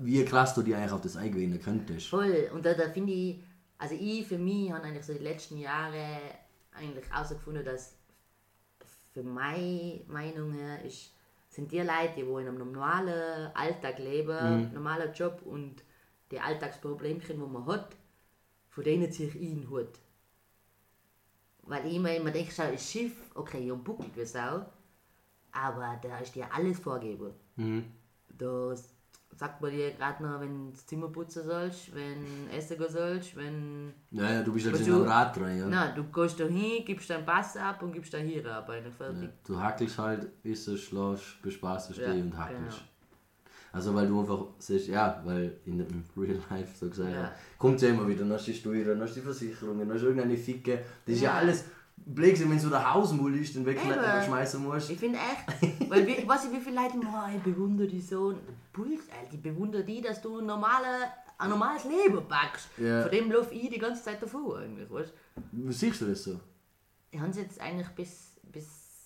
[0.00, 2.08] Wie krass du dich eigentlich auf das eingewöhnen könntest.
[2.08, 2.50] Voll.
[2.52, 3.44] Und da, da finde ich,
[3.78, 6.18] also ich für mich habe eigentlich so die letzten Jahre
[6.72, 7.94] eigentlich herausgefunden, dass
[9.12, 11.12] für meine Meinung her ist,
[11.48, 15.82] sind die Leute, die in einem normalen Alltag leben, normaler Job und
[16.30, 17.96] die Alltagsproblemchen, die man hat,
[18.68, 19.98] von denen ziehe ich ich den Hut.
[21.62, 24.64] Weil ich mir immer denke, schau, ein Schiff, okay, ja, buckelt wie Sau,
[25.52, 27.32] aber da ist dir alles vorgegeben.
[27.56, 27.84] Mhm.
[28.38, 28.74] Da
[29.36, 33.36] sagt man dir gerade noch, wenn du das Zimmer putzen sollst, wenn essen gehen sollst,
[33.36, 33.92] wenn...
[34.10, 35.66] Ja, ja, du bist halt in du- Rad drin, ja.
[35.66, 39.22] Nein, du gehst da hin, gibst deinen Pass ab und gibst dann hier ab, fertig.
[39.22, 42.78] Ja, Du hackelst halt, isst, schläfst, bespaßt dich Ja, und hackelst.
[42.78, 42.90] genau.
[43.72, 47.32] Also weil du einfach siehst, ja, weil in dem Real Life so gesagt, Ja.
[47.56, 49.94] kommt ja immer wieder, dann hast du die Steuern, dann hast du die Versicherungen, dann
[49.94, 50.82] hast du irgendeine Ficke.
[51.06, 51.36] Das ist ja, Ja.
[51.38, 51.64] alles,
[52.06, 54.90] Blödsinn, wenn so der Hausmull ist, den wegschmeißen musst.
[54.90, 58.34] Ich finde echt, weil ich weiß nicht, wie viele Leute, oh, ich bewundere die so.
[58.72, 60.86] Bullshit, Alter, ich bewundere die, dass du ein, normale,
[61.38, 62.68] ein normales Leben packst.
[62.78, 63.02] Ja.
[63.02, 65.12] Von dem laufe ich die ganze Zeit davor, eigentlich, weißt
[65.52, 66.40] Wie siehst du das so?
[67.10, 68.29] Ich habe es jetzt eigentlich bis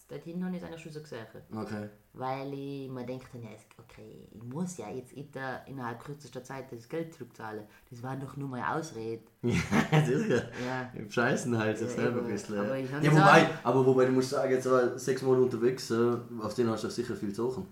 [0.08, 1.34] dorthin habe ich es eigentlich schon so gesagt.
[1.54, 1.88] Okay.
[2.12, 6.42] Weil ich mir denke, ja, es- okay, ich muss ja jetzt in der- innerhalb kürzester
[6.44, 7.64] Zeit das Geld zurückzahlen.
[7.90, 9.22] Das war doch nur mal Ausrede.
[9.42, 10.48] Ja, sicher.
[10.64, 10.90] Ja.
[10.94, 12.58] Im Scheißen halt sich Ja, selber ein bisschen.
[12.58, 12.84] Aber ja.
[12.84, 16.54] ich ja, wobei, aber wobei, du musst sagen, jetzt war sechs Monate unterwegs, äh, auf
[16.54, 17.66] den hast du sicher viel zu suchen.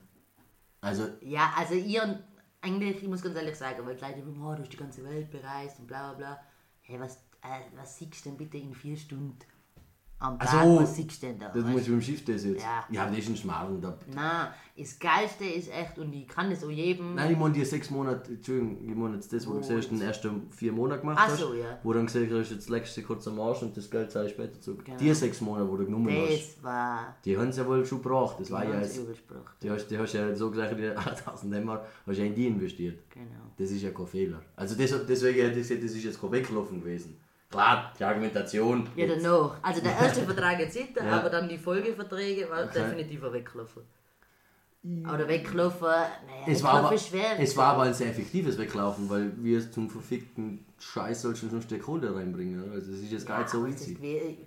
[0.81, 2.19] Also, Ja, also ihr,
[2.61, 5.05] eigentlich, ich muss ganz ehrlich sagen, weil die Leute immer, oh, du hast die ganze
[5.05, 6.41] Welt bereist und bla bla bla.
[6.81, 9.37] Hey, was, äh, was siehst du denn bitte in vier Stunden
[10.23, 10.49] am Tag?
[10.49, 10.79] so.
[10.79, 11.49] Du da?
[11.49, 12.63] das weißt muss ich beim Schiff das jetzt.
[12.63, 12.85] Ja.
[12.91, 13.81] ja das ist ein Schmarrn.
[13.81, 13.99] Da.
[14.15, 17.15] Na, das Geilste ist echt, und ich kann das auch jedem.
[17.17, 19.79] Nein, ich meine die sechs Monate, Entschuldigung, ich meine jetzt das, wo du Wo gesagt
[19.79, 21.39] hast, den ersten vier Monate gemacht Ach hast.
[21.39, 21.79] so, ja.
[21.83, 24.27] Wo du dann gesagt hast, jetzt legst du kurz am Arsch und das Geld zahle
[24.27, 24.85] ich später zurück.
[24.85, 24.97] Genau.
[24.97, 28.03] Die sechs Monate, wo du genommen hast, das war die haben es ja wohl schon
[28.03, 28.41] gebraucht.
[28.41, 29.01] Das war ja jetzt,
[29.63, 32.47] die hast, die hast ja so gesagt, die 8000 Dämmer hast du ja in die
[32.47, 32.99] investiert.
[33.11, 33.27] Genau.
[33.57, 34.41] Das ist ja kein Fehler.
[34.57, 37.17] Also das, deswegen hätte ich gesagt, das ist jetzt kein Weglaufen gewesen.
[37.53, 38.89] Klar, die Argumentation.
[38.97, 39.57] Ja, danach.
[39.63, 41.21] Also der erste Vertrag jetzt nicht, Ja.
[41.21, 42.81] aber dann die Folgeverträge war Okay.
[42.81, 43.83] definitiv ein Weglaufen.
[45.05, 46.11] Oder weglaufen, naja,
[46.49, 47.39] Es war, aber, schwer.
[47.39, 52.17] es war aber ein sehr effektives Weglaufen, weil wir zum verfickten Scheiß sollten schon Stakeholder
[52.17, 52.73] reinbringen.
[52.73, 54.39] Also das ist jetzt gar nicht so es easy.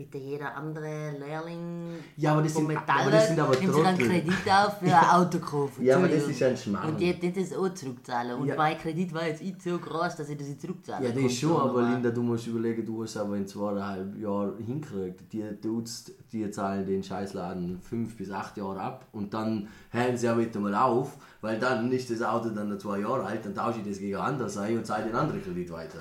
[0.00, 3.84] Bitte jeder andere Lehrling Ja, aber das sind- Metall aber das sind aber nimmt sich
[3.84, 3.98] einen.
[3.98, 5.84] Kredit auf für ein Auto kaufen.
[5.84, 6.88] Ja, aber das ist ein Schmarrn.
[6.88, 8.36] Und die hat das auch zurückzahlen.
[8.40, 8.56] Und Ja.
[8.56, 11.38] mein Kredit war jetzt nicht so groß, dass ich das nicht zurückzahlen Ja, das ist
[11.40, 11.82] schon, aber.
[11.82, 15.30] Linda, du musst überlegen, du hast aber in zweieinhalb Jahren hinkriegt.
[15.32, 20.26] Die Dudes, die zahlen den Scheißladen fünf bis acht Jahre ab und dann hören sie
[20.26, 23.80] ja wieder mal auf, weil dann ist das Auto dann zwei Jahre alt, dann tausche
[23.80, 25.98] ich das gegen anders ein und zahle den anderen Kredit weiter.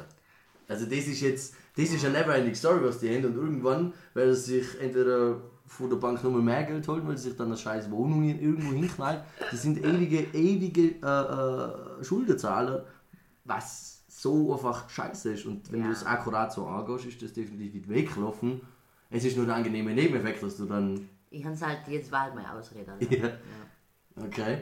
[0.69, 4.33] Also das ist jetzt, das ist eine never-ending Story, was die haben und irgendwann werden
[4.35, 7.57] sie sich entweder von der Bank nochmal mehr Geld holen, weil sie sich dann eine
[7.57, 9.21] scheiß Wohnung irgendwo hinknallen.
[9.51, 12.85] Das sind ewige, ewige äh, äh, Schuldenzahler,
[13.45, 15.45] was so einfach scheiße ist.
[15.45, 15.87] Und wenn Ja.
[15.87, 18.61] du es akkurat so angehst, ist das definitiv nicht weglaufen.
[19.09, 21.09] Es ist nur der angenehme Nebeneffekt, dass du dann...
[21.31, 22.91] Ich habe es halt, jetzt war halt meine Ausrede.
[22.91, 23.07] Also.
[23.15, 23.27] Ja.
[23.27, 24.25] Ja.
[24.25, 24.57] Okay.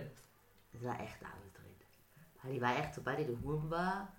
[0.74, 1.86] Das war echt eine Ausrede.
[2.43, 4.14] Weil ich war echt, sobald ich daheim war,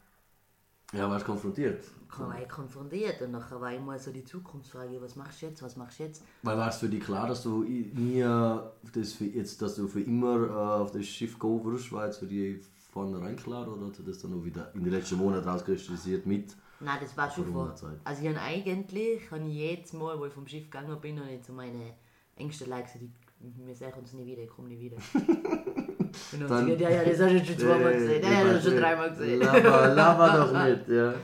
[0.93, 1.85] Ja, warst konfrontiert.
[2.17, 5.77] war ich konfrontiert und nachher war immer so die Zukunftsfrage, was machst du jetzt, was
[5.77, 6.25] machst du jetzt?
[6.43, 10.01] Weil war es für dich klar, dass du nie das für jetzt, dass du für
[10.01, 13.97] immer äh, auf das Schiff gehen wirst, war jetzt für dich vornherein klar oder hat
[13.97, 16.57] sich das dann auch wieder in den letzten Monaten rauskristallisiert mit?
[16.81, 17.75] Nein, das war schon vor.
[18.05, 21.29] Also ich habe eigentlich, habe ich jedes Mal, wo ich vom Schiff gegangen bin, und
[21.29, 21.93] ich zu meinen
[22.37, 24.97] engsten Leuten gesagt, wir sehen uns nie wieder, ich komme nie wieder.
[26.33, 28.81] und dann, ja, ja, das hast du schon zweimal gesehen, ja, das hast du schon
[28.81, 29.41] dreimal gesehen.
[29.41, 31.15] Lava, lava doch nicht, ja.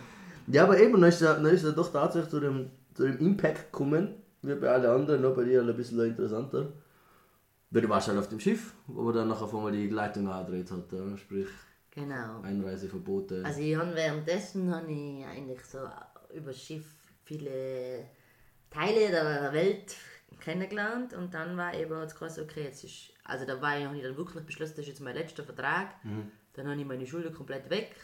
[0.47, 3.18] Ja, aber eben, dann ist er, dann ist er doch tatsächlich zu dem, zu dem
[3.18, 6.72] Impact gekommen, wie bei allen anderen, noch bei dir ein bisschen interessanter.
[7.70, 10.28] Weil du warst halt auf dem Schiff, wo man dann nachher auf einmal die Leitung
[10.28, 11.49] angedreht hat, ja, sprich
[11.95, 12.41] Genau.
[12.43, 13.43] Einreiseverbote.
[13.45, 15.78] Also ich habe währenddessen habe ich eigentlich so
[16.35, 16.85] über das Schiff
[17.22, 18.05] viele
[18.70, 19.95] Teile der Welt
[20.41, 23.97] kennengelernt und dann war eben jetzt quasi okay, jetzt ist, also da war ich, habe
[23.97, 25.95] ich dann wirklich beschlossen, das ist jetzt mein letzter Vertrag,
[26.55, 27.95] dann habe ich meine Schule komplett weg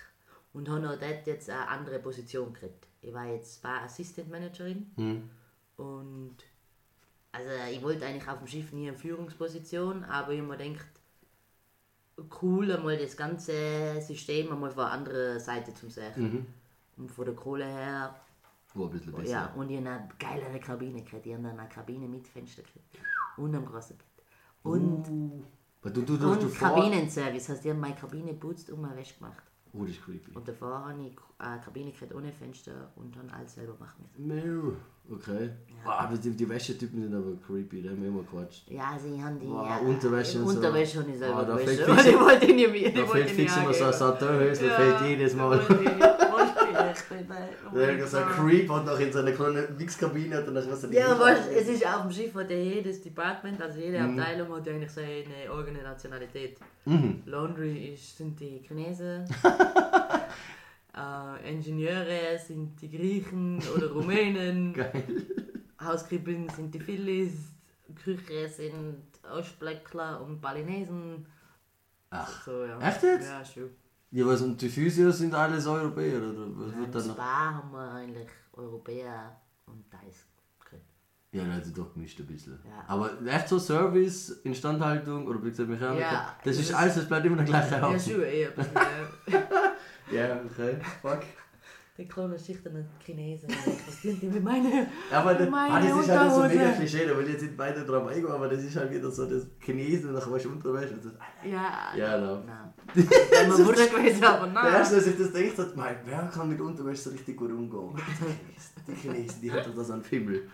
[0.53, 2.87] und habe auch dort jetzt eine andere Position gekriegt.
[3.03, 4.91] Ich war jetzt Bar Assistant Managerin
[5.77, 6.37] und
[7.33, 10.89] also ich wollte eigentlich auf dem Schiff nie eine Führungsposition, aber ich habe mir gedacht,
[12.43, 16.15] cool, einmal das ganze System einmal von einer anderen Seite zu sehen.
[16.97, 18.21] Und von der Kohle her,
[18.75, 19.31] Wo ein bisschen besser.
[19.31, 21.25] ja, und ich habe eine geilere Kabine gekriegt.
[21.27, 22.99] Ich habe dann eine Kabine mit Fenster gekriegt.
[23.39, 24.07] Und am großen Bett.
[24.63, 25.05] Und,
[25.83, 27.49] Weil du, du, du, und Kabinenservice.
[27.49, 29.43] Heißt, ich habe meine Kabine geputzt und mal wäsche gemacht.
[29.73, 30.33] Oh, das ist creepy.
[30.35, 34.77] Und davor habe ich eine Kabine gekriegt ohne Fenster und dann alles selber machen müssen.
[35.13, 35.51] Okay.
[35.85, 38.69] Ah, aber die, die Wäschetypen sind aber creepy, da haben wir immer gequatscht.
[38.71, 40.57] Ja, also ich habe die Boah, äh, Unterwäsche und so.
[40.57, 42.91] Unterwäsche habe ich selber Ah, da fix- ich wollte ihn nicht mehr.
[43.03, 45.59] Da fällt fix immer so ein Satinhösel, Ja, fällt jedes Mal.
[47.73, 50.85] Oh Der hat so ein Creep und noch in seiner kleinen Wichskabine und dann was
[50.85, 54.19] er Ja, weißt, es ist auf dem Schiff hat ja jedes Department, also jede Mhm.
[54.19, 56.59] Abteilung hat ja eigentlich seine eigene Nationalität.
[56.85, 57.23] Mhm.
[57.27, 59.25] Laundry ist, sind die Chinesen,
[60.97, 65.05] äh, Ingenieure sind die Griechen oder Rumänen, Geil.
[65.83, 67.33] Hauskrippen sind die Phillies,
[68.05, 68.97] Küche sind
[69.31, 71.27] Ostbleckler und Balinesen.
[72.11, 72.43] Ach.
[72.45, 72.79] So, ja.
[72.81, 73.29] Echt jetzt?
[73.29, 73.71] Ja, schon.
[74.13, 76.47] Ja, was und die Physios sind alles Europäer, oder?
[76.57, 77.15] Was wird dann noch?
[77.15, 79.37] Spa haben wir eigentlich Europäer
[79.67, 80.27] und Thais
[80.59, 80.85] gekriegt.
[81.31, 82.59] Ja, da hat sie doch gemischt ein bisschen.
[82.65, 82.83] Ja.
[82.89, 87.25] Aber echt so Service, Instandhaltung oder wie gesagt Mechaniker, Ja, das ist alles, das bleibt
[87.25, 88.01] immer der gleiche Ja, Haufen.
[88.01, 88.51] schon eher.
[90.11, 90.77] Ja, okay.
[91.01, 91.21] Fuck.
[92.01, 93.51] Die kleine Schichten sind Chinesen.
[93.87, 96.71] Was tun die mit meinen Ja, aber das, Meine ah, das ist halt so mega
[96.73, 99.27] Klischee, da will ich jetzt nicht weiter drauf eingehen, aber das ist halt wieder so
[99.27, 101.13] das Chinesen weißt du Unterwäsche und das,
[101.45, 102.37] Ja, Ja, no.
[102.47, 102.73] Nein.
[102.95, 104.73] Wenn man wurscht gewesen, aber Der nein.
[104.73, 107.95] erste, als ich das denkt hat, mein, wer kann mit Unterwäsche so richtig gut umgehen?
[108.89, 110.49] Die Chinesen, die hatten das an Fimmel.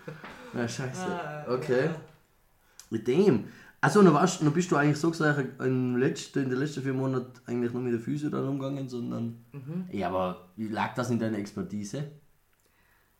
[0.51, 1.05] Na, scheiße.
[1.05, 1.89] Ah, Okay.
[2.89, 3.45] Mit dem.
[3.87, 6.93] Also, dann, warst, dann bist du eigentlich so gesagt, im letzten, in den letzten vier
[6.93, 9.45] Monaten eigentlich nur mit der Füße dann umgegangen, sondern.
[9.91, 12.11] Ja, aber wie lag das in deiner Expertise?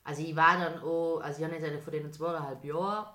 [0.03, 3.07] Also ich war dann auch, also ich habe jetzt von den zweieinhalb Jahren,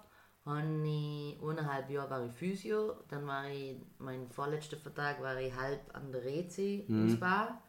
[0.44, 5.54] habe ich eineinhalb Jahre war ich Physio, dann war ich, mein vorletzter Vertrag war ich
[5.54, 7.62] halb an der Rezi im Spa.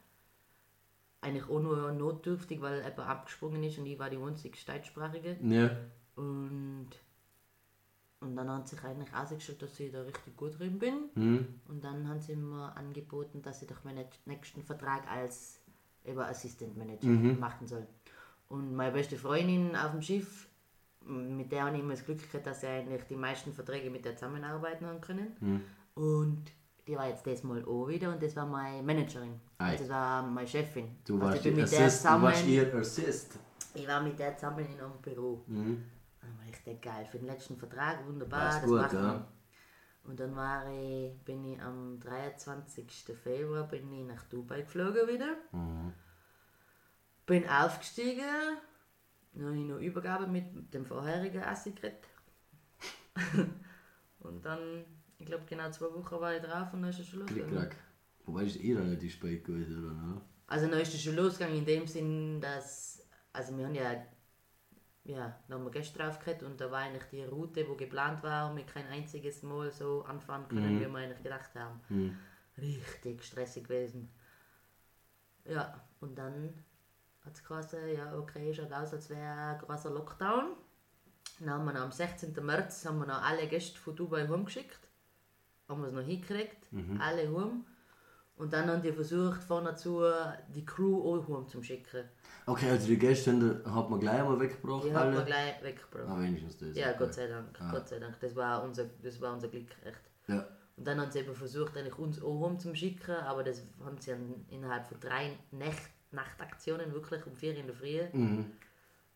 [1.21, 5.37] Eigentlich auch nur notdürftig, weil jemand abgesprungen ist und ich war die einzige Deutschsprachige.
[5.41, 5.69] Ja.
[6.15, 6.89] Und,
[8.23, 11.09] und dann hat sich eigentlich ausgestellt, dass ich da richtig gut drin bin.
[11.13, 11.47] Hm.
[11.67, 15.59] Und dann haben sie mir angeboten, dass ich doch meinen nächsten Vertrag als
[16.05, 17.85] eben Assistant Manager machen soll.
[18.49, 20.47] Und meine beste Freundin auf dem Schiff,
[21.05, 24.05] mit der habe ich immer das Glück gehabt, dass ich eigentlich die meisten Verträge mit
[24.05, 25.63] der zusammenarbeiten haben können.
[25.95, 26.51] Und
[26.87, 29.39] die war jetzt das Mal auch wieder und das war meine Managerin.
[29.57, 29.71] Ei.
[29.71, 30.97] Also das war meine Chefin.
[31.05, 32.23] Du also warst, ich bin mit der Assist, du zusammen.
[32.23, 33.39] warst ihr Assist.
[33.73, 35.41] Ich war mit der zusammen in einem Büro.
[35.47, 35.83] Mhm.
[36.23, 37.05] Das war richtig geil.
[37.05, 38.53] Für den letzten Vertrag wunderbar.
[38.53, 39.27] Das gut, machen ja.
[40.05, 43.15] Und dann war ich, bin ich am 23.
[43.15, 45.37] Februar bin ich nach Dubai geflogen wieder.
[45.51, 45.93] Mhm.
[47.25, 48.23] Bin aufgestiegen.
[49.33, 52.07] Dann habe ich noch Übergabe mit dem vorherigen Assi geredet.
[54.19, 54.85] und dann,
[55.17, 57.69] ich glaube genau zwei Wochen war ich drauf und dann ist es schon losgegangen.
[58.25, 59.93] Wobei ist eh relativ spät gewesen, oder?
[59.93, 60.21] Ne?
[60.47, 64.05] Also dann ist es schon losgegangen in dem Sinn, dass, also wir haben ja,
[65.05, 68.23] ja, da haben wir Gäste drauf gehabt und da war eigentlich die Route, die geplant
[68.23, 71.81] war und wir kein einziges Mal so anfahren können, wie wir eigentlich gedacht haben.
[71.89, 72.17] Mhm.
[72.57, 74.09] Richtig stressig gewesen.
[75.45, 76.53] Ja, und dann
[77.25, 80.55] hat es geheißen, ja okay, schaut aus, als wäre ein großer Lockdown.
[81.39, 82.33] Dann haben wir am 16.
[82.45, 84.79] März haben wir noch alle Gäste von Dubai heimgeschickt.
[85.67, 86.67] Haben wir es noch hingekriegt,
[86.99, 87.65] alle heim.
[88.37, 90.01] Und dann haben die versucht, vorne zu
[90.53, 92.03] die Crew auch zu schicken.
[92.45, 94.83] Okay, also die Gäste haben- hat man gleich einmal weggebracht.
[94.85, 95.17] Die haben alle.
[95.17, 96.07] wir gleich weggebracht.
[96.09, 96.75] Ah, wenigstens das.
[96.75, 96.95] Ja, okay.
[96.99, 97.71] Gott sei Dank, Ah.
[97.71, 98.19] Gott sei Dank.
[98.19, 100.01] Das war unser, das war unser Glück, echt.
[100.27, 100.45] Ja.
[100.75, 104.11] Und dann haben sie eben versucht, eigentlich uns auch zu schicken, aber das haben sie
[104.49, 108.01] innerhalb von drei Nächten Nachtaktionen, wirklich um 4 in der Früh.
[108.11, 108.45] Mhm.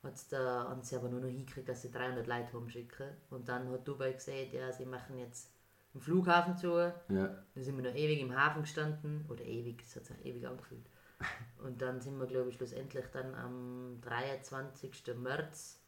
[0.04, 3.08] Hat's da, haben sie aber nur noch hingekriegt, dass sie 300 Leute rumschicken.
[3.32, 5.52] Und dann hat Dubai gesagt, ja, sie machen jetzt
[5.94, 6.70] den Flughafen zu.
[6.70, 6.94] Ja.
[7.10, 9.26] Dann sind wir noch ewig im Hafen gestanden.
[9.30, 10.90] Oder ewig, es hat sich ewig angefühlt.
[11.64, 15.16] Und dann sind wir, glaube ich, schlussendlich dann am 23.
[15.18, 15.82] März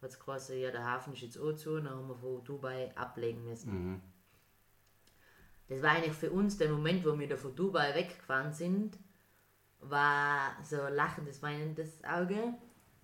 [0.00, 2.96] hat es quasi, ja, der Hafen ist jetzt auch zu, dann haben wir von Dubai
[2.96, 3.72] ablegen müssen.
[3.72, 4.02] Mhm.
[5.68, 8.98] Das war eigentlich für uns der Moment, wo wir da von Dubai weggefahren sind,
[9.80, 12.54] war so lachendes, weinendes Auge.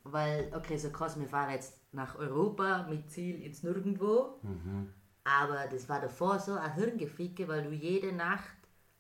[0.05, 4.39] Weil, okay, so krass, wir fahren jetzt nach Europa mit Ziel ins Nirgendwo.
[5.25, 8.55] Aber das war davor so ein Hirngeficke, weil du jede Nacht,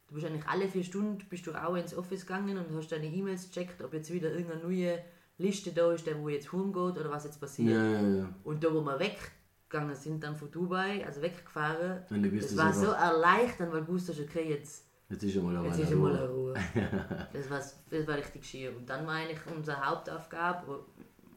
[0.08, 3.06] du bist eigentlich alle vier Stunden, bist du auch ins Office gegangen und hast deine
[3.06, 5.04] E-Mails gecheckt, ob jetzt wieder irgendeine neue
[5.36, 7.74] Liste da ist, der wo jetzt heimgeht oder was jetzt passiert.
[7.74, 8.34] Ja, ja, ja.
[8.44, 13.72] Und da, wo wir weggegangen sind, dann von Dubai, also weggefahren, das war so erleichternd,
[13.72, 16.18] weil du wusstest, okay, jetzt, Jetzt ist eine jetzt einmal Ruhe.
[16.18, 16.54] eine Ruhe.
[17.32, 18.74] das, war, das war richtig schier.
[18.74, 20.86] Und dann war eigentlich unsere Hauptaufgabe,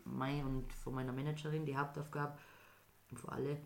[0.06, 2.38] meine und von meiner Managerin, die Hauptaufgabe,
[3.12, 3.58] und für alle,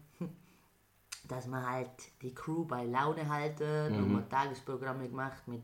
[1.32, 1.90] dass wir halt
[2.22, 3.96] die Crew bei Laune halten.
[3.96, 5.64] Und wir Tagesprogramme gemacht mit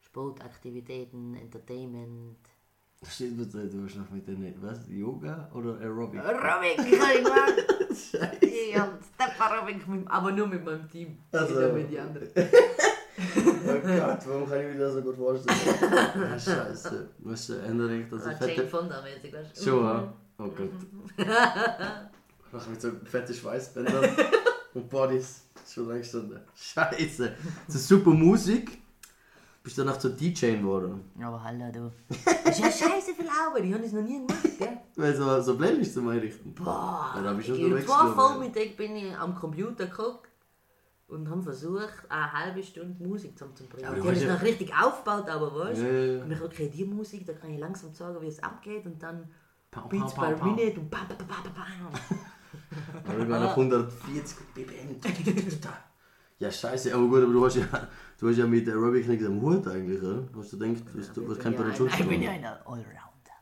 [0.00, 2.38] Sportaktivitäten, Entertainment.
[3.02, 6.20] Steht mir so, du hast noch mit den, was, Yoga oder Aerobic?
[6.20, 7.54] Aerobic, ich habe gemacht.
[8.72, 11.18] Ja, Step Aerobic, aber nur mit meinem Team.
[11.32, 11.58] Also.
[11.58, 12.28] Nicht mit den anderen.
[13.22, 15.58] Oh Gott, warum kann ich mir das so gut vorstellen?
[16.32, 17.08] Ah, scheiße.
[17.18, 17.26] Ich
[18.08, 18.26] das?
[18.26, 18.68] Ah, Ich Jane fette...
[18.68, 19.62] Fonda mäßig, weißt du?
[19.62, 20.12] Schon, ja?
[20.38, 20.70] Oh Gott.
[22.52, 24.16] Mach mit so fette Schweißbändern
[24.74, 25.42] und Bodies.
[25.72, 26.44] Schon eine Stunde.
[26.54, 27.36] Scheiße.
[27.66, 28.78] Das ist super Musik.
[29.62, 31.04] Bist du danach zu DJ geworden?
[31.22, 31.92] Aber Alter, du.
[32.08, 34.78] Das ist ja scheiße viel Arbeit, die haben das noch nie gemacht, gell?
[34.96, 36.54] Weil so, so Playlists zum Einrichten.
[36.54, 38.14] Boah, Ja, da hab ich schon ich unterwegs zwei genommen.
[38.14, 40.28] Vormittag bin ich am Computer geguckt
[41.08, 43.84] und haben versucht, eine halbe Stunde Musik zusammenzubringen.
[43.84, 45.84] Ja, aber haben es noch richtig aufgebaut, aber weißt du?
[45.84, 46.22] Ja, ja, ja.
[46.24, 49.28] Und ich okay, die Musik, da kann ich langsam sagen, wie es abgeht und dann
[49.90, 50.30] Beats pau.
[50.42, 52.00] Minute und bam, bam, bam, bam, bam.
[53.06, 54.96] Aber wir waren auf 140 BPM.
[56.38, 57.66] Ja, scheiße, aber gut, aber du hast ja,
[58.18, 60.22] du hast ja mit Aerobic nichts am Hut eigentlich, oder?
[60.36, 61.88] Hast du gedacht, was, du, was man ja schon?
[61.88, 62.86] ein- Ich bin ja ein Allrounder.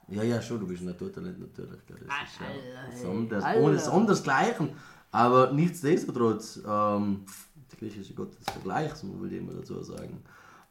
[0.08, 1.80] Ja, ja, schon, du bist ein Naturtalent natürlich.
[1.88, 3.60] Das ist ja sonders, Alter.
[3.60, 4.70] ohne sondersgleichen.
[5.12, 7.24] Aber nichtsdestotrotz, ähm,
[7.70, 10.22] der griechische Gott des Vergleichs, will ich immer dazu sagen.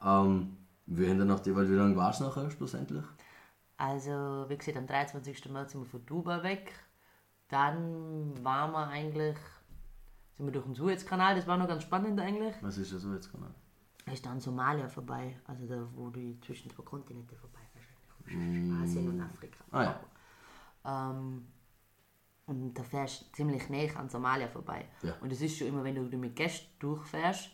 [0.03, 3.03] Ähm, wir haben dann noch die, weil wie lange warst du nachher schlussendlich?
[3.77, 5.49] Also, wie gesagt, am 23.
[5.51, 6.73] März sind wir von Dubai weg.
[7.49, 9.37] Dann waren wir eigentlich,
[10.35, 12.55] sind wir durch den Suezkanal, das war noch ganz spannend eigentlich.
[12.61, 13.47] Was ist so jetzt genau?
[14.13, 18.73] ist dann Somalia vorbei, also da, wo du zwischen zwei Kontinente vorbei wahrscheinlich.
[18.81, 19.57] Asien und Afrika.
[19.71, 19.99] Ah ja.
[21.11, 21.47] Ähm,
[22.45, 24.85] und da fährst du ziemlich nah an Somalia vorbei.
[25.03, 25.15] Ja.
[25.19, 27.49] Und es ist schon immer, wenn du mit Gästen durchfährst,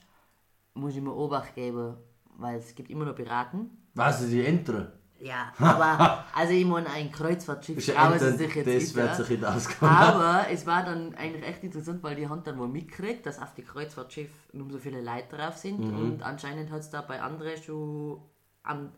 [0.75, 1.97] muss ich mir Obacht geben,
[2.37, 3.85] weil es gibt immer noch Piraten.
[3.95, 4.93] Was, die Enter?
[5.23, 8.95] Ja, aber also ich meine, ein Kreuzfahrtschiff trauen sie sich jetzt das nicht.
[8.95, 9.89] wird sich nicht ausgehen.
[9.89, 13.53] Aber es war dann eigentlich echt interessant, weil die haben dann wohl mitgekriegt, dass auf
[13.53, 15.97] die Kreuzfahrtschiff nur so viele Leute drauf sind Mhm.
[15.97, 18.19] und anscheinend hat es da bei anderen schon
[18.63, 18.91] an,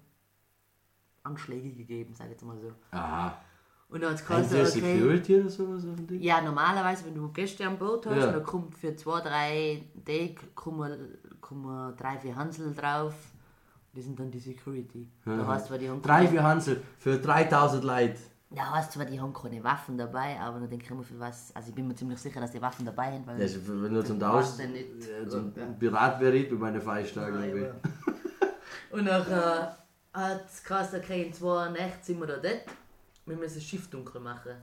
[1.23, 2.71] Anschläge gegeben, sage ich jetzt mal so.
[2.91, 3.37] Aha.
[3.87, 7.05] Und dann hat es Haben geheißen, Sie okay, Security oder sowas auf dem ja, normalerweise,
[7.05, 8.31] wenn du Gäste am Boot hast, Ja.
[8.31, 13.13] dann kommt für zwei, drei Tage kommen, kommen drei, vier Hansel drauf.
[13.95, 15.09] Die sind dann die Security.
[15.23, 18.17] Da hast zwar die haben Drei für Hansel für 3000 Leute.
[18.49, 21.55] Da hast zwar die haben keine Waffen dabei, aber dann denke ich immer für was.
[21.55, 23.93] Also ich bin mir ziemlich sicher, dass die Waffen dabei sind, weil Ja, also wenn
[23.93, 24.39] nur zum ja.
[24.39, 27.43] Ja, so ein Pirat wäre ich bei meinen Feiertagen.
[27.43, 27.89] irgendwie.
[28.91, 29.77] Und nachher
[30.13, 32.63] hat es krass, okay, in zwei Nächten sind wir da dort.
[33.25, 34.53] Wir müssen das Schiff dunkel machen.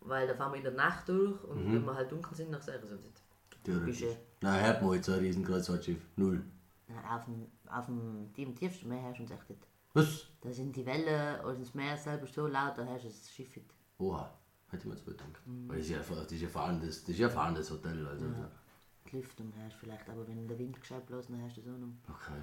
[0.00, 2.60] Weil da fahren wir in der Nacht durch und wenn wir halt dunkel sind, dann
[2.60, 3.22] sagen sie uns nicht.
[3.64, 4.00] Theoretisch.
[4.00, 4.16] Büsche.
[4.42, 5.98] Na, hört mal jetzt ein Riesenkreuzfahrtschiff.
[6.16, 6.42] Null.
[7.10, 9.66] Auf dem, auf dem, die im tiefsten Meer hast du uns echt nicht.
[9.94, 10.26] Was?
[10.40, 13.56] Da sind die Wellen und das Meer selber so laut, da hast du das Schiff
[13.56, 13.70] nicht.
[13.98, 14.30] Oha.
[14.68, 15.46] Hätte ich mir jetzt gedacht.
[15.46, 15.68] Mhm.
[15.68, 18.06] Weil das ist ja, das ist ja fahrendes, das ist ja fahrendes Hotel.
[18.06, 18.26] Also.
[19.06, 21.70] Die Lüftung hast du vielleicht, aber wenn der Wind gescheit bloß, dann hast du das
[21.72, 21.92] auch noch.
[22.08, 22.40] Okay.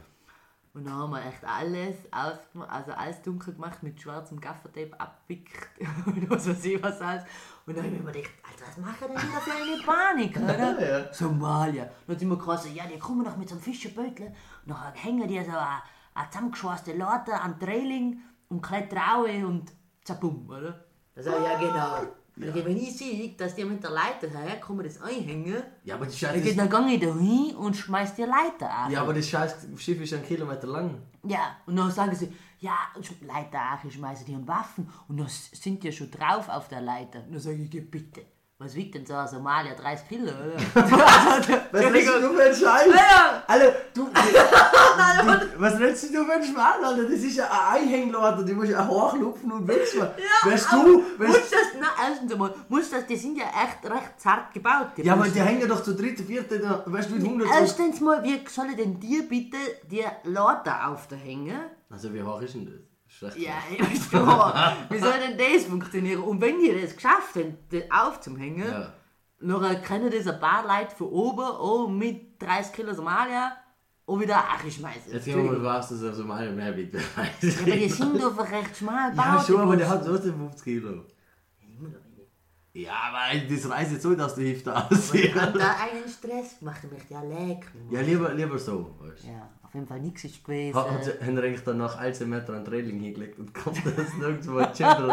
[0.73, 5.67] Und dann haben wir echt alles ausgemacht, also alles dunkel gemacht, mit schwarzem Gaffertape abwickt
[6.05, 7.23] und was weiß ich was alles.
[7.65, 11.13] Und dann habe ich mir gedacht, Alter, was machen denn wieder für eine Panik, oder?
[11.13, 11.89] Somalia.
[12.07, 15.27] Dann sind wir krass, ja, die kommen noch mit so einem Fischebeutel und dann hängen
[15.27, 15.81] die so eine,
[16.13, 19.73] eine zusammengeschweißte Latte am Trailing und klettern und
[20.05, 20.85] zabum, oder?
[21.15, 22.07] Ich, ja genau.
[22.37, 22.55] Ja.
[22.55, 26.41] Wenn ich sehe, dass die mit der Leiter herkommen, das einhängen, Ja, aber die dann,
[26.41, 28.91] geht- dann gehe ich da hin und schmeiß die Leiter an.
[28.91, 30.97] Ja, aber das scheiß Schiff ist ein Kilometer lang.
[31.23, 32.75] Ja, und dann sagen sie, ja,
[33.21, 34.89] Leiter auch, schmeißen die haben Waffen.
[35.07, 37.23] Und dann sind die schon drauf auf der Leiter.
[37.25, 38.21] Und dann sage ich, bitte.
[38.63, 39.73] Was wiegt denn so ein Somalia?
[39.73, 40.53] 30 Kilo, oder?
[41.71, 42.93] Was redest du für einen Scheiß?
[42.93, 43.43] Ja.
[43.47, 47.03] Alter, du, du, was redest du für einen Schmarrn, Alter?
[47.05, 50.11] Das ist ja ein Einhänglauter, die musst ja hochlupfen und wechseln.
[50.43, 53.91] Wärst aber du, wärst, Muss das, na, erstens einmal, muss das, die sind ja echt
[53.91, 54.89] recht zart gebaut.
[54.95, 58.23] Die ja, aber die hängen doch zu dritt, vierte, weißt du, mit 100 Erstens mal,
[58.23, 59.57] wie soll ich denn dir bitte
[59.89, 61.61] die Laute aufhängen?
[61.89, 62.90] Also, wie hoch ist denn das?
[63.29, 63.37] Schlecht.
[63.37, 64.27] Ja, ich weiß schon.
[64.89, 66.23] Wie soll denn das funktionieren?
[66.23, 68.93] Und wenn ihr das geschafft habt, das aufzuhängen, Ja.
[69.39, 73.55] dann können das ein paar Leute von oben auch mit 30 Kilo Somalia
[74.07, 75.13] auch wieder schmeißen.
[75.13, 76.95] Jetzt gehen wir mal was, dass er so mal mehr wiegt.
[76.95, 77.49] Aber die
[77.87, 80.91] sind doch recht schmal Ja, gebaut, schon, die aber der hat trotzdem 50 Kilo.
[80.91, 81.05] Noch.
[82.73, 84.73] Ja, aber das reißt jetzt so, dass du Hüfte
[85.13, 87.69] Ich hab da einen Stress gemacht, ich möchte ja leck.
[87.89, 89.27] Ja, lieber, lieber so, weißt du.
[89.27, 90.75] Ja, auf jeden Fall nichts ist gewesen.
[90.75, 94.57] Hat, hat, haben wir eigentlich dann nach Alzemeter ein Trailing hingelegt und kommt das nirgendwo
[94.57, 95.07] ein Gender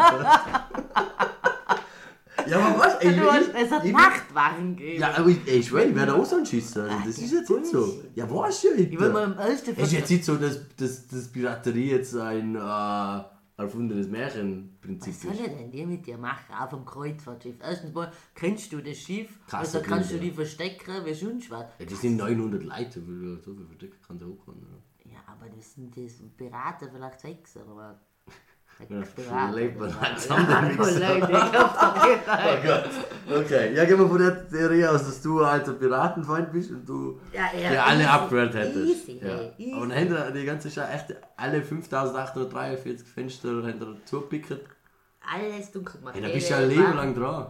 [2.45, 2.95] Ja, aber was?
[2.95, 4.99] Ey, du hast, es hat ich- Nachtwachen gegeben.
[4.99, 6.41] Ja, aber ich, ey, ich werde auch so ein.
[6.41, 8.01] Also, das ist jetzt nicht so.
[8.15, 11.07] Ja, was ja Ich will mal im ersten Es ist jetzt nicht so, dass, dass,
[11.07, 12.59] dass Piraterie jetzt ein äh,
[13.59, 17.57] erfundenes Märchenprinzip Was soll er denn dir mit dir machen auf dem Kreuzfahrtschiff?
[17.61, 19.39] Erstens mal, kennst du das Schiff?
[19.47, 21.65] Kannst also du kannst du die verstecken, wie sonst was?
[21.77, 24.81] Ja, das sind 900 Leute, so viel so viel verdecken kann der auch keiner.
[25.03, 28.08] Ja, aber das sind das Piraten, vielleicht sechs oder was?
[28.87, 29.47] Ja, Ja.
[29.47, 30.37] Kollege, ich hab's doch
[33.31, 33.39] Oh.
[33.41, 37.19] Okay, ja, gehen wir von der Theorie aus, dass du ein Piratenfreund bist und du
[37.33, 38.09] Ja, ja, ja, alle easy.
[38.09, 39.07] abgewehrt hättest.
[39.09, 39.39] Easy, ja.
[39.57, 39.73] easy.
[39.73, 43.61] Aber dann haben wir die ganze Scheiße, echt alle 5843 Fenster
[44.05, 44.57] zugepickt.
[45.31, 46.15] Alles dunkel gemacht.
[46.15, 47.47] Hey, da bist du ja ein Leben lang dran.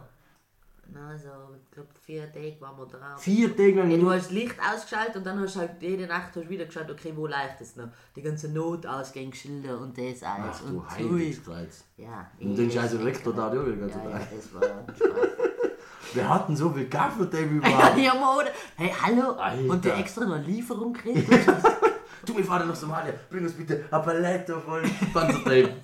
[0.93, 3.19] Na, so, ich glaube, vier Tage waren wir drauf.
[3.21, 3.91] Vier Tage lang.
[3.91, 6.49] Ja, du hast das Licht ausgeschaltet und dann hast du halt jede Nacht hast du
[6.49, 7.89] wieder geschaut, okay, wo leicht es noch?
[8.15, 10.57] Die ganze Notausgangsschilder und das alles.
[10.57, 11.83] Ach du und Heiligskreuz.
[11.97, 12.29] Ja.
[12.39, 15.09] Und den eh, scheiß Rektor da, den ganzen Ja, ja, das war ein Spaß.
[16.13, 17.99] Wir hatten so viel Ja, überall.
[17.99, 18.51] ja, Mode.
[18.75, 19.33] Hey, hallo.
[19.33, 19.69] Alter.
[19.71, 21.31] Und der extra noch Lieferung kriegt.
[22.25, 23.13] du, wir fahren nach Somalia.
[23.29, 24.81] Bring uns bitte eine Palette voll
[25.13, 25.75] Panzertape.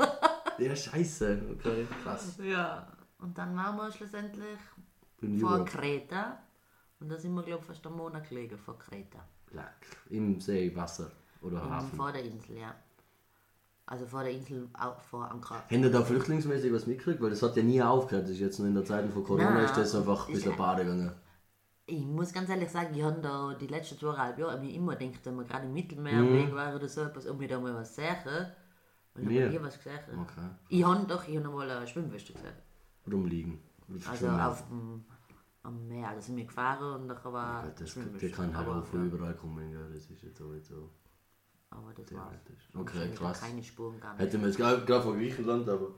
[0.57, 1.41] ja, scheiße.
[1.59, 2.37] Okay, krass.
[2.41, 2.87] ja.
[3.19, 4.57] Und dann waren wir schlussendlich
[5.19, 5.65] Bin vor über.
[5.65, 6.39] Kreta.
[6.99, 9.19] Und da sind wir, glaube ich, fast einen Monat gelegen vor Kreta.
[9.51, 9.85] Lack.
[10.09, 11.11] Im See, Wasser
[11.41, 11.95] oder Und Hafen.
[11.97, 12.75] vor der Insel, ja.
[13.87, 15.61] Also vor der Insel, auch vor Ankara.
[15.69, 17.21] Haben ihr da flüchtlingsmäßig was mitgekriegt?
[17.21, 18.25] Weil das hat ja nie aufgehört.
[18.25, 19.65] Das ist jetzt nur in der Zeit von Corona Nein.
[19.65, 21.11] ist das einfach ein bisschen Bade gegangen.
[21.85, 25.19] Ich muss ganz ehrlich sagen, ich habe da die letzten zweieinhalb Jahre mir immer gedacht,
[25.25, 25.73] wenn wir gerade im Mhm.
[25.75, 28.15] Mittelmeerweg waren oder so etwas, ob wir da mal was sehen.
[29.13, 29.99] Und ich habe nie was gesehen.
[30.19, 30.49] Okay.
[30.69, 32.55] Ich habe doch, ich habe mal eine Schwimmweste gesehen.
[33.09, 33.59] Rumliegen.
[34.09, 35.05] Also auf dem
[35.65, 36.13] am Meer.
[36.13, 39.05] Da sind wir gefahren und nachher war Gott, das, der kann halt aber, auch von
[39.07, 39.71] überall kommen.
[39.71, 40.89] Ja, das ist jetzt sowieso.
[41.69, 42.31] aber das war
[42.75, 43.41] Okay, krass.
[43.41, 44.19] keine Spuren gehabt.
[44.19, 45.89] Hätten wir jetzt gerade von Griechenland, aber.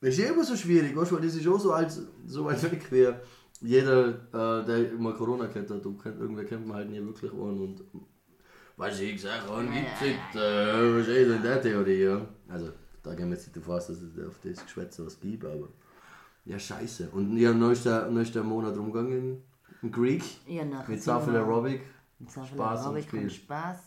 [0.00, 2.44] Das ist ja immer so schwierig, weißt du, weil das ist auch so, als, so
[2.44, 3.12] weit weg wie
[3.62, 7.60] jeder, äh, der immer Corona kennt, hat, kennt, irgendwer kennt man halt nie wirklich einen
[7.60, 7.84] und.
[8.76, 12.28] Weißt du, ich sag, und gibt's nicht, äh, was ist in der Theorie, ja.
[12.46, 15.44] Also, da gehen wir jetzt nicht davon aus, dass es auf das Geschwätz was gibt,
[15.46, 15.68] aber.
[16.46, 17.10] Ja, scheiße.
[17.10, 19.42] Und ja, ist der Monat rumgegangen
[19.82, 20.22] in Greek.
[20.46, 21.82] Ja, nachher Mit so viel Aerobic.
[22.18, 23.78] Mit so viel Spaß und Aerobic und Spaß.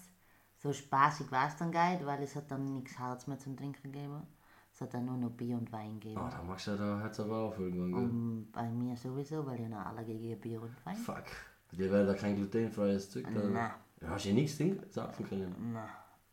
[0.57, 3.91] So spaßig war es dann geil, weil es hat dann nichts Harz mehr zum Trinken
[3.91, 4.27] gegeben.
[4.73, 6.21] Es hat dann nur noch Bier und Wein gegeben.
[6.21, 8.03] Oh, da magst du ja da Herz aber auf irgendwann, gell?
[8.03, 10.95] Und bei mir sowieso, weil ich noch Allergie gegen Bier und Wein.
[10.95, 11.23] Fuck.
[11.71, 13.39] Dir wäre da kein glutenfreies Zeug da.
[13.39, 13.71] Nein.
[14.01, 15.55] Ja, hast du ja nichts trinken, saufen können.
[15.73, 15.89] Nein.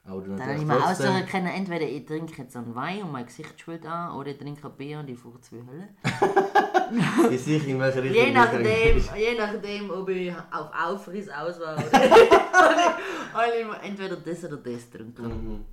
[0.09, 3.13] Aber du Dann habe ich mir aussuchen können, entweder ich trinke jetzt einen Wein und
[3.13, 5.89] mein Gesicht schwillt an, oder ich trinke ein Bier und ich fahre zwei Hölle.
[7.33, 11.75] Ich sehe in welche Richtung Je nachdem, je nachdem, ob ich auf Aufriss aus war
[11.75, 12.97] oder
[13.33, 13.53] habe
[13.83, 15.25] ich entweder das oder das trinken.
[15.27, 15.65] Mhm.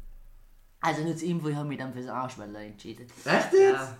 [0.82, 3.06] Also nur zur Info, ich habe mich dann fürs Arschwelle entschieden.
[3.06, 3.54] Echt jetzt?
[3.54, 3.98] Ja.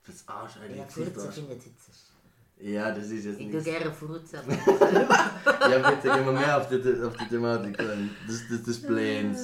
[0.00, 0.76] Fürs Arsch, Alter.
[0.76, 2.11] Ja, ich zieh Furze das.
[2.60, 3.64] Ja, das ist jetzt Ich tue nicht.
[3.64, 4.42] gerne Furze.
[4.46, 8.10] Ja, bitte gehen wir mehr auf die, auf die Thematik ein.
[8.26, 9.40] Das, das, des Plans.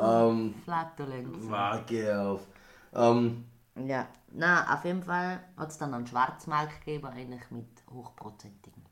[0.00, 1.36] Ähm, Flatulenz.
[1.48, 2.46] warte auf.
[2.94, 3.44] Ähm,
[3.86, 8.82] Ja, na, auf jeden Fall hat es dann einen Schwarzmarkt gegeben, eigentlich mit hochprozentigen.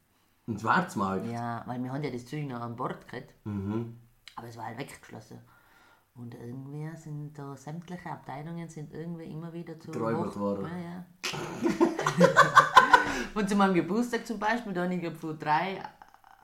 [0.48, 1.26] ein Schwarzmarkt.
[1.30, 3.96] Ja, weil wir haben ja das Zeug noch an Bord gekriegt, Mhm.
[4.36, 5.38] aber es war halt weggeschlossen.
[6.14, 10.66] Und irgendwie sind da sämtliche Abteilungen sind irgendwie immer wieder zu Geräubert worden.
[10.66, 11.06] Ja, ja.
[13.34, 15.82] Und zu meinem Geburtstag zum Beispiel, da habe ich von drei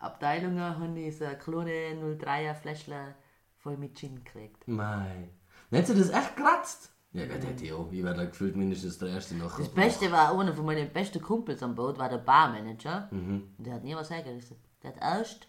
[0.01, 3.15] Abteilungen habe ich so eine kleine 03er Fläschchen
[3.57, 4.67] voll mit Gin gekriegt.
[4.67, 5.29] Mei.
[5.71, 6.93] Hättest du das echt kratzt?
[7.13, 7.91] Ja, Gott, hätte ich auch.
[7.91, 9.59] Ich wäre da gefühlt mindestens der Erste noch.
[9.59, 13.09] Das Beste war, einer von meinen besten Kumpels am Boot war der Barmanager.
[13.11, 13.55] Mhm.
[13.57, 14.57] Und der hat nie was hergerissen.
[14.83, 15.49] Der hat erst,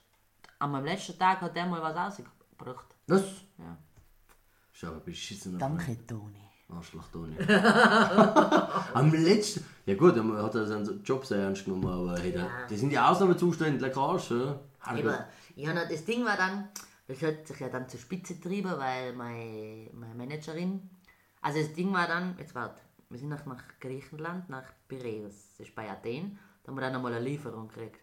[0.57, 2.95] an meinem letzten Tag hat der mal was rausgebracht.
[3.07, 3.23] Was?
[3.57, 3.77] Ja.
[4.79, 6.39] Schau, ein beschissener Danke, Toni.
[6.69, 7.35] Arschloch Toni.
[8.93, 9.65] Am letzten.
[9.85, 12.47] Ja gut, er hat er seinen Job sehr ernst genommen, aber hey, Ja.
[12.69, 14.57] die sind die Ausnahmezustände, lecker Arsch, ja?
[14.95, 15.13] Eben,
[15.55, 16.69] ja, na, das Ding war dann,
[17.07, 20.89] das hat sich ja dann zur Spitze getrieben, weil meine, meine Managerin,
[21.41, 25.67] also das Ding war dann, jetzt warte, wir sind nach, nach Griechenland, nach Piräus, das
[25.67, 27.99] ist bei Athen, da haben wir dann nochmal eine Lieferung gekriegt.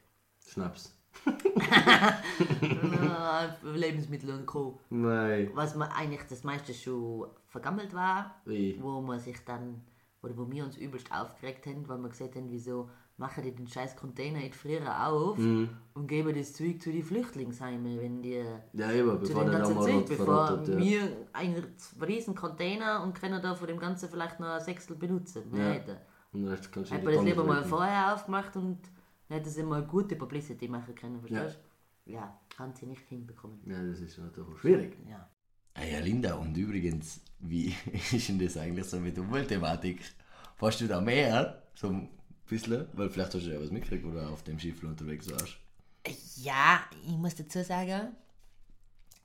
[0.46, 0.94] Schnaps.
[3.74, 4.78] Lebensmittel und Co.
[4.90, 5.50] Nein.
[5.54, 8.78] Was man eigentlich das meiste schon vergammelt war, Wie?
[8.82, 9.82] wo man sich dann,
[10.22, 12.88] oder wo wir uns übelst aufgeregt haben, weil wir gesagt haben, wieso
[13.18, 15.70] machen die den scheiß Container nicht früher auf Mhm.
[15.94, 18.44] und geben das Zeug zu den Flüchtlingsheimen, wenn die
[18.74, 20.78] Ja, eben, zu der ganzen Zeug, bevor verrottet, ja.
[20.78, 21.64] wir einen
[22.06, 25.44] riesen Container und können da von dem Ganzen vielleicht noch ein Sechstel benutzen.
[25.54, 25.76] Ja.
[26.32, 28.78] Und den Rest kannst du in Hätte die man das lieber mal vorher aufgemacht und
[29.28, 31.58] hätte sie mal gute Publicity machen können, verstehst
[32.04, 32.12] du?
[32.12, 32.40] Ja.
[32.58, 33.58] haben sie nicht hinbekommen.
[33.66, 34.96] Ja, das ist natürlich schwierig.
[35.08, 35.28] Ja.
[35.74, 37.74] Ah ja, Linda, und übrigens, wie
[38.12, 40.00] ist denn das eigentlich so mit der Umweltthematik?
[40.56, 41.62] Fährst du da mehr?
[41.74, 42.08] So ein
[42.48, 42.86] bisschen?
[42.92, 45.56] Weil vielleicht hast du ja was mitgekriegt, wo du auf dem Schiff unterwegs warst.
[46.36, 48.14] Ja, ich muss dazu sagen,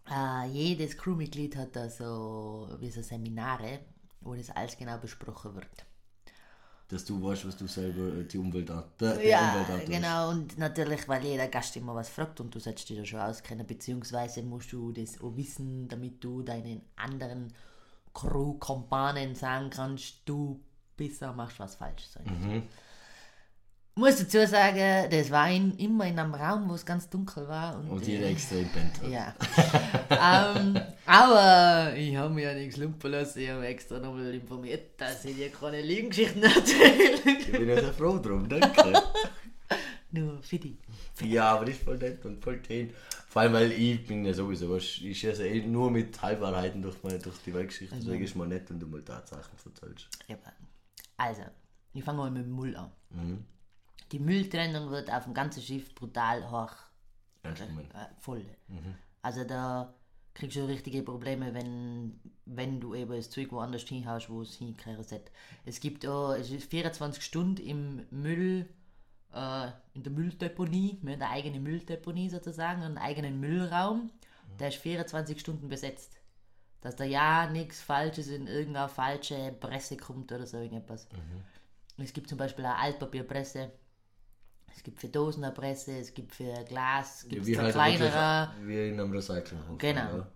[0.10, 3.80] äh, jedes Crewmitglied hat da so, wie so Seminare,
[4.22, 5.86] wo das alles genau besprochen wird.
[6.92, 9.92] Dass du weißt, was du selber äh, die Umwelt an, der, Ja, Umwelt antust.
[9.92, 10.30] genau.
[10.30, 13.66] Und natürlich, weil jeder Gast immer was fragt und du sollst dich da schon auskennen,
[13.66, 17.54] beziehungsweise musst du das auch wissen, damit du deinen anderen
[18.14, 20.60] Crew-Kompanen sagen kannst, du
[20.98, 22.08] besser machst was falsch.
[22.08, 22.20] So.
[24.02, 27.78] Muss dazu sagen, das war in, immer in einem Raum, wo es ganz dunkel war.
[27.78, 29.36] Und, Und äh, jeder extrem pennt ja.
[30.56, 33.42] ähm, aber ich habe mir ja nichts lumpen lassen.
[33.42, 37.38] Ich habe extra nochmal informiert, dass ich dir keine Lügengeschichten erzähle.
[37.42, 38.92] Ich bin ja sehr froh drum, danke.
[40.14, 40.78] Nur für dich.
[41.22, 42.90] ja, aber das ist voll nett und voll schön.
[43.28, 46.96] Vor allem, weil ich bin ja sowieso, weißt, ich schieße eh nur mit Halbwahrheiten durch,
[47.04, 47.96] meine, durch die Weltgeschichte.
[47.98, 50.10] Deswegen ist mal nett, wenn du mal Tatsachen erzählst.
[50.28, 50.38] Ja,
[51.18, 51.44] Also,
[51.94, 52.92] ich fange mal mit dem Müll an.
[53.12, 53.46] Mhm.
[54.12, 56.74] Die Mülltrennung wird auf dem ganzen Schiff brutal hoch
[57.44, 57.94] gemeint.
[57.94, 58.46] äh, voll.
[59.22, 59.94] Also da
[60.34, 65.04] kriegst du richtige Probleme, wenn, wenn du eben das Zeug woanders hinhaust, wo es hingehören
[65.04, 65.32] sollte.
[65.66, 68.68] Es gibt auch, es ist 24 Stunden im Müll,
[69.34, 74.10] äh, in der Mülldeponie, wir haben eine eigene Mülldeponie sozusagen, einen eigenen Müllraum,
[74.60, 76.18] der ist 24 Stunden besetzt.
[76.82, 81.08] Dass da ja nichts Falsches in irgendeine falsche Presse kommt oder so irgendetwas.
[81.98, 83.72] Es gibt zum Beispiel eine Altpapierpresse,
[84.76, 88.52] es gibt für Dosen eine Presse, es gibt für Glas, gibt Wie es halt kleinere.
[88.64, 89.78] wie in einem Recyclinghof.
[89.78, 90.18] Genau.
[90.18, 90.28] Ja.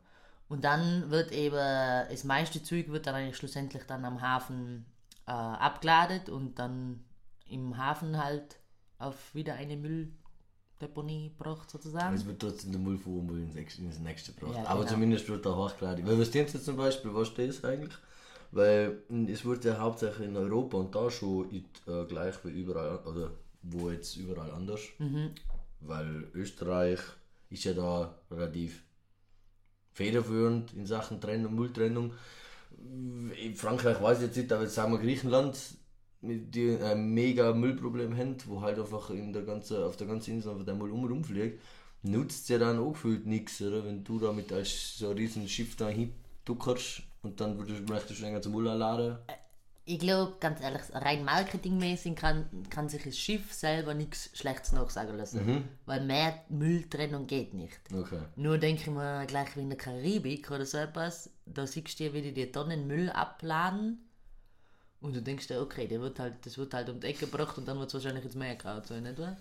[0.47, 4.85] Und dann wird eben, das meiste Zeug wird dann eigentlich schlussendlich dann am Hafen
[5.27, 7.03] äh, abgeladet und dann
[7.47, 8.59] im Hafen halt
[8.99, 12.15] auf wieder eine Mülldeponie gebracht sozusagen.
[12.15, 14.55] Es wird trotzdem der Müll von Müll ins nächste, ins nächste gebracht.
[14.55, 14.91] Ja, Aber genau.
[14.93, 16.05] zumindest wird er hochgeladen.
[16.05, 17.93] Weil was denkst du zum Beispiel, was das eigentlich?
[18.51, 22.49] Weil mh, es wird ja hauptsächlich in Europa und da schon in, äh, gleich wie
[22.49, 23.31] überall, oder
[23.69, 24.81] wo jetzt überall anders.
[24.99, 25.31] Mhm.
[25.81, 26.99] Weil Österreich
[27.49, 28.83] ist ja da relativ
[29.93, 32.13] federführend in Sachen Trennung, Mülltrennung.
[33.41, 35.57] In Frankreich weiß ich jetzt nicht, aber jetzt sagen wir Griechenland,
[36.21, 40.31] mit die ein mega Müllproblem haben, wo halt einfach in der ganzen, auf der ganzen
[40.31, 41.61] Insel einfach der Müll um rumfliegt,
[42.03, 43.85] nutzt ja dann auch gefühlt nichts, oder?
[43.85, 48.23] Wenn du damit als so ein riesen Schiff da hinduckerst und dann würdest, möchtest du
[48.25, 49.17] den ganzen Müll anladen.
[49.87, 55.15] Ich glaube, ganz ehrlich, rein marketingmäßig kann, kann sich das Schiff selber nichts Schlechtes nachsagen
[55.15, 55.69] lassen.
[55.85, 57.79] Weil mehr Mülltrennung geht nicht.
[57.93, 58.19] Okay.
[58.35, 62.05] Nur denke ich mir gleich wie in der Karibik oder so etwas, da siehst du
[62.05, 63.99] ja, wie die die Tonnen Müll abladen.
[65.01, 67.55] Und du denkst dir, okay, der wird halt, das wird halt um die Ecke gebracht
[67.59, 69.37] und dann wird es wahrscheinlich ins Meer gehauen, so nicht wahr?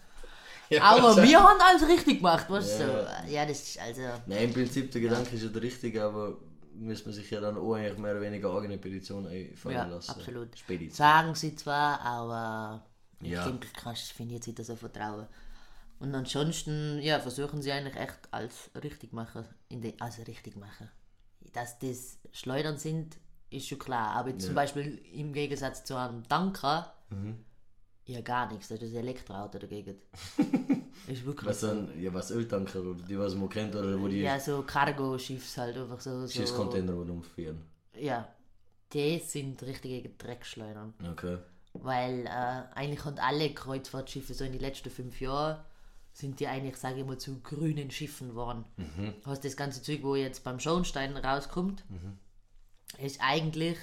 [0.80, 2.86] Aber wir haben alles richtig gemacht, weißt du?
[2.86, 3.32] So.
[3.32, 4.02] Ja, das ist also.
[4.26, 6.36] Nein, im Prinzip der Gedanke ist ja der richtige, aber
[6.74, 10.10] müsste man sich ja dann auch eigentlich mehr oder weniger eigene Petition einfallen Ja, lassen.
[10.12, 10.56] absolut.
[10.58, 10.96] Spedition.
[10.96, 12.84] Sagen sie zwar, aber
[13.20, 13.46] Ja.
[13.48, 15.26] ich kannst finde jetzt nicht so vertrauen.
[16.00, 20.90] Und ansonsten, ja, versuchen sie eigentlich echt als richtig machen, in de, also richtig machen.
[21.52, 23.16] Dass das Schleudern sind,
[23.50, 24.10] ist schon klar.
[24.16, 27.44] Aber jetzt zum Beispiel im Gegensatz zu einem Tanker, Mhm.
[28.06, 28.68] Ja gar nichts.
[28.68, 29.96] Das ist ein Elektroauto dagegen.
[31.06, 34.20] ist wirklich Was dann, ja, was Öltanker oder die, was man kennt, oder wo die
[34.20, 36.26] Ja, so Cargo-Schiffs halt einfach so.
[36.28, 37.12] Schiffscontainer so.
[37.12, 37.62] umführen.
[37.98, 38.28] Ja,
[38.92, 40.94] die sind richtige Dreckschleudern.
[41.12, 41.38] Okay.
[41.74, 45.58] Weil äh, eigentlich haben alle Kreuzfahrtschiffe so in den letzten fünf Jahren
[46.12, 48.64] sind die eigentlich, sage ich mal, zu grünen Schiffen geworden.
[49.26, 51.84] Hast das ganze Zeug, wo jetzt beim Schornstein rauskommt,
[53.02, 53.76] ist eigentlich,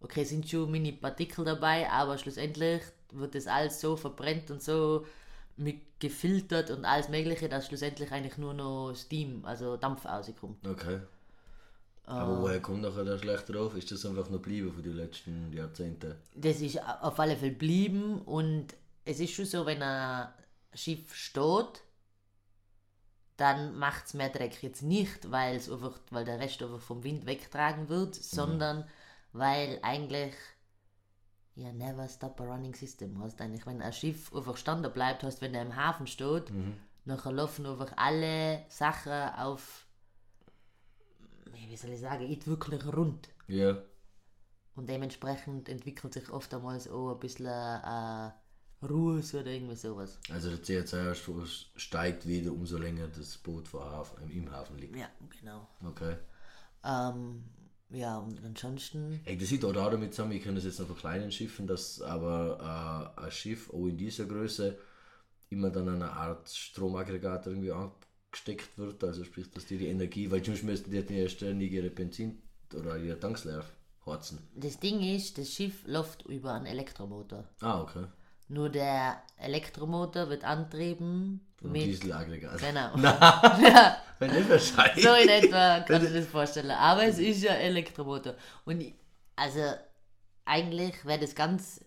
[0.00, 2.82] okay, sind schon Mini-Partikel dabei, aber schlussendlich
[3.12, 5.06] wird das alles so verbrennt und so
[5.56, 10.66] mit gefiltert und alles mögliche, dass schlussendlich eigentlich nur noch Steam, also Dampf rauskommt.
[10.66, 11.00] Okay.
[12.04, 13.74] Aber woher kommt nachher der schlechte Ruf?
[13.74, 16.14] Ist das einfach noch geblieben von den letzten Jahrzehnten?
[16.36, 18.68] Das ist auf alle Fälle geblieben und
[19.04, 20.28] es ist schon so, wenn ein
[20.72, 21.82] Schiff steht,
[23.36, 27.02] dann macht es mehr Dreck jetzt nicht, weil es einfach, weil der Rest einfach vom
[27.02, 28.88] Wind weggetragen wird, sondern
[29.32, 30.34] weil eigentlich
[31.56, 35.40] ja never stop a running system hast eigentlich wenn ein Schiff einfach standen bleibt hast
[35.40, 36.52] wenn der im Hafen steht
[37.04, 39.86] nachher laufen einfach alle Sachen auf
[41.68, 43.78] wie soll ich sagen nicht wirklich rund Ja.
[44.74, 48.30] und dementsprechend entwickelt sich oft einmal auch ein bisschen äh,
[48.84, 54.30] Ruhe oder irgendwie sowas Also der CO2-Ausstoß steigt wieder, umso länger das Boot vor Hafen,
[54.30, 54.94] im Hafen liegt.
[54.96, 55.08] ja
[55.40, 56.16] genau Okay.
[56.84, 57.44] ähm,
[57.90, 60.96] ja und ansonsten Ey, das sieht auch damit zusammen, wir können es jetzt noch von
[60.96, 64.78] kleinen Schiffen, dass aber äh, ein Schiff auch in dieser Größe
[65.50, 70.30] immer dann an eine Art Stromaggregat irgendwie angesteckt wird, also sprich, dass die die Energie,
[70.30, 72.42] weil sonst müssten die ja ständig ihre Benzin
[72.74, 73.64] oder ihre Tanks leer
[74.04, 74.38] horzen.
[74.54, 78.06] das Ding ist das Schiff läuft über einen Elektromotor Ah, okay.
[78.48, 81.86] Nur der Elektromotor wird antrieben Ein mit.
[81.86, 82.58] Dieselaggregat.
[82.58, 82.94] Genau.
[84.18, 85.04] Wenn nicht wahrscheinlich.
[85.04, 86.70] so in etwa kann ich das vorstellen.
[86.70, 88.34] Aber es ist ja Elektromotor.
[88.64, 88.94] Und ich,
[89.34, 89.60] also
[90.44, 91.84] eigentlich wäre das ganz,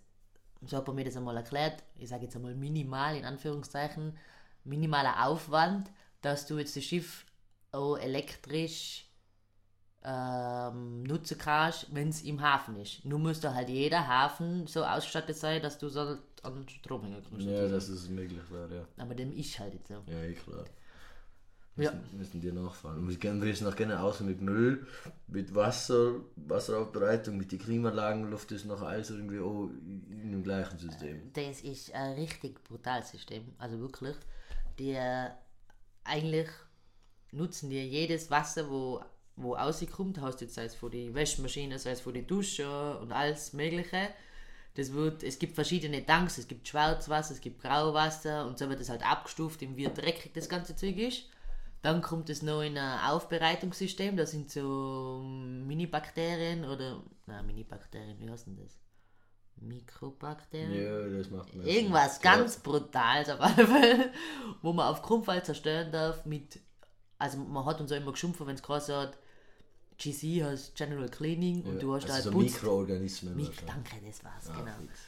[0.65, 4.17] so hat man mir das einmal erklärt, ich sage jetzt einmal minimal in Anführungszeichen,
[4.63, 5.89] minimaler Aufwand,
[6.21, 7.25] dass du jetzt das Schiff
[7.71, 9.05] auch elektrisch
[10.03, 13.03] ähm, nutzen kannst, wenn es im Hafen ist.
[13.05, 17.45] Nur müsste halt jeder Hafen so ausgestattet sein, dass du so an Strom hängen kannst.
[17.45, 19.03] Ja, dass es möglich wäre, ja.
[19.03, 20.01] Aber dem ist halt jetzt so.
[20.07, 20.65] Ja, eh klar.
[21.75, 21.93] Ja.
[22.11, 22.97] Müssen, dir nachfahren.
[22.99, 24.85] Und wir wir jetzt noch gerne aus mit Müll,
[25.27, 29.69] mit Wasser, Wasseraufbereitung, mit den Klimaanlagen, läuft das noch alles irgendwie auch
[30.09, 31.31] in dem gleichen System.
[31.33, 33.53] Das ist ein richtig brutales System.
[33.57, 34.15] Also wirklich.
[34.77, 35.29] Die äh,
[36.03, 36.49] eigentlich
[37.31, 39.01] nutzen die jedes Wasser, wo,
[39.37, 43.13] wo rauskommt, hast jetzt sei es von die Wäschmaschine, sei es von die Dusche und
[43.13, 44.09] alles Mögliche.
[44.75, 48.79] Das wird, es gibt verschiedene Tanks, es gibt Schwarzwasser, es gibt Grauwasser und so wird
[48.79, 51.25] es halt abgestuft, wie dreckig das ganze Zeug ist.
[51.81, 58.29] Dann kommt es noch in ein Aufbereitungssystem, da sind so Mini-Bakterien oder, na Mini-Bakterien, wie
[58.29, 58.79] heißt denn das?
[59.61, 60.73] Mikrobakterien?
[60.73, 61.65] Ja, das macht man.
[61.65, 64.13] Irgendwas ganz Brutales auf alle Fälle,
[64.61, 66.59] wo man auf Grundfall zerstören darf mit,
[67.17, 69.17] also man hat uns auch immer geschumpft, wenn es geheißen hat,
[69.99, 73.35] GC heißt General Cleaning und du hast also halt so Putz- Mikroorganismen.
[73.35, 74.71] Mik danke, das war's, Ah, genau.
[74.79, 74.99] fix.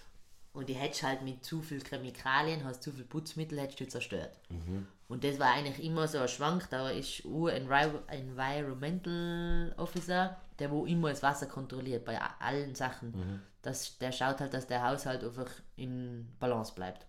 [0.53, 4.37] Und die hättest halt mit zu viel Chemikalien, hast zu viel Putzmittel, hättest du zerstört.
[4.49, 4.85] Mhm.
[5.07, 7.31] Und das war eigentlich immer so ein Schwank, da ist ein
[7.69, 13.11] Envi- Environmental Officer, der wo immer das Wasser kontrolliert, bei allen Sachen.
[13.11, 13.41] Mhm.
[13.61, 17.05] Das, der schaut halt, dass der Haushalt einfach in Balance bleibt.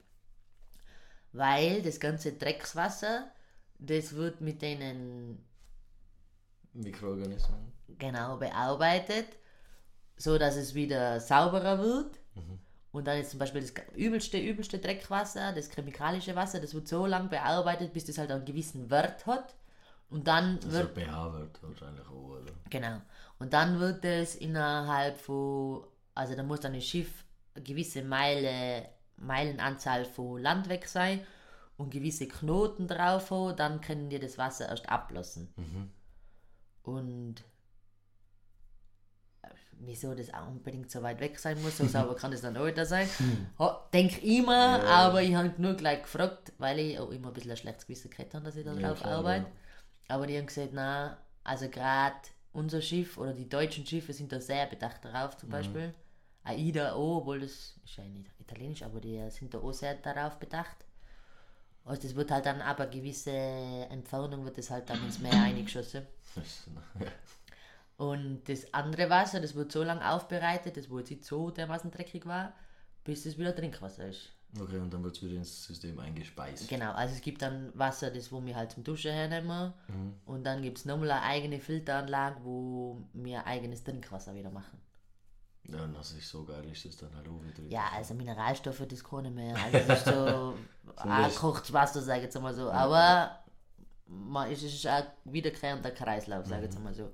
[1.33, 3.31] Weil das ganze Dreckswasser,
[3.79, 5.43] das wird mit denen
[6.75, 7.73] Mikroorganismen.
[7.99, 9.27] genau bearbeitet,
[10.17, 12.19] so dass es wieder sauberer wird.
[12.93, 17.07] Und dann ist zum Beispiel das übelste, übelste Dreckwasser, das chemikalische Wasser, das wird so
[17.07, 19.55] lange bearbeitet, bis das halt einen gewissen Wert hat.
[20.11, 22.53] Und dann Also wird, pH-Wert wahrscheinlich auch, oder?
[22.69, 23.01] genau,
[23.39, 28.89] und dann wird es innerhalb von, also da muss dann ein Schiff eine gewisse Meile,
[29.17, 31.25] Meilenanzahl von Land weg sein
[31.79, 35.49] und gewisse Knoten drauf haben, dann können die das Wasser erst ablassen.
[36.83, 37.43] Und
[39.43, 39.49] äh,
[39.81, 42.67] wieso das auch unbedingt so weit weg sein muss, so sauber kann es dann auch
[42.67, 43.09] wieder sein.
[43.59, 44.85] Ha- Denk immer, Ja.
[44.85, 48.11] aber ich habe nur gleich gefragt, weil ich auch immer ein bisschen ein schlechtes Gewissen
[48.11, 49.47] gehabt habe, dass ich da Ja, drauf klar, arbeite.
[50.09, 52.17] Aber die haben gesagt, na, also gerade
[52.53, 55.39] unser Schiff oder die deutschen Schiffe sind da sehr bedacht darauf, Mhm.
[55.41, 55.95] zum Beispiel.
[56.45, 57.51] AIDA auch, obwohl das
[57.85, 60.77] ist ja nicht italienisch, aber die sind da auch sehr darauf bedacht.
[61.85, 66.07] Also das wird halt dann aber gewisse Entfernung wird das halt dann ins Meer eingeschossen.
[67.97, 72.27] Und das andere Wasser, das wird so lange aufbereitet, das jetzt nicht so dermaßen dreckig
[72.27, 72.53] war,
[73.05, 74.33] bis es wieder Trinkwasser ist.
[74.61, 76.69] Okay, und dann wird es wieder ins System eingespeist.
[76.69, 79.73] Genau, also es gibt dann Wasser, das wo wir halt zum Duschen hernehmen.
[79.89, 80.15] Mhm.
[80.27, 84.79] Und dann gibt es nochmal eine eigene Filteranlage, wo wir eigenes Trinkwasser wieder machen.
[85.65, 87.63] Ja, und das ist so geil, ist das dann halt auch wieder.
[87.69, 89.57] Ja, also Mineralstoffe, das kann nicht mehr.
[89.57, 90.55] Also das ist so
[91.05, 92.71] das- kochtes Wasser, sage ich jetzt mal so.
[92.71, 93.39] Aber
[94.07, 97.11] man, es ist ein wiederkehrender Kreislauf, sage ich jetzt mal so.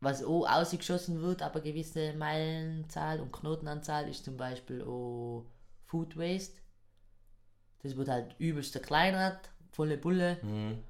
[0.00, 5.46] Was auch ausgeschossen wird, aber gewisse Meilenzahl und Knotenanzahl ist zum Beispiel auch
[5.86, 6.60] Food Waste.
[7.82, 10.38] Das wird halt übelst verkleinert, volle Bulle.
[10.42, 10.82] Mhm.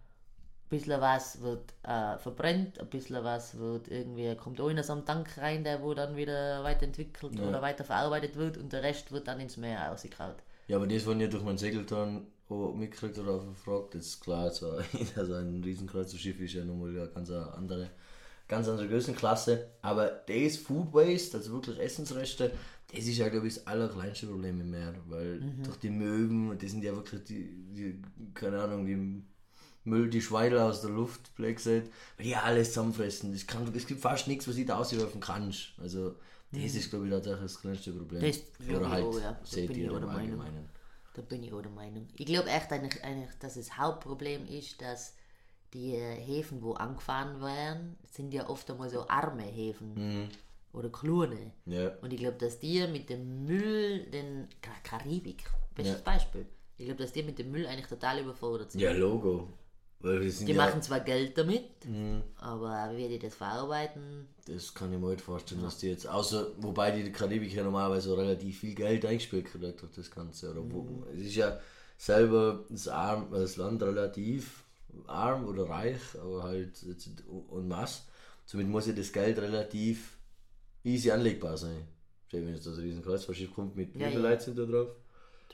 [0.73, 4.95] Ein bisschen was wird äh, verbrennt, ein bisschen was wird irgendwie, kommt auch in so
[4.95, 7.47] einen Tank rein, der wo dann wieder weiterentwickelt Ja.
[7.47, 10.37] oder weiter verarbeitet wird und der Rest wird dann ins Meer ausgekraut.
[10.69, 14.79] Ja, aber das, was ich durch mein Segelton auch mitgekriegt oder verfragt, ist klar, so,
[15.15, 17.91] also ein Riesenkreuzfahrtschiff ist ja nochmal eine ganz andere
[18.49, 19.67] ganz andere Größenklasse.
[19.83, 22.51] Aber das Food Waste, also wirklich Essensreste,
[22.95, 24.95] das ist ja, glaube ich, das allerkleinste Problem im Meer.
[25.07, 28.03] Weil durch die Möwen, die sind ja wirklich die, die
[28.35, 29.23] keine Ahnung, die
[29.85, 31.85] Müll, die Schweine aus der Luft, sagt, weil
[32.25, 33.33] die alles zusammenfressen.
[33.33, 35.73] Das kann, es gibt fast nichts, was ich da auswerfen kannst.
[35.81, 36.15] Also,
[36.53, 38.21] das ist, glaube ich, tatsächlich das kleinste Problem.
[38.23, 38.41] Das
[38.77, 39.41] Oder halt, auch, ja.
[39.43, 40.41] Seht bin ihr ich auch im der Meinung.
[40.41, 40.69] Allgemeinen.
[41.15, 42.07] Da bin ich auch der Meinung.
[42.17, 45.15] Ich glaube echt eigentlich, eigentlich, dass das Hauptproblem ist, dass
[45.75, 50.29] die Häfen, wo angefahren werden, sind ja oft einmal so arme Häfen.
[50.75, 51.53] Oder kleine.
[51.67, 51.91] Ja.
[52.03, 56.03] Und ich glaube, dass die mit dem Müll, den Ka- Karibik, bestes Ja.
[56.03, 56.47] Beispiel.
[56.79, 58.81] Ich glaube, dass die mit dem Müll eigentlich total überfordert sind.
[58.81, 59.49] Ja, Logo.
[60.03, 61.71] Die ja, machen zwar Geld damit,
[62.37, 66.49] aber wie die das verarbeiten, Das kann ich mir nicht vorstellen, dass die jetzt, außer,
[66.59, 70.51] wobei die Karibik ja normalerweise relativ viel Geld eingespielt kriegt durch das Ganze.
[70.51, 71.59] Oder wo, es ist ja
[71.97, 74.65] selber das, arm, das Land relativ
[75.07, 78.03] arm oder reich, aber halt en masse.
[78.45, 80.19] Somit muss ja das Geld relativ
[80.83, 81.87] easy anlegbar sein.
[82.27, 84.31] Stell wenn jetzt das riesen Kreuzfahrtschiff kommt mit, Ja, wie viele ja.
[84.31, 84.89] Leute sind da drauf?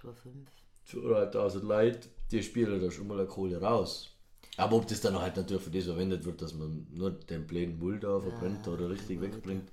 [0.03, 1.33] 2,5.
[1.33, 4.11] 200.000 Leute, die spielen da schon mal eine Kohle raus.
[4.59, 7.79] Aber ob das dann halt natürlich für das verwendet wird, dass man nur den blöden
[7.79, 9.71] Müll da verbrennt oder richtig wegbringt.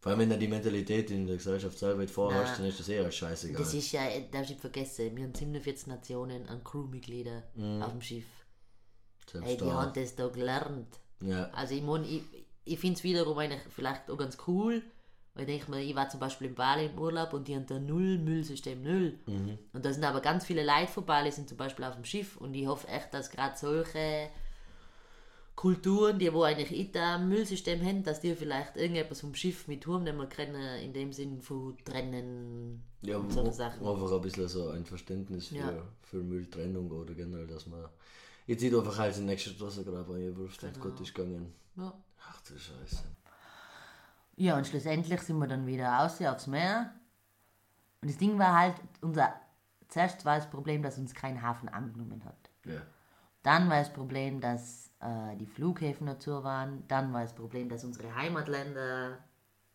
[0.00, 3.08] Vor allem wenn du die Mentalität in der Gesellschaft selber vorhast, dann ist das eher
[3.10, 3.62] scheißegal.
[3.62, 7.44] Das ist ja, darfst nicht vergessen, wir haben 47 Nationen an Crewmitglieder
[7.80, 8.24] auf dem Schiff.
[9.30, 9.72] Selbst Ey, die da.
[9.72, 10.98] haben das da gelernt.
[11.20, 11.48] Ja.
[11.50, 12.22] Also ich meine, ich,
[12.64, 14.82] ich finde es wiederum eigentlich vielleicht auch ganz cool,
[15.34, 17.66] weil ich denke mir, ich war zum Beispiel in Bali im Urlaub und die haben
[17.66, 19.18] da null Müllsystem, null.
[19.72, 22.36] Und da sind aber ganz viele Leute von Bali, sind zum Beispiel auf dem Schiff
[22.36, 24.28] und ich hoffe echt, dass gerade solche
[25.54, 29.82] Kulturen, die wo eigentlich nicht ein Müllsystem haben, dass die vielleicht irgendetwas vom Schiff mit
[29.82, 33.86] Turm nehmen können, in dem Sinn von trennen Ja, und wo- Sachen.
[33.86, 35.82] einfach ein bisschen so ein Verständnis für, Ja.
[36.02, 37.84] für Mülltrennung oder generell, dass man
[38.46, 40.84] jetzt nicht einfach halt in den nächsten Straßengraben einwirft und Genau.
[40.86, 41.52] Gott ist gegangen.
[41.76, 41.92] Ja.
[42.28, 43.04] Ach du Scheiße.
[44.36, 46.92] Ja, und schlussendlich sind wir dann wieder raus aufs Meer.
[48.00, 49.34] Und das Ding war halt, unser
[49.92, 52.50] zuerst war das Problem, dass uns kein Hafen angenommen hat.
[52.64, 52.80] Ja.
[53.42, 56.86] Dann war das Problem, dass äh, die Flughäfen dazu waren.
[56.88, 59.18] Dann war das Problem, dass unsere Heimatländer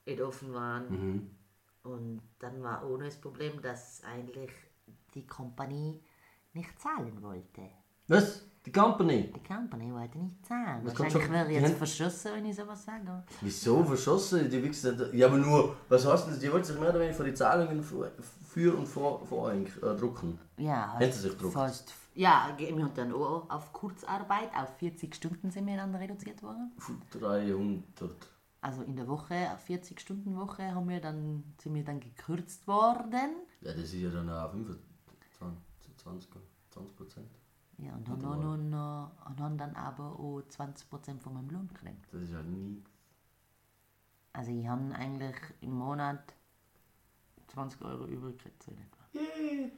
[0.06, 1.38] nicht offen waren.
[1.84, 4.52] Und dann war noch das Problem, dass eigentlich
[5.14, 6.02] die Kompanie
[6.54, 7.70] nicht zahlen wollte.
[8.08, 8.46] Was?
[8.68, 9.32] Die Company?
[9.34, 10.84] Die Company wollte nicht zahlen.
[10.84, 13.24] Das Wahrscheinlich wäre ich jetzt haben- verschossen, wenn ich sowas sage.
[13.40, 14.50] Wieso verschossen?
[14.50, 15.14] Die Wichser.
[15.16, 16.42] Ja, aber nur, was heißt denn das?
[16.42, 18.12] Die wollten sich mehr oder weniger für die Zahlungen für,
[18.46, 19.64] für und vor, vor äh,
[19.98, 20.38] drucken.
[20.58, 21.54] Ja, Hätten sie sich gedruckt?
[21.54, 21.94] fast.
[22.14, 26.72] Ja, wir haben dann auch auf Kurzarbeit, auf 40 Stunden sind wir dann reduziert worden.
[27.12, 27.84] 300.
[28.60, 32.68] Also in der Woche, auf 40 Stunden Woche haben wir dann, sind wir dann gekürzt
[32.68, 33.36] worden.
[33.62, 34.82] Ja, das ist ja dann auch 25,
[35.98, 36.30] 20,
[36.72, 37.28] 20 Prozent.
[37.80, 41.68] Ja, und haben, noch, noch, noch, und haben dann aber auch 20% von meinem Lohn
[41.68, 42.08] gekriegt.
[42.12, 42.84] Das ist halt nie.
[44.34, 46.34] Also ich habe eigentlich im Monat
[47.48, 48.64] 20 Euro übrig gekriegt.
[48.64, 49.76] So in etwa.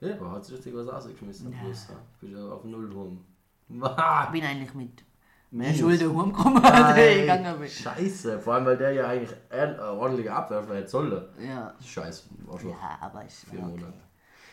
[0.00, 1.52] Ja, aber hat sich richtig was rausgeschmissen.
[1.52, 1.58] Ja.
[1.58, 1.96] Plus, ja.
[2.20, 3.24] Bist ja auf Null rum.
[3.68, 5.04] Ich bin eigentlich mit
[5.50, 5.74] mehr.
[5.74, 7.68] Schulden heimgekommen, als ich gegangen bin.
[7.68, 11.24] Scheiße, vor allem weil der ja eigentlich ein ordentlicher Abwerfer hätte sollen.
[11.38, 11.74] Ja.
[11.84, 12.70] Scheiße, Arschloch.
[12.70, 13.86] ja, aber ich Vier war Monate.
[13.86, 13.96] okay.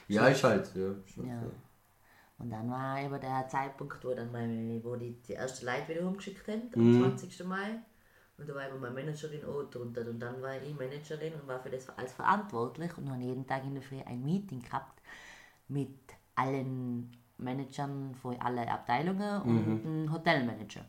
[0.08, 0.76] Ja, ist halt.
[0.76, 0.90] Ja.
[1.06, 1.42] schon Ja.
[2.38, 6.48] Und dann war eben der Zeitpunkt, wo, dann meine, wo die, die Leute wieder umgeschickt
[6.48, 7.04] haben, Mhm.
[7.04, 7.44] am 20.
[7.46, 7.80] Mai.
[8.38, 10.02] Und da war eben meine Managerin auch drunter.
[10.10, 13.64] Und dann war ich Managerin und war für das als verantwortlich und habe jeden Tag
[13.64, 15.02] in der Früh ein Meeting gehabt
[15.70, 15.98] mit
[16.36, 20.86] allen Managern von allen Abteilungen und einem Hotelmanager.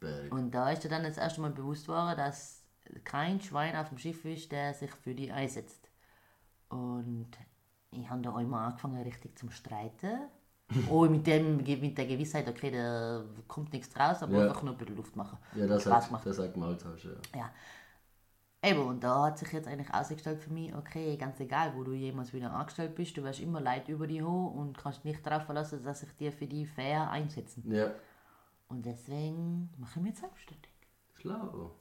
[0.00, 0.32] Berg.
[0.32, 2.62] Und da ist dir dann das erste Mal bewusst worden, dass
[3.04, 5.90] kein Schwein auf dem Schiff ist, der sich für die einsetzt.
[6.70, 7.30] Und
[7.90, 10.28] ich habe da auch immer angefangen, richtig zum Streiten.
[10.90, 14.48] Auch mit, dem, mit der Gewissheit, okay, da kommt nichts draus, aber Ja.
[14.48, 15.38] einfach nur ein bisschen Luft machen.
[15.54, 16.26] Ja, das Spaß hat, macht.
[16.26, 17.38] das hat Maltausch, ja.
[17.40, 17.50] Ja.
[18.62, 21.92] Eben, und da hat sich jetzt eigentlich ausgestellt für mich, okay, ganz egal, wo du
[21.92, 25.44] jemals wieder angestellt bist, du wirst immer Leid über dich haben und kannst nicht darauf
[25.44, 27.62] verlassen, dass sich dir für die fair einsetzen.
[27.70, 27.92] Ja,
[28.68, 30.70] Und deswegen mache ich mich jetzt selbstständig.
[31.20, 31.76] schlau.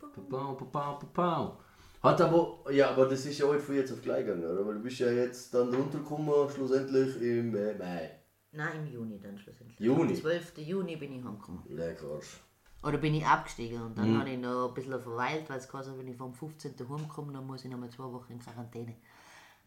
[0.00, 1.58] Papau, papau, papau.
[2.02, 4.66] Hat aber, ja, aber das ist ja heute von jetzt auf gleich gegangen, oder?
[4.66, 8.10] Weil du bist ja jetzt dann runtergekommen, schlussendlich im äh, Mai.
[8.56, 9.78] Nein, im Juni dann schlussendlich.
[9.80, 10.10] Juni?
[10.12, 10.58] Am 12.
[10.58, 11.62] Juni bin ich heimgekommen.
[11.68, 12.40] Lecker Arsch.
[12.82, 15.90] Oder bin ich abgestiegen und dann habe ich noch ein bisschen verweilt, weil es quasi,
[15.96, 16.74] wenn ich vom 15.
[16.88, 18.94] heimkomme, dann muss ich noch mal zwei Wochen in Quarantäne.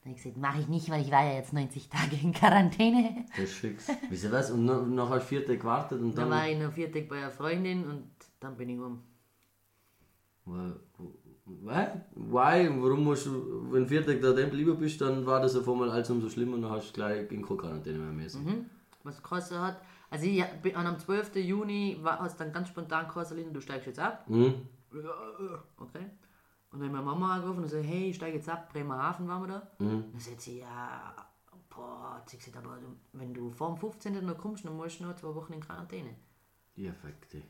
[0.03, 2.31] Dann habe ich gesagt, mache ich nicht, weil ich war ja jetzt 90 Tage in
[2.31, 3.25] Quarantäne.
[3.31, 3.87] Das ist fix.
[4.09, 4.51] Wieso was?
[4.51, 6.39] Und noch, noch als vier Tage gewartet und Dann dann.
[6.39, 8.99] war ich noch vier Tage bei einer Freundin und dann bin ich heim.
[10.45, 10.73] Was?
[12.15, 12.69] Why?
[12.81, 16.09] Warum musst du, wenn vier Tage da geblieben bist, dann war das auf einmal alles
[16.09, 18.69] umso schlimmer und dann hast du gleich in Quarantäne mehr müssen.
[19.07, 21.35] Was gekostet hat, Also ich bin am 12.
[21.37, 24.29] Juni war hast dann ganz spontan Aline, du steigst jetzt ab.
[24.29, 24.67] Mhm.
[25.77, 26.05] Okay.
[26.71, 29.41] Und dann hat meine Mama angerufen und gesagt, hey, ich steige jetzt ab, Bremerhaven waren
[29.43, 29.71] wir da.
[30.11, 31.13] Dann sagt sie, ja,
[31.69, 32.77] boah, hat sie gesagt, aber
[33.13, 34.25] wenn du vor dem 15.
[34.25, 36.15] noch kommst, dann musst du noch zwei Wochen in Quarantäne.
[36.75, 37.41] Die Effekte.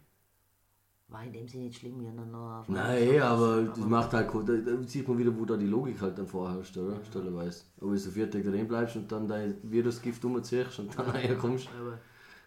[1.10, 2.60] War in dem Sinne nicht schlimm, wir haben noch...
[2.60, 4.50] auf- Nein, aber das macht halt gut.
[4.50, 4.54] Da
[4.84, 7.04] sieht man wieder, wo da die Logik halt dann vorherrscht, oder?
[7.06, 7.64] Stellenweise.
[7.80, 11.70] Ob du so vier Tage drin bleibst und dann dein Virusgift umziehst und dann herkommst.
[11.80, 11.98] Aber,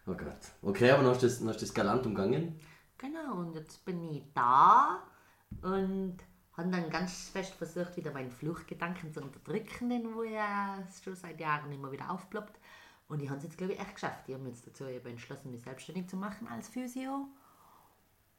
[0.07, 0.37] Oh Gott.
[0.63, 2.59] Okay, aber dann hast du das, dann hast du das galant umgangen.
[2.99, 5.03] genau, und jetzt bin ich da
[5.63, 6.17] und
[6.57, 11.39] habe dann ganz fest versucht, wieder meinen Fluchtgedanken zu unterdrücken, den wo ja schon seit
[11.39, 12.59] Jahren immer wieder aufploppt.
[13.09, 14.25] Und ich habe es jetzt, glaube ich, echt geschafft.
[14.27, 17.29] Ich habe mich jetzt dazu eben entschlossen, mich selbstständig zu machen als Physio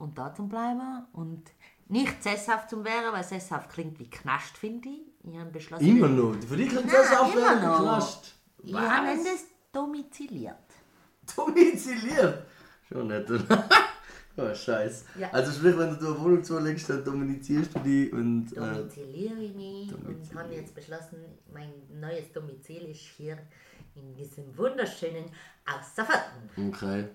[0.01, 1.43] und da zu bleiben und
[1.87, 5.01] nicht sesshaft zu werden, weil sesshaft klingt wie Knast, finde ich.
[5.23, 6.35] Ich habe beschlossen, Immer noch.
[6.47, 7.79] Für dich immer werden, noch.
[7.81, 8.35] Knast.
[8.63, 10.55] ich habe das domiziliert.
[11.35, 12.45] Domiziliert.
[12.87, 13.69] Schon nett, oder?
[14.37, 15.05] oh, scheiß.
[15.19, 15.29] Ja.
[15.31, 18.51] Also sprich, wenn du eine Wohnung zulegst, dann domizilierst du die und...
[18.53, 20.43] Äh, domiziliere ich mich und domiziliere.
[20.43, 21.17] habe jetzt beschlossen,
[21.53, 23.37] mein neues Domizil ist hier
[23.95, 25.25] in diesem wunderschönen
[25.65, 26.69] Außerfalten.
[26.69, 27.09] okay.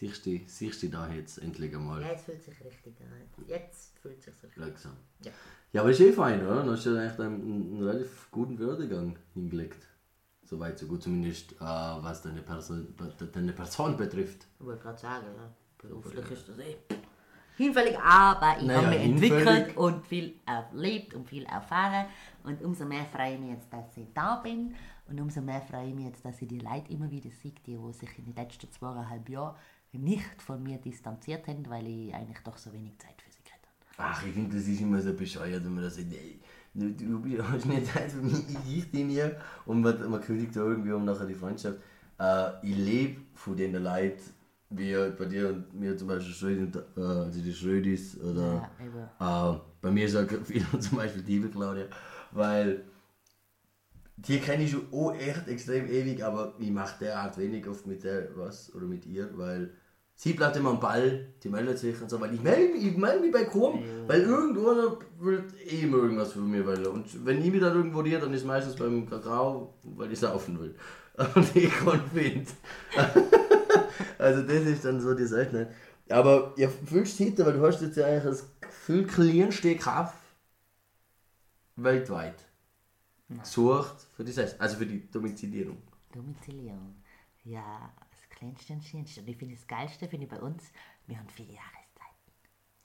[0.00, 2.00] Siehst du, siehst du da jetzt endlich einmal.
[2.00, 3.46] Ja, jetzt fühlt sich richtig an.
[3.46, 4.96] Jetzt fühlt sich richtig Langsam.
[5.22, 5.30] Ja.
[5.74, 6.56] Ja, aber ist eh fein, oder?
[6.56, 9.86] Dann hast du echt einen, einen relativ guten Werdegang hingelegt.
[10.42, 12.94] Soweit, so gut zumindest, äh, was deine Person,
[13.30, 14.46] deine Person betrifft.
[14.58, 16.76] Ich wollte gerade sagen, ja, beruflich ist das eh
[17.58, 19.46] hinfällig, aber ich Naja, habe mich hinfällig.
[19.46, 22.06] entwickelt und viel erlebt und viel erfahren.
[22.42, 24.74] Und umso mehr freue ich mich jetzt, dass ich da bin.
[25.08, 27.76] Und umso mehr freue ich mich jetzt, dass ich die Leute immer wieder sehe, die
[27.92, 29.56] sich in den letzten zweieinhalb Jahren
[29.98, 34.12] nicht von mir distanziert haben, weil ich eigentlich doch so wenig Zeit für sie habe.
[34.12, 36.38] Ach, ich finde, das ist immer so bescheuert, wenn man das sagt, nee,
[36.74, 39.36] du, du hast nicht Zeit für mich, ich die mir.
[39.66, 41.78] Und man, man kündigt da irgendwie um nachher die Freundschaft.
[42.18, 44.20] Äh, ich lebe von den Leuten,
[44.70, 48.70] wie bei dir und mir zum Beispiel Schrödi, äh, also die Schrödis oder
[49.18, 51.86] Ja, äh, bei mir ist auch viel zum Beispiel die liebe Claudia,
[52.30, 52.84] weil
[54.16, 58.04] die kenne ich schon auch echt extrem ewig, aber ich mache derart wenig oft mit
[58.04, 59.72] der was oder mit ihr, weil
[60.20, 62.96] sie bleibt immer am Ball, die meldet sich und so, weil ich melde mich, ich
[62.96, 66.86] melde mich bei Chrom, weil irgendwo wird eh irgendwas von mir wollen.
[66.88, 70.60] Und wenn ich mich dann irgendwo dir, dann ist meistens beim Kakao, weil ich saufen
[70.60, 70.74] will.
[71.34, 72.48] Und ich kann find.
[74.18, 75.70] also das ist dann so die Sache.
[76.10, 80.18] Aber ihr fühlst hinter, weil du hast jetzt ja eigentlich das Gefühl, kleinste Kraft
[81.76, 82.44] weltweit
[83.42, 85.78] sucht für die Selbst, also für die Domizilierung.
[86.12, 86.96] Domizilierung.
[87.44, 87.90] Ja,
[88.40, 90.72] das kleinste und ich finde das Geilste, finde ich bei uns,
[91.06, 91.80] wir haben vier Jahreszeiten.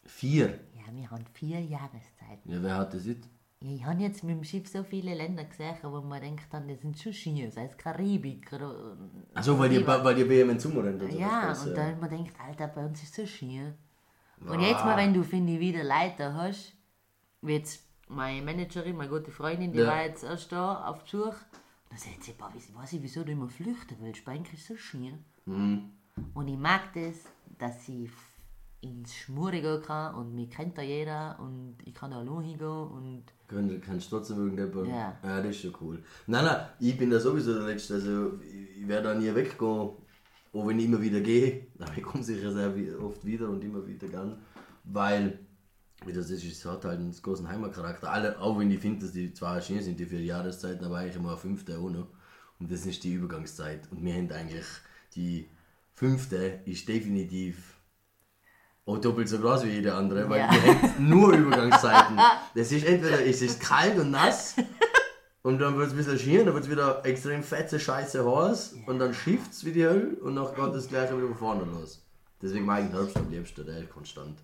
[0.06, 0.60] Vier.
[0.74, 2.52] Ja, wir haben vier Jahreszeiten.
[2.52, 3.28] Ja, wer hat das nicht?
[3.62, 6.68] Ja, ich habe jetzt mit dem Schiff so viele Länder gesehen, wo man denkt, dann,
[6.68, 8.98] das sind schon Ski, sei es Karibik oder...
[9.34, 12.10] Achso, weil ihr, weil ihr BM in Zummer rennt oder Ja, was, und dann man
[12.10, 13.62] denkt, Alter, bei uns ist so Ski.
[14.42, 16.74] Und jetzt mal, wenn du, finde ich, wieder Leute hast,
[17.42, 19.88] wie jetzt meine Managerin, meine gute Freundin, die Ja.
[19.88, 21.34] war jetzt erst da auf Besuch,
[21.90, 25.14] dann sagt sie, wieso- weiß ich, wieso du immer flüchten willst, bei ist so Ski.
[25.46, 25.92] Mhm.
[26.34, 27.16] Und ich mag das,
[27.58, 28.10] dass ich
[28.82, 33.24] ins Schmure gehen kann und mich kennt da jeder und ich kann da hingehen und
[33.48, 34.88] Kann, kannst du trotzdem irgendjemand.
[34.88, 35.18] Ja.
[35.24, 36.04] ja, das ist schon cool.
[36.28, 37.96] Nein, nein, ich bin da sowieso der Letzte.
[37.96, 39.92] Also, ich, ich werde da nie weggehen.
[40.54, 41.68] Auch wenn ich immer wieder gehe.
[41.80, 42.74] Aber ich komme sicher sehr
[43.04, 44.38] oft wieder und immer wieder gern.
[44.84, 45.40] Weil,
[46.06, 48.12] wie das ist, es hat halt einen großen Heimatcharakter.
[48.12, 51.16] Alle, auch wenn ich finde, dass die zwar schön sind, die vier Jahreszeiten, aber eigentlich
[51.16, 52.08] immer eine fünfte auch noch.
[52.60, 53.92] Und das ist die Übergangszeit.
[53.92, 54.66] Und wir haben eigentlich
[55.16, 55.50] die
[55.94, 57.74] fünfte ist definitiv
[58.88, 60.52] auch doppelt so groß wie jede andere, weil Ja.
[60.52, 62.18] wir haben nur Übergangszeiten.
[62.54, 64.56] Das ist entweder es ist kalt und nass
[65.42, 68.76] und dann wird es ein bisschen schieren, dann wird es wieder extrem fette Scheiße heiß
[68.86, 72.02] und dann schifft es wie die Hölle und dann geht das gleiche wieder vorne los.
[72.42, 74.38] Deswegen mag ich den Herbst am liebsten, der ist konstant.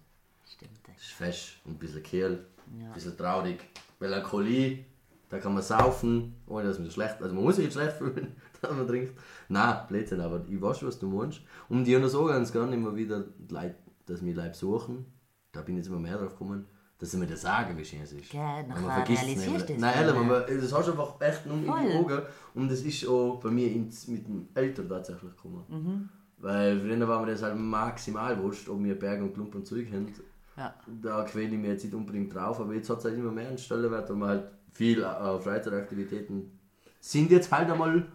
[0.51, 0.95] stimmt das.
[1.03, 2.43] Ist fesch und ein bisschen kehl,
[2.79, 2.87] Ja.
[2.87, 3.59] ein bisschen traurig.
[3.99, 4.85] Melancholie,
[5.29, 8.35] da kann man saufen, ohne dass man schlecht, also man muss sich nicht schlecht fühlen,
[8.75, 9.13] man trinkt.
[9.49, 11.41] Nein, Blödsinn, aber ich weiß, was du meinst.
[11.69, 13.75] Und ich habe das auch ganz gerne immer wieder, die Leute,
[14.05, 15.05] dass mir Leute suchen,
[15.51, 16.65] da bin ich jetzt immer mehr drauf gekommen,
[16.97, 18.31] dass sie mir das sagen, wie schön es ist.
[18.31, 19.79] Ja, nachher man vergisst es nicht.
[19.79, 21.69] Nein, ehrlich, man, das hast du einfach echt nur in die.
[21.69, 22.21] Augen.
[22.53, 25.63] Und das ist auch bei mir ins, mit dem Eltern tatsächlich gekommen.
[25.67, 26.09] Mhm.
[26.37, 29.91] Weil früher war mir das halt maximal wurscht, ob wir Berge und Klumpen und Zeug
[29.91, 30.13] haben.
[30.57, 30.75] Ja.
[31.01, 33.47] Da quäle ich mir jetzt nicht unbedingt drauf, aber jetzt hat es halt immer mehr
[33.47, 36.59] einen Stellenwert, weil man halt viel äh, Freizeitaktivitäten
[36.99, 38.05] sind jetzt halt einmal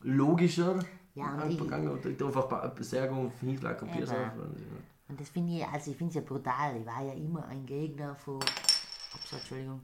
[0.00, 0.78] logischer
[1.14, 3.98] Ja, angegangen und ich einfach Ba- Besergung, Hinschlag und Eben.
[3.98, 4.40] Biersachen.
[5.08, 6.76] Und das finde ich, also ich finde es ja brutal.
[6.80, 8.36] Ich war ja immer ein Gegner von.
[8.36, 9.80] Ups, Entschuldigung.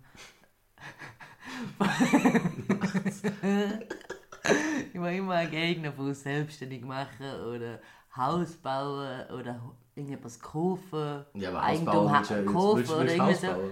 [4.93, 7.81] ich war immer ein Gegner von selbstständig machen oder
[8.17, 9.61] Haus bauen oder
[9.95, 11.25] irgendetwas kaufen.
[11.35, 13.71] Ja, aber Eigentum ja- kaufen willst, oder willst bauen?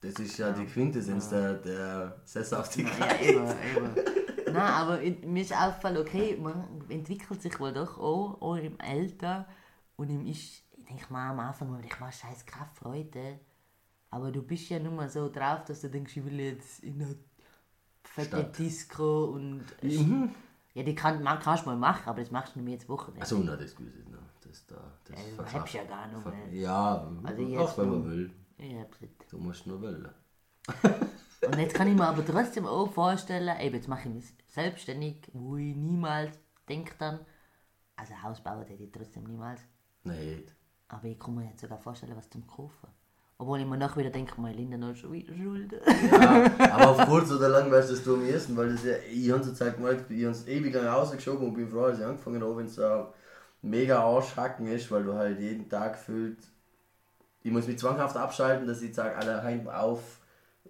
[0.00, 3.20] Das ist ja die Quintessenz der, der Ja, Sesshaftigkeit.
[3.22, 3.42] immer,
[3.76, 3.90] immer.
[4.58, 9.46] Nein, aber mir ist aufgefallen, okay, man entwickelt sich wohl doch auch, auch im Alter.
[9.96, 13.40] Und im ist, ich denke mal am Anfang, mal, ich war scheiß keine Freude.
[14.10, 17.00] Aber du bist ja nun mal so drauf, dass du denkst, ich will jetzt in
[17.02, 17.16] eine
[18.04, 18.58] fette Stadt.
[18.58, 19.64] Disco und.
[19.82, 20.30] Mhm.
[20.74, 23.22] Ja, die kann, man kannst du mal machen, aber das machst du nicht jetzt Wochenende.
[23.22, 24.18] Achso, na, das ist es noch.
[24.42, 24.92] Das da.
[25.04, 26.52] Das du verkauft- hast ja gar nicht mehr.
[26.52, 28.30] Ja, Also auch wenn man will.
[28.58, 29.10] Ja, absolut.
[29.30, 30.08] Du musst nur wollen.
[31.46, 35.30] Und jetzt kann ich mir aber trotzdem auch vorstellen, eben, jetzt mache ich mich selbstständig,
[35.32, 37.20] wo ich niemals denke dann,
[37.96, 39.60] also Haus bauen hätte ich trotzdem niemals,
[40.04, 40.44] Nein.
[40.88, 42.88] aber ich kann mir jetzt sogar vorstellen, was zum Kaufen.
[43.38, 45.78] Obwohl ich mir nachher wieder denke, meine Linda noch schon wieder Schulden.
[46.10, 48.94] Ja, aber auf kurz oder lang weißt du das du am ersten, weil das ja,
[49.12, 51.98] ich habe zur Zeit gemerkt, ich habe es ewig lange rausgeschoben und bin froh, dass
[51.98, 53.12] ich angefangen habe, wenn es da
[53.60, 56.38] mega Arschhacken ist, weil du halt jeden Tag fühlt,
[57.42, 60.15] ich muss mich zwanghaft abschalten, dass ich sage, alle heim auf,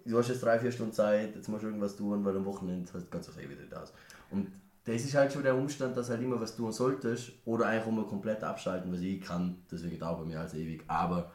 [0.07, 2.89] du hast jetzt drei, vier Stunden Zeit, jetzt musst du irgendwas tun, weil am Wochenende
[2.93, 3.83] hast du das eh wieder da.
[4.31, 4.47] Und
[4.85, 8.05] das ist halt schon der Umstand, dass halt immer was tun solltest oder einfach mal
[8.05, 11.31] komplett abschalten, was ich kann, deswegen dauert bei mir als ewig, aber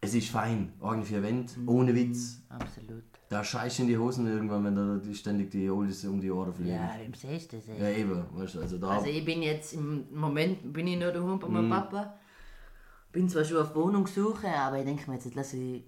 [0.00, 3.02] es ist fein, irgendwie Event, ohne Witz, Absolut.
[3.28, 6.70] da scheiß in die Hosen irgendwann, wenn da ständig die Oldies um die Ohren fliegen.
[6.70, 7.66] Ja, wem siehst du das?
[7.66, 8.88] Ja, eben, weißt also da.
[8.96, 11.52] Also ich bin jetzt im Moment bin ich noch daheim bei Mhm.
[11.52, 12.14] meinem Papa.
[13.12, 15.84] Bin zwar schon auf Wohnungssuche, aber ich denke mir jetzt, jetzt lasse ich,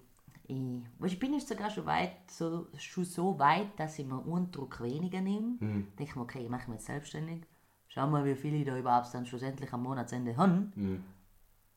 [0.47, 4.19] ich, weißt, ich bin jetzt sogar schon weit, so, schon so weit, dass ich mir
[4.19, 5.56] Unterdruck weniger nehme.
[5.60, 5.89] Mhm.
[5.98, 7.43] Denke ich mir, okay, ich mache mich jetzt selbstständig.
[7.89, 10.69] Schau mal, wie viel ich da überhaupt dann schlussendlich am Monatsende habe.
[10.74, 11.05] Mhm.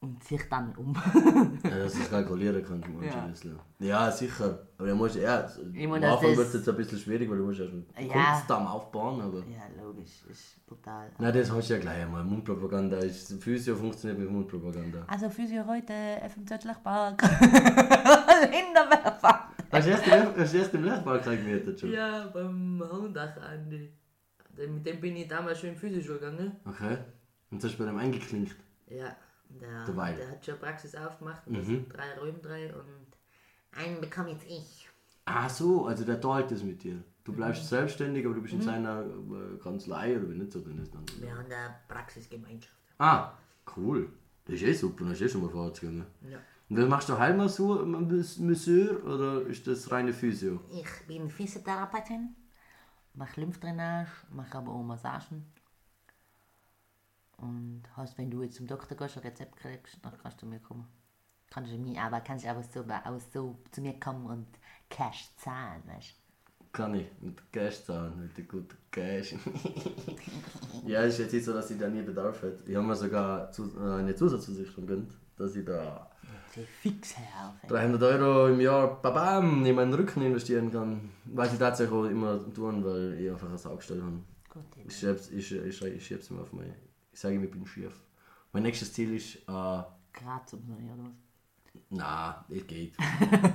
[0.01, 0.93] Und sich dann um.
[1.63, 3.23] ja, dass du es kalkulieren kannst, manche Ja.
[3.23, 3.59] ein bisschen.
[3.79, 4.59] Ja, sicher.
[4.77, 7.45] Aber du musst, ja, Ich am Anfang wird es jetzt ein bisschen schwierig, weil du
[7.45, 8.31] musst ja schon Ja.
[8.33, 9.39] Kunstdamm aufbauen, aber.
[9.39, 11.09] ja, logisch, ist brutal.
[11.17, 12.23] Na, das hast du ja gleich einmal.
[12.23, 13.41] Mundpropaganda ist.
[13.41, 15.05] Physio funktioniert mit Mundpropaganda.
[15.07, 15.93] Also Physio heute,
[16.29, 17.21] FMZ Lechpark.
[18.51, 19.49] Hinterwerfer.
[19.71, 21.91] Hast du erst, im- hast du erst im Lernpark gemietet schon?
[21.91, 23.91] Ja, beim Houndach Andi.
[24.57, 26.55] Mit dem bin ich damals schon in Physio gegangen.
[26.65, 26.97] Okay.
[27.51, 28.55] Und hast du bei dem eingeklinkt.
[28.87, 29.15] Ja,
[29.49, 31.57] der, der hat schon Praxis aufgemacht und Mhm.
[31.57, 33.07] das sind drei Räume drei und
[33.71, 34.89] einen bekomme jetzt ich.
[35.25, 37.03] Ach so, also der teilt das mit dir.
[37.23, 37.35] Du Mhm.
[37.37, 40.93] bleibst selbstständig, aber du bist in seiner äh, Kanzlei oder wie nicht so drin ist
[40.93, 41.03] dann.
[41.19, 42.75] Wir haben eine Praxisgemeinschaft.
[42.99, 43.31] Ah,
[43.75, 44.09] cool.
[44.45, 46.05] Das ist eh super, hast du eh schon mal vorwärts gegangen.
[46.29, 46.37] Ja.
[46.69, 50.59] Und dann machst du Heilmasseur, Masseur oder ist das reine Physio?
[50.71, 52.35] Ich bin Physiotherapeutin,
[53.15, 55.45] mache Lymphdrainage, mache aber auch Massagen.
[57.49, 60.59] Und hast, wenn du jetzt zum Doktor gehst, ein Rezept kriegst, dann kannst du mir
[60.59, 60.87] kommen.
[61.49, 64.47] Kannst du mir, aber kannst du aber so, auch so zu mir kommen und
[64.89, 66.15] Cash zahlen, weißt?
[66.73, 69.35] Kann ich, mit Cash zahlen, mit der guten Cash.
[70.85, 72.69] ja, es ist jetzt nicht so, dass ich da nie Bedarf hätte.
[72.69, 76.09] Ich habe mir sogar zu, äh, eine Zusatzversicherung gönnt, dass ich da
[76.81, 77.67] fix helfen.
[77.67, 81.09] 300 Euro im Jahr babam, in meinen Rücken investieren kann.
[81.25, 84.19] Was ich tatsächlich auch immer tun, weil ich einfach eine Saugstelle habe.
[84.49, 84.95] Gute Ich Idee.
[84.95, 86.67] schieb's, ich, ich, ich schieb's immer auf mich.
[87.15, 87.93] Ich sage mir, ich bin schief.
[88.51, 89.85] Mein nächstes Ziel ist, äh, Neuen,
[90.19, 91.81] oder was?
[91.89, 92.93] na, es geht.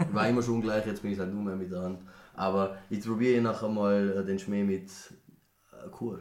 [0.08, 2.00] ich war immer schon ungleich, jetzt bin ich halt nur mehr mit der Hand.
[2.32, 4.88] Aber ich probiere nachher mal äh, den Schmäh mit
[5.72, 6.20] äh, Kur.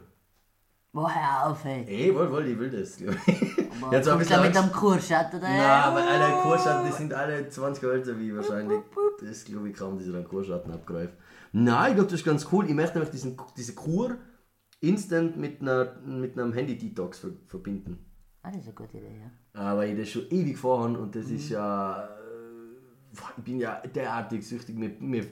[0.92, 1.86] Woher auf, ey?
[1.88, 2.98] Ey, wohl, wohl, ich will das.
[3.02, 4.62] Aber Jetzt hab kommst ich mit Angst.
[4.62, 5.48] dem Kurschat, oder?
[5.48, 8.82] Na, aber alle Kurschatten, die sind alle 20 Jahre älter wie ich wahrscheinlich.
[9.26, 11.14] Das glaube ich kaum, dass ich dann Kurschatten abgreife.
[11.54, 12.66] Nein, ich glaube, das ist ganz cool.
[12.68, 14.18] Ich möchte nämlich diesen, diese Kur
[14.82, 17.98] instant mit, einer, mit einem Handy-Detox ver verbinden.
[18.42, 19.62] Ah, das ist eine gute Idee, ja.
[19.62, 22.04] Aber ich das schon ewig vorhaben und das ist ja.
[22.06, 24.78] äh, Ich bin ja derartig süchtig.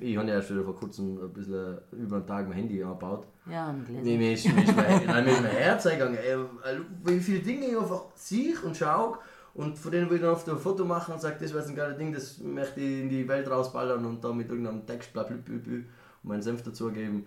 [0.02, 3.28] Ich habe ja wieder vor kurzem ein bisschen über einen Tag mein Handy angebaut.
[3.50, 4.18] Ja, und gelesen.
[4.18, 6.20] mir, ist, mir, ist mein, nein, mir ist mein Herz eingegangen.
[6.64, 9.20] Also, Wie viele Dinge ich einfach sehe und schaue
[9.54, 11.76] und von denen will ich dann oft ein Foto machen und sage, das wäre ein
[11.76, 15.24] geiles Ding, das möchte ich in die Welt rausballern und da mit irgendeinem Text bla,
[15.24, 15.86] bla, bla, bla, und
[16.24, 17.26] meinen Senf dazugeben.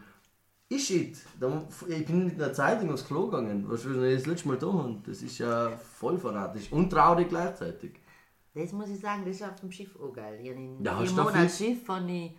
[0.72, 1.16] Ist shit.
[1.88, 5.02] Ich bin mit einer Zeitung aufs Klo gegangen, was wir das letzte Mal da haben.
[5.04, 7.98] Das ist ja voll fanatisch und traurig gleichzeitig.
[8.54, 10.38] Das muss ich sagen, das ist auf dem Schiff auch geil.
[10.40, 12.36] Ich habe in Ja, hast du Monaten viel- Schiff habe ich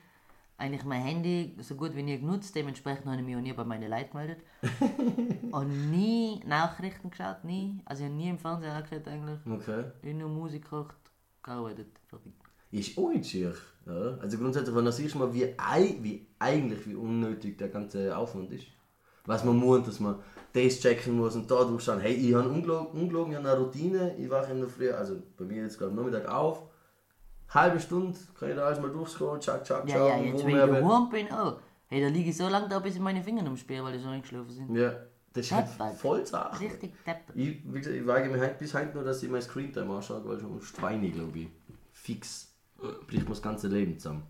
[0.57, 2.55] eigentlich mein Handy so gut wie nie genutzt.
[2.55, 4.39] Dementsprechend habe ich mich auch nie bei meinen Leuten gemeldet.
[5.51, 7.81] und nie Nachrichten geschaut, nie.
[7.83, 9.39] Also ich habe nie im Fernsehen angehört eigentlich.
[9.45, 9.83] Okay.
[10.03, 10.95] Ich nur Musik gehört,
[11.43, 11.87] gearbeitet.
[12.07, 12.31] Fertig.
[12.71, 13.53] Ist auch nicht schier.
[13.91, 14.17] Ja.
[14.21, 15.53] Also grundsätzlich, wenn du siehst mal, wie,
[16.01, 18.65] wie eigentlich, wie unnötig der ganze Aufwand ist.
[19.25, 20.15] Was man muss, dass man
[20.53, 21.99] das checken muss und da durchschauen.
[21.99, 25.63] Hey, ich habe ungelogen, ungelogen eine Routine, ich wache in der Früh, also bei mir
[25.63, 26.63] jetzt gerade am Nachmittag auf,
[27.49, 30.49] halbe Stunde kann ich da alles mal durchscrollen, tschak, tschak, Ja, schauen, ja, jetzt wenn
[30.49, 31.53] ich daheim bin, oh.
[31.87, 34.07] Hey, da liege ich so lange da, bis ich meine Finger umsperre, weil die so
[34.07, 34.75] eingeschlafen sind.
[34.75, 34.95] Ja,
[35.33, 35.95] das ist halt Deppert.
[35.95, 36.59] voll Sache.
[36.61, 37.35] Richtig deppert.
[37.35, 40.23] Ich, wie gesagt, ich weige mich heute bis heute nur, dass ich mein Screentime anschaue,
[40.25, 41.47] weil schon Schweine, glaube ich.
[41.91, 42.50] Fix.
[43.07, 44.23] Bricht mir das ganze Leben zusammen.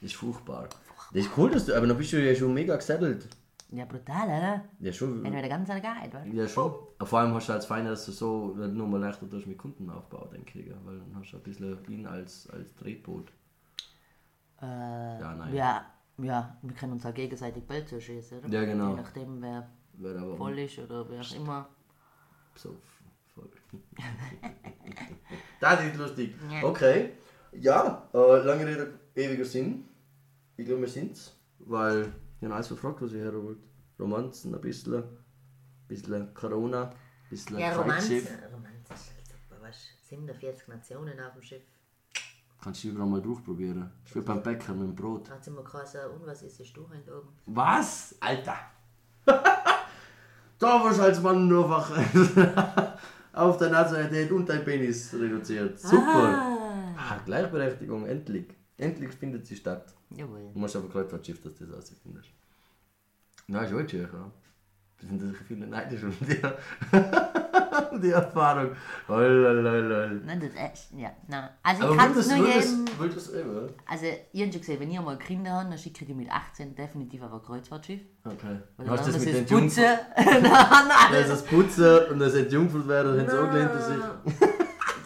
[0.00, 0.68] Das ist furchtbar.
[1.12, 3.28] Das ist cool, dass du, aber dann bist du ja schon mega gesettelt.
[3.70, 4.64] Ja, brutal, oder?
[4.80, 5.22] Ja, schon.
[5.22, 6.24] Wenn wir der ganze Tag geht, oder?
[6.26, 6.72] Ja, schon.
[7.02, 10.26] Vor allem hast du als Feiner, dass du so nur mal leichter durch mit Kundenaufbau,
[10.26, 10.70] denke ich.
[10.84, 13.30] Weil dann hast du ein bisschen ihn als, als Drehboot.
[14.62, 15.54] Äh, Ja, nein.
[15.54, 15.86] ja,
[16.18, 18.48] ja, wir können uns auch gegenseitig Bälle zuschießen, oder?
[18.48, 18.90] Ja, genau.
[18.90, 19.68] Je nachdem, wer
[20.02, 21.68] aber voll ist oder wer auch immer.
[22.54, 22.74] so
[23.34, 23.50] voll.
[25.60, 26.34] das ist lustig.
[26.62, 27.10] Okay.
[27.52, 29.84] Ja, äh, lange Rede, ewiger Sinn.
[30.56, 31.34] Ich glaube, wir sind's.
[31.60, 33.62] Weil ich habe alles verfragt, was ich hören wollte.
[33.98, 35.04] Romanzen ein bisschen, ein
[35.88, 36.94] bisschen Corona, ein
[37.30, 38.08] bisschen Ja, Romanze.
[38.20, 38.30] Kreuzschiff.
[38.52, 39.76] Romanze ist halt super, was?
[40.08, 41.62] 47 Nationen auf dem Schiff.
[42.62, 43.90] Kannst du überall mal durchprobieren.
[44.04, 45.30] Ich will beim Bäcker mit dem Brot.
[45.30, 47.28] Hat sie mir geheißen, und was ist das du heute oben?
[47.46, 48.16] Was?
[48.20, 48.56] Alter!
[50.58, 51.90] da wirst du als Mann nur einfach
[53.32, 55.78] auf deine Nationalität und dein Penis reduziert.
[55.78, 56.67] Super!
[56.98, 58.46] Ah, Gleichberechtigung, endlich.
[58.76, 59.94] Endlich findet sie statt.
[60.10, 60.50] Jawohl.
[60.52, 62.28] Du musst aber Kreuzfahrtschiff, dass du das rausfindest.
[63.46, 64.30] Na, ist schon schön, ja.
[65.00, 66.40] Das sind sicher viele neidisch um die,
[68.02, 68.72] die Erfahrung.
[69.06, 71.48] Lol, Nein, das ist, ja, nein.
[71.62, 72.84] Also ich Aber kann es nur jedem...
[73.14, 73.68] das, eben?
[73.86, 76.28] Also, ihr habt schon gesehen, wenn ihr mal Kinder habt, dann schicke ich die mit
[76.28, 78.00] 18 definitiv auf ein Kreuzfahrtschiff.
[78.24, 78.58] Okay.
[78.76, 79.84] Weil dann das mit ich den putzen.
[80.16, 81.12] Nein, nein.
[81.12, 84.47] Das ist Putzen und das entjungfert werden, das haben sie auch gelernt, dass ich...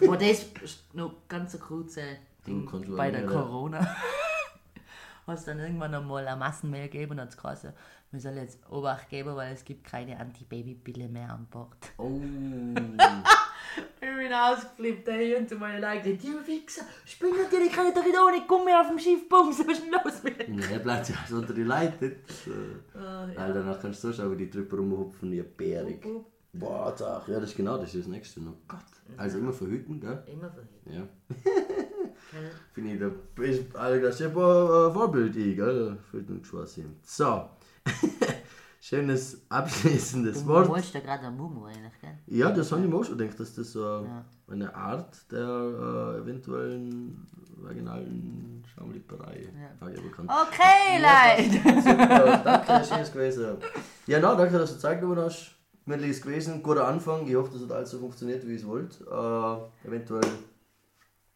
[0.05, 2.03] Boah, das ist noch ganz kurze
[2.47, 3.27] Ding du bei der.
[3.27, 3.97] Corona.
[5.27, 7.73] Hast dann irgendwann einmal eine Massenmail gegeben und hat es
[8.13, 11.77] wir sollen jetzt Obacht geben, weil es gibt keine Antibabypille mehr an Bord.
[11.97, 12.21] Oh.
[14.01, 17.93] Ich bin ausgeflippt, ey, und zu meinen Leuten gesagt, die Wichser, spinnen dir, ich kann
[17.95, 20.73] doch nicht ohne Gummi auf dem Schiff bumsen, was ist los mit dir?
[20.73, 22.17] Ja, bleibt ja so unter die Leute.
[22.95, 23.37] Ah, ja.
[23.37, 26.07] Weil danach kannst du so schauen, wie die drüber rumhupfen, wie bärig.
[26.55, 27.29] Boah, Tag.
[27.29, 28.55] Ja, das ist genau das ist das nächste noch.
[28.69, 28.81] Gott.
[29.17, 30.23] Also immer verhüten, gell?
[30.27, 30.87] Immer verhindert.
[30.87, 31.09] Ja.
[32.73, 35.97] Finde ich, da ist also das ja ein äh, Vorbild, ich, gell?
[36.11, 36.97] Für den Spaß hin.
[37.03, 37.49] So.
[38.81, 40.69] Schönes abschließendes Du Wort.
[40.69, 42.19] wolltest ja gerade am Mumu eigentlich, gell?
[42.27, 44.03] Ja, das habe ich mir auch schon gedacht, dass das äh,
[44.51, 47.27] eine Art der äh, eventuellen
[47.57, 49.49] vaginalen Schaumlipperei
[49.81, 49.87] ja.
[49.89, 51.81] bekannt Okay, Leute!
[51.81, 53.57] Super, danke, das ist schön gewesen.
[54.07, 55.62] Ja, na, danke, dass du Zeit genommen hast.
[55.85, 57.27] Wir haben es guter Anfang.
[57.27, 59.05] Ich hoffe, das hat alles so funktioniert, wie ich es wollte.
[59.05, 60.23] Äh, eventuell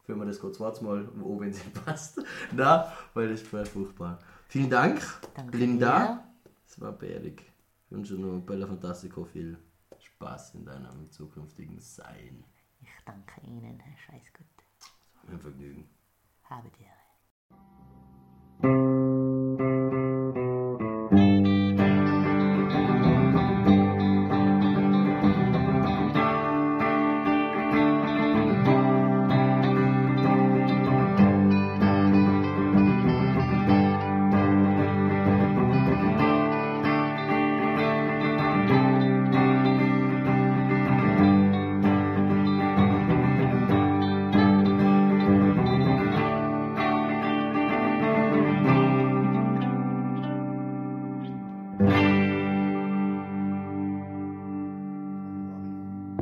[0.04, 2.20] führen wir das kurz zweites Mal, oh, wenn es passt.
[2.52, 4.20] Na, weil das war furchtbar.
[4.48, 5.02] Vielen Dank,
[5.34, 6.24] Danke Linda.
[6.66, 7.42] Es war bärig.
[7.86, 9.58] Ich wünsche nur Bella Fantastico viel
[9.98, 12.44] Spaß in deinem zukünftigen Sein.
[12.80, 14.46] Ich danke Ihnen, Herr Scheißgott.
[15.28, 15.88] Ein Vergnügen.
[16.44, 16.96] Habe die Ehre.